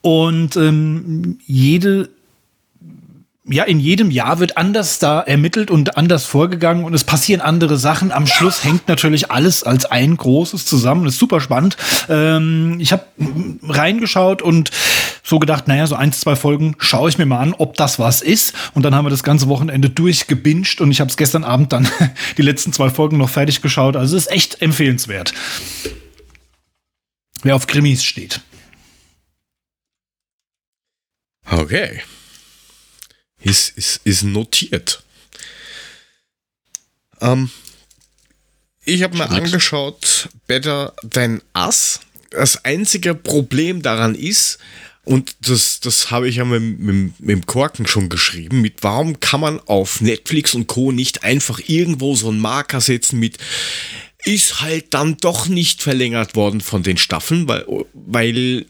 [0.00, 2.10] Und ähm, jede
[3.48, 7.76] ja, in jedem Jahr wird anders da ermittelt und anders vorgegangen und es passieren andere
[7.76, 8.10] Sachen.
[8.10, 11.04] Am Schluss hängt natürlich alles als ein großes zusammen.
[11.04, 11.76] Das ist super spannend.
[12.08, 13.04] Ähm, ich habe
[13.62, 14.70] reingeschaut und
[15.26, 18.22] so gedacht, naja, so eins, zwei Folgen schaue ich mir mal an, ob das was
[18.22, 18.54] ist.
[18.74, 21.88] Und dann haben wir das ganze Wochenende durchgebinged und ich habe es gestern Abend dann
[22.38, 23.96] die letzten zwei Folgen noch fertig geschaut.
[23.96, 25.34] Also es ist echt empfehlenswert.
[27.42, 28.40] Wer auf Krimis steht.
[31.50, 32.02] Okay.
[33.40, 35.02] Ist, ist, ist notiert.
[37.20, 37.50] Ähm,
[38.84, 41.98] ich habe mir angeschaut, Better Than Us.
[42.30, 44.58] Das einzige Problem daran ist,
[45.06, 49.20] und das, das habe ich ja mit, mit, mit dem Korken schon geschrieben, mit warum
[49.20, 50.90] kann man auf Netflix und Co.
[50.90, 53.38] nicht einfach irgendwo so einen Marker setzen mit
[54.24, 57.64] ist halt dann doch nicht verlängert worden von den Staffeln, weil,
[57.94, 58.66] weil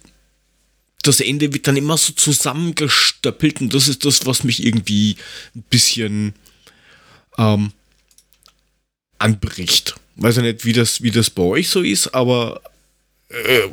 [1.01, 5.17] das Ende wird dann immer so zusammengestöppelt und das ist das, was mich irgendwie
[5.55, 6.35] ein bisschen
[7.39, 7.73] ähm,
[9.19, 9.95] anbricht.
[10.17, 12.61] Weiß ja nicht, wie das, wie das bei euch so ist, aber
[13.31, 13.69] äh,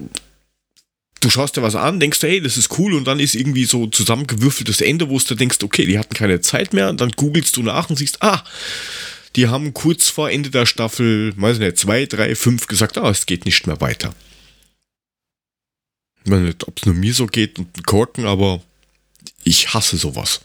[1.23, 3.65] du schaust dir was an, denkst du, hey, das ist cool und dann ist irgendwie
[3.65, 7.55] so zusammengewürfeltes Ende, wo du denkst, okay, die hatten keine Zeit mehr und dann googelst
[7.57, 8.43] du nach und siehst, ah,
[9.35, 13.25] die haben kurz vor Ende der Staffel, weiß nicht, zwei, drei, fünf gesagt, ah, es
[13.25, 14.13] geht nicht mehr weiter.
[16.25, 18.61] Ich weiß nicht, ob es nur mir so geht und Korken, aber
[19.43, 20.41] ich hasse sowas.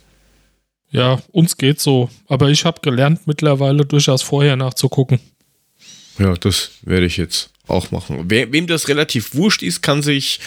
[0.91, 2.09] Ja, uns geht so.
[2.27, 5.19] Aber ich habe gelernt, mittlerweile durchaus vorher nachzugucken.
[6.17, 8.25] Ja, das werde ich jetzt auch machen.
[8.27, 10.39] Wer, wem das relativ wurscht ist, kann sich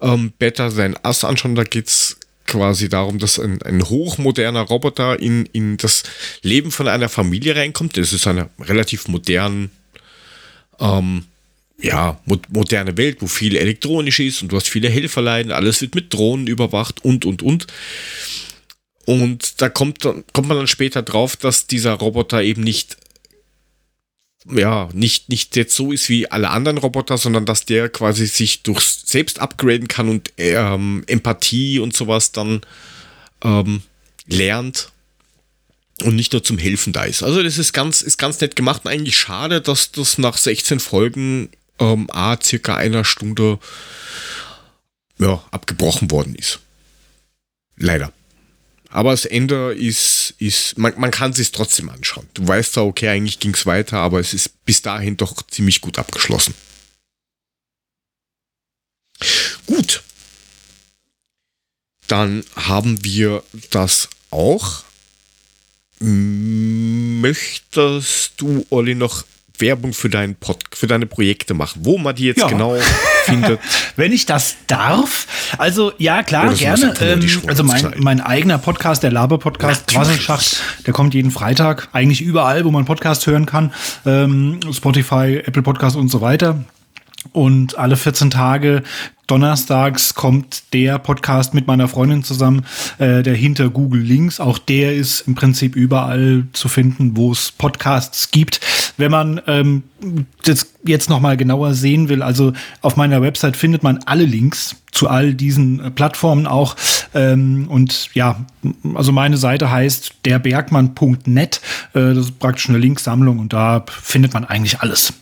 [0.00, 1.54] ähm, Better sein Ass anschauen.
[1.54, 2.16] Da geht es
[2.46, 6.02] quasi darum, dass ein, ein hochmoderner Roboter in, in das
[6.42, 7.96] Leben von einer Familie reinkommt.
[7.96, 9.70] Das ist eine relativ modern,
[10.80, 11.24] ähm,
[11.80, 15.94] ja, mo moderne Welt, wo viel elektronisch ist und du hast viele Helferlein, alles wird
[15.94, 17.66] mit Drohnen überwacht und, und, und.
[19.06, 22.96] Und da kommt, kommt man dann später drauf, dass dieser Roboter eben nicht
[24.46, 28.62] ja, nicht, nicht jetzt so ist wie alle anderen Roboter, sondern dass der quasi sich
[28.62, 32.62] durch selbst upgraden kann und ähm, Empathie und sowas dann
[33.42, 33.82] ähm,
[34.26, 34.90] lernt
[36.02, 37.22] und nicht nur zum Helfen da ist.
[37.22, 40.80] Also das ist ganz, ist ganz nett gemacht und eigentlich schade, dass das nach 16
[40.80, 43.58] Folgen ähm, a circa einer Stunde
[45.18, 46.60] ja, abgebrochen worden ist.
[47.76, 48.12] Leider.
[48.90, 52.28] Aber das Ende ist, ist man, man kann es trotzdem anschauen.
[52.34, 55.80] Du weißt zwar, okay, eigentlich ging es weiter, aber es ist bis dahin doch ziemlich
[55.80, 56.54] gut abgeschlossen.
[59.66, 60.02] Gut.
[62.08, 64.82] Dann haben wir das auch.
[66.00, 67.30] Möchtest
[68.38, 69.24] du, Olli, noch
[69.60, 71.80] Werbung für, deinen Pod, für deine Projekte machen?
[71.84, 72.48] Wo man die jetzt Ja.
[72.48, 72.76] genau
[73.24, 73.60] findet?
[73.96, 75.26] Wenn ich das darf,
[75.58, 76.94] also ja klar, so gerne.
[77.00, 79.86] Ähm, also mein, mein eigener Podcast, der Laber-Podcast.
[79.86, 83.72] Quasselschacht, der kommt jeden Freitag, eigentlich überall, wo man Podcast hören kann.
[84.06, 86.64] Ähm, Spotify, Apple Podcast und so weiter.
[87.32, 88.82] Und alle 14 Tage
[89.26, 92.64] donnerstags kommt der Podcast mit meiner Freundin zusammen,
[92.98, 94.40] äh, der hinter Google Links.
[94.40, 98.60] Auch der ist im Prinzip überall zu finden, wo es Podcasts gibt.
[99.00, 99.82] Wenn man ähm,
[100.44, 104.76] das jetzt noch mal genauer sehen will, also auf meiner Website findet man alle Links
[104.92, 106.76] zu all diesen äh, Plattformen auch.
[107.14, 108.44] Ähm, und ja,
[108.94, 111.60] also meine Seite heißt derbergmann.net.
[111.94, 115.12] Äh, das ist praktisch eine Linksammlung und da findet man eigentlich alles.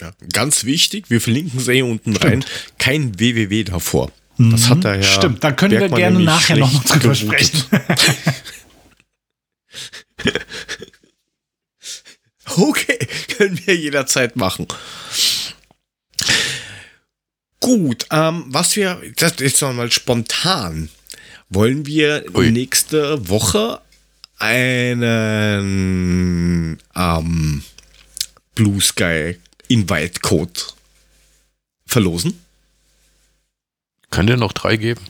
[0.00, 2.44] Ja, ganz wichtig, wir verlinken eh unten rein.
[2.78, 4.12] Kein www davor.
[4.38, 5.00] Das hat er ja.
[5.00, 5.02] Mhm.
[5.04, 7.64] Stimmt, da können wir Bergmann gerne nämlich nachher noch drüber sprechen.
[12.56, 12.98] Okay,
[13.36, 14.66] können wir jederzeit machen.
[17.60, 20.88] Gut, ähm, was wir, das ist nochmal spontan.
[21.50, 22.50] Wollen wir Ui.
[22.50, 23.80] nächste Woche
[24.38, 25.02] einen
[26.94, 27.62] ähm,
[28.54, 29.38] Blue Sky
[29.68, 30.60] Invite Code
[31.86, 32.40] verlosen?
[34.10, 35.02] Könnt ihr noch drei geben?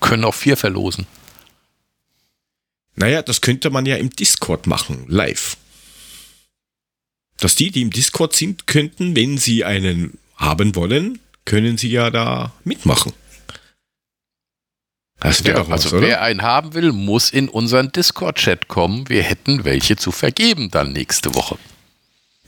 [0.00, 1.06] Können auch vier verlosen.
[2.96, 5.56] Naja, das könnte man ja im Discord machen, live.
[7.38, 12.10] Dass die, die im Discord sind, könnten, wenn sie einen haben wollen, können sie ja
[12.10, 13.12] da mitmachen.
[15.20, 16.06] Das Ja, doch was, also oder?
[16.06, 19.08] wer einen haben will, muss in unseren Discord-Chat kommen.
[19.08, 21.58] Wir hätten welche zu vergeben dann nächste Woche.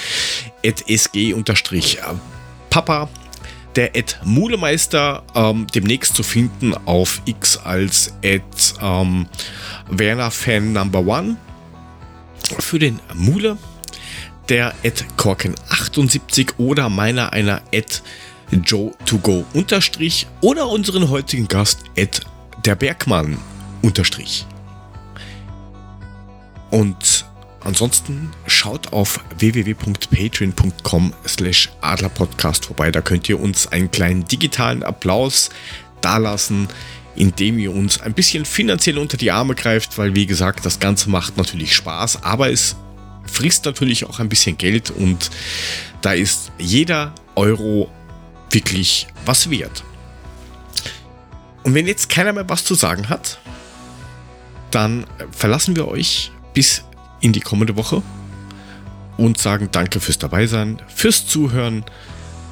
[0.65, 1.49] sg-papa,
[3.77, 9.27] der at Mulemeister, ähm, demnächst zu finden auf X als at ähm,
[9.89, 11.37] Werner Fan Number One.
[12.59, 13.59] Für den Mule,
[14.49, 18.03] der at Korken78 oder meiner einer at
[18.51, 22.23] Joe2go unterstrich oder unseren heutigen Gast at
[22.65, 23.39] der Bergmann
[23.83, 24.47] unterstrich.
[26.71, 27.25] Und
[27.61, 32.91] ansonsten schaut auf www.patreon.com slash adlerpodcast vorbei.
[32.91, 35.51] Da könnt ihr uns einen kleinen digitalen Applaus
[36.01, 36.69] dalassen,
[37.17, 41.11] indem ihr uns ein bisschen finanziell unter die Arme greift, weil wie gesagt, das Ganze
[41.11, 42.77] macht natürlich Spaß, aber es
[43.25, 45.31] frisst natürlich auch ein bisschen Geld und
[46.01, 47.91] da ist jeder Euro
[48.51, 49.85] wirklich was wert.
[51.63, 53.39] Und wenn jetzt keiner mehr was zu sagen hat,
[54.71, 56.85] dann verlassen wir euch bis
[57.21, 58.03] in die kommende Woche
[59.17, 61.85] und sagen danke fürs Dabeisein, fürs Zuhören,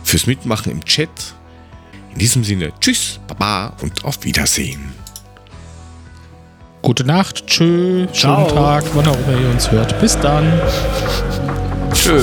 [0.04, 1.08] fürs Mitmachen im Chat.
[2.12, 4.92] In diesem Sinne, tschüss, baba und auf Wiedersehen.
[6.82, 8.48] Gute Nacht, tschö, Ciao.
[8.48, 9.98] schönen Tag, wann auch immer ihr uns hört.
[10.00, 10.52] Bis dann.
[11.92, 12.20] Tschö.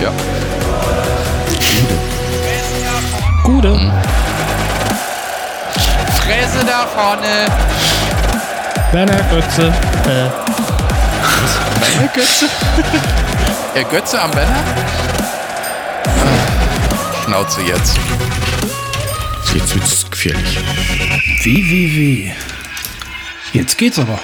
[0.00, 0.12] Ja.
[3.44, 4.11] Gute.
[6.52, 7.46] Fresse da vorne.
[8.92, 9.68] Werner Götze.
[10.04, 10.28] Äh,
[11.80, 12.46] Banner Götze?
[13.74, 14.62] Der Götze am Banner?
[16.04, 17.96] Ah, Schnauze jetzt.
[19.54, 20.58] Jetzt wird es gefährlich.
[21.42, 22.34] Wie, wie, wie.
[23.52, 24.18] Jetzt geht's aber.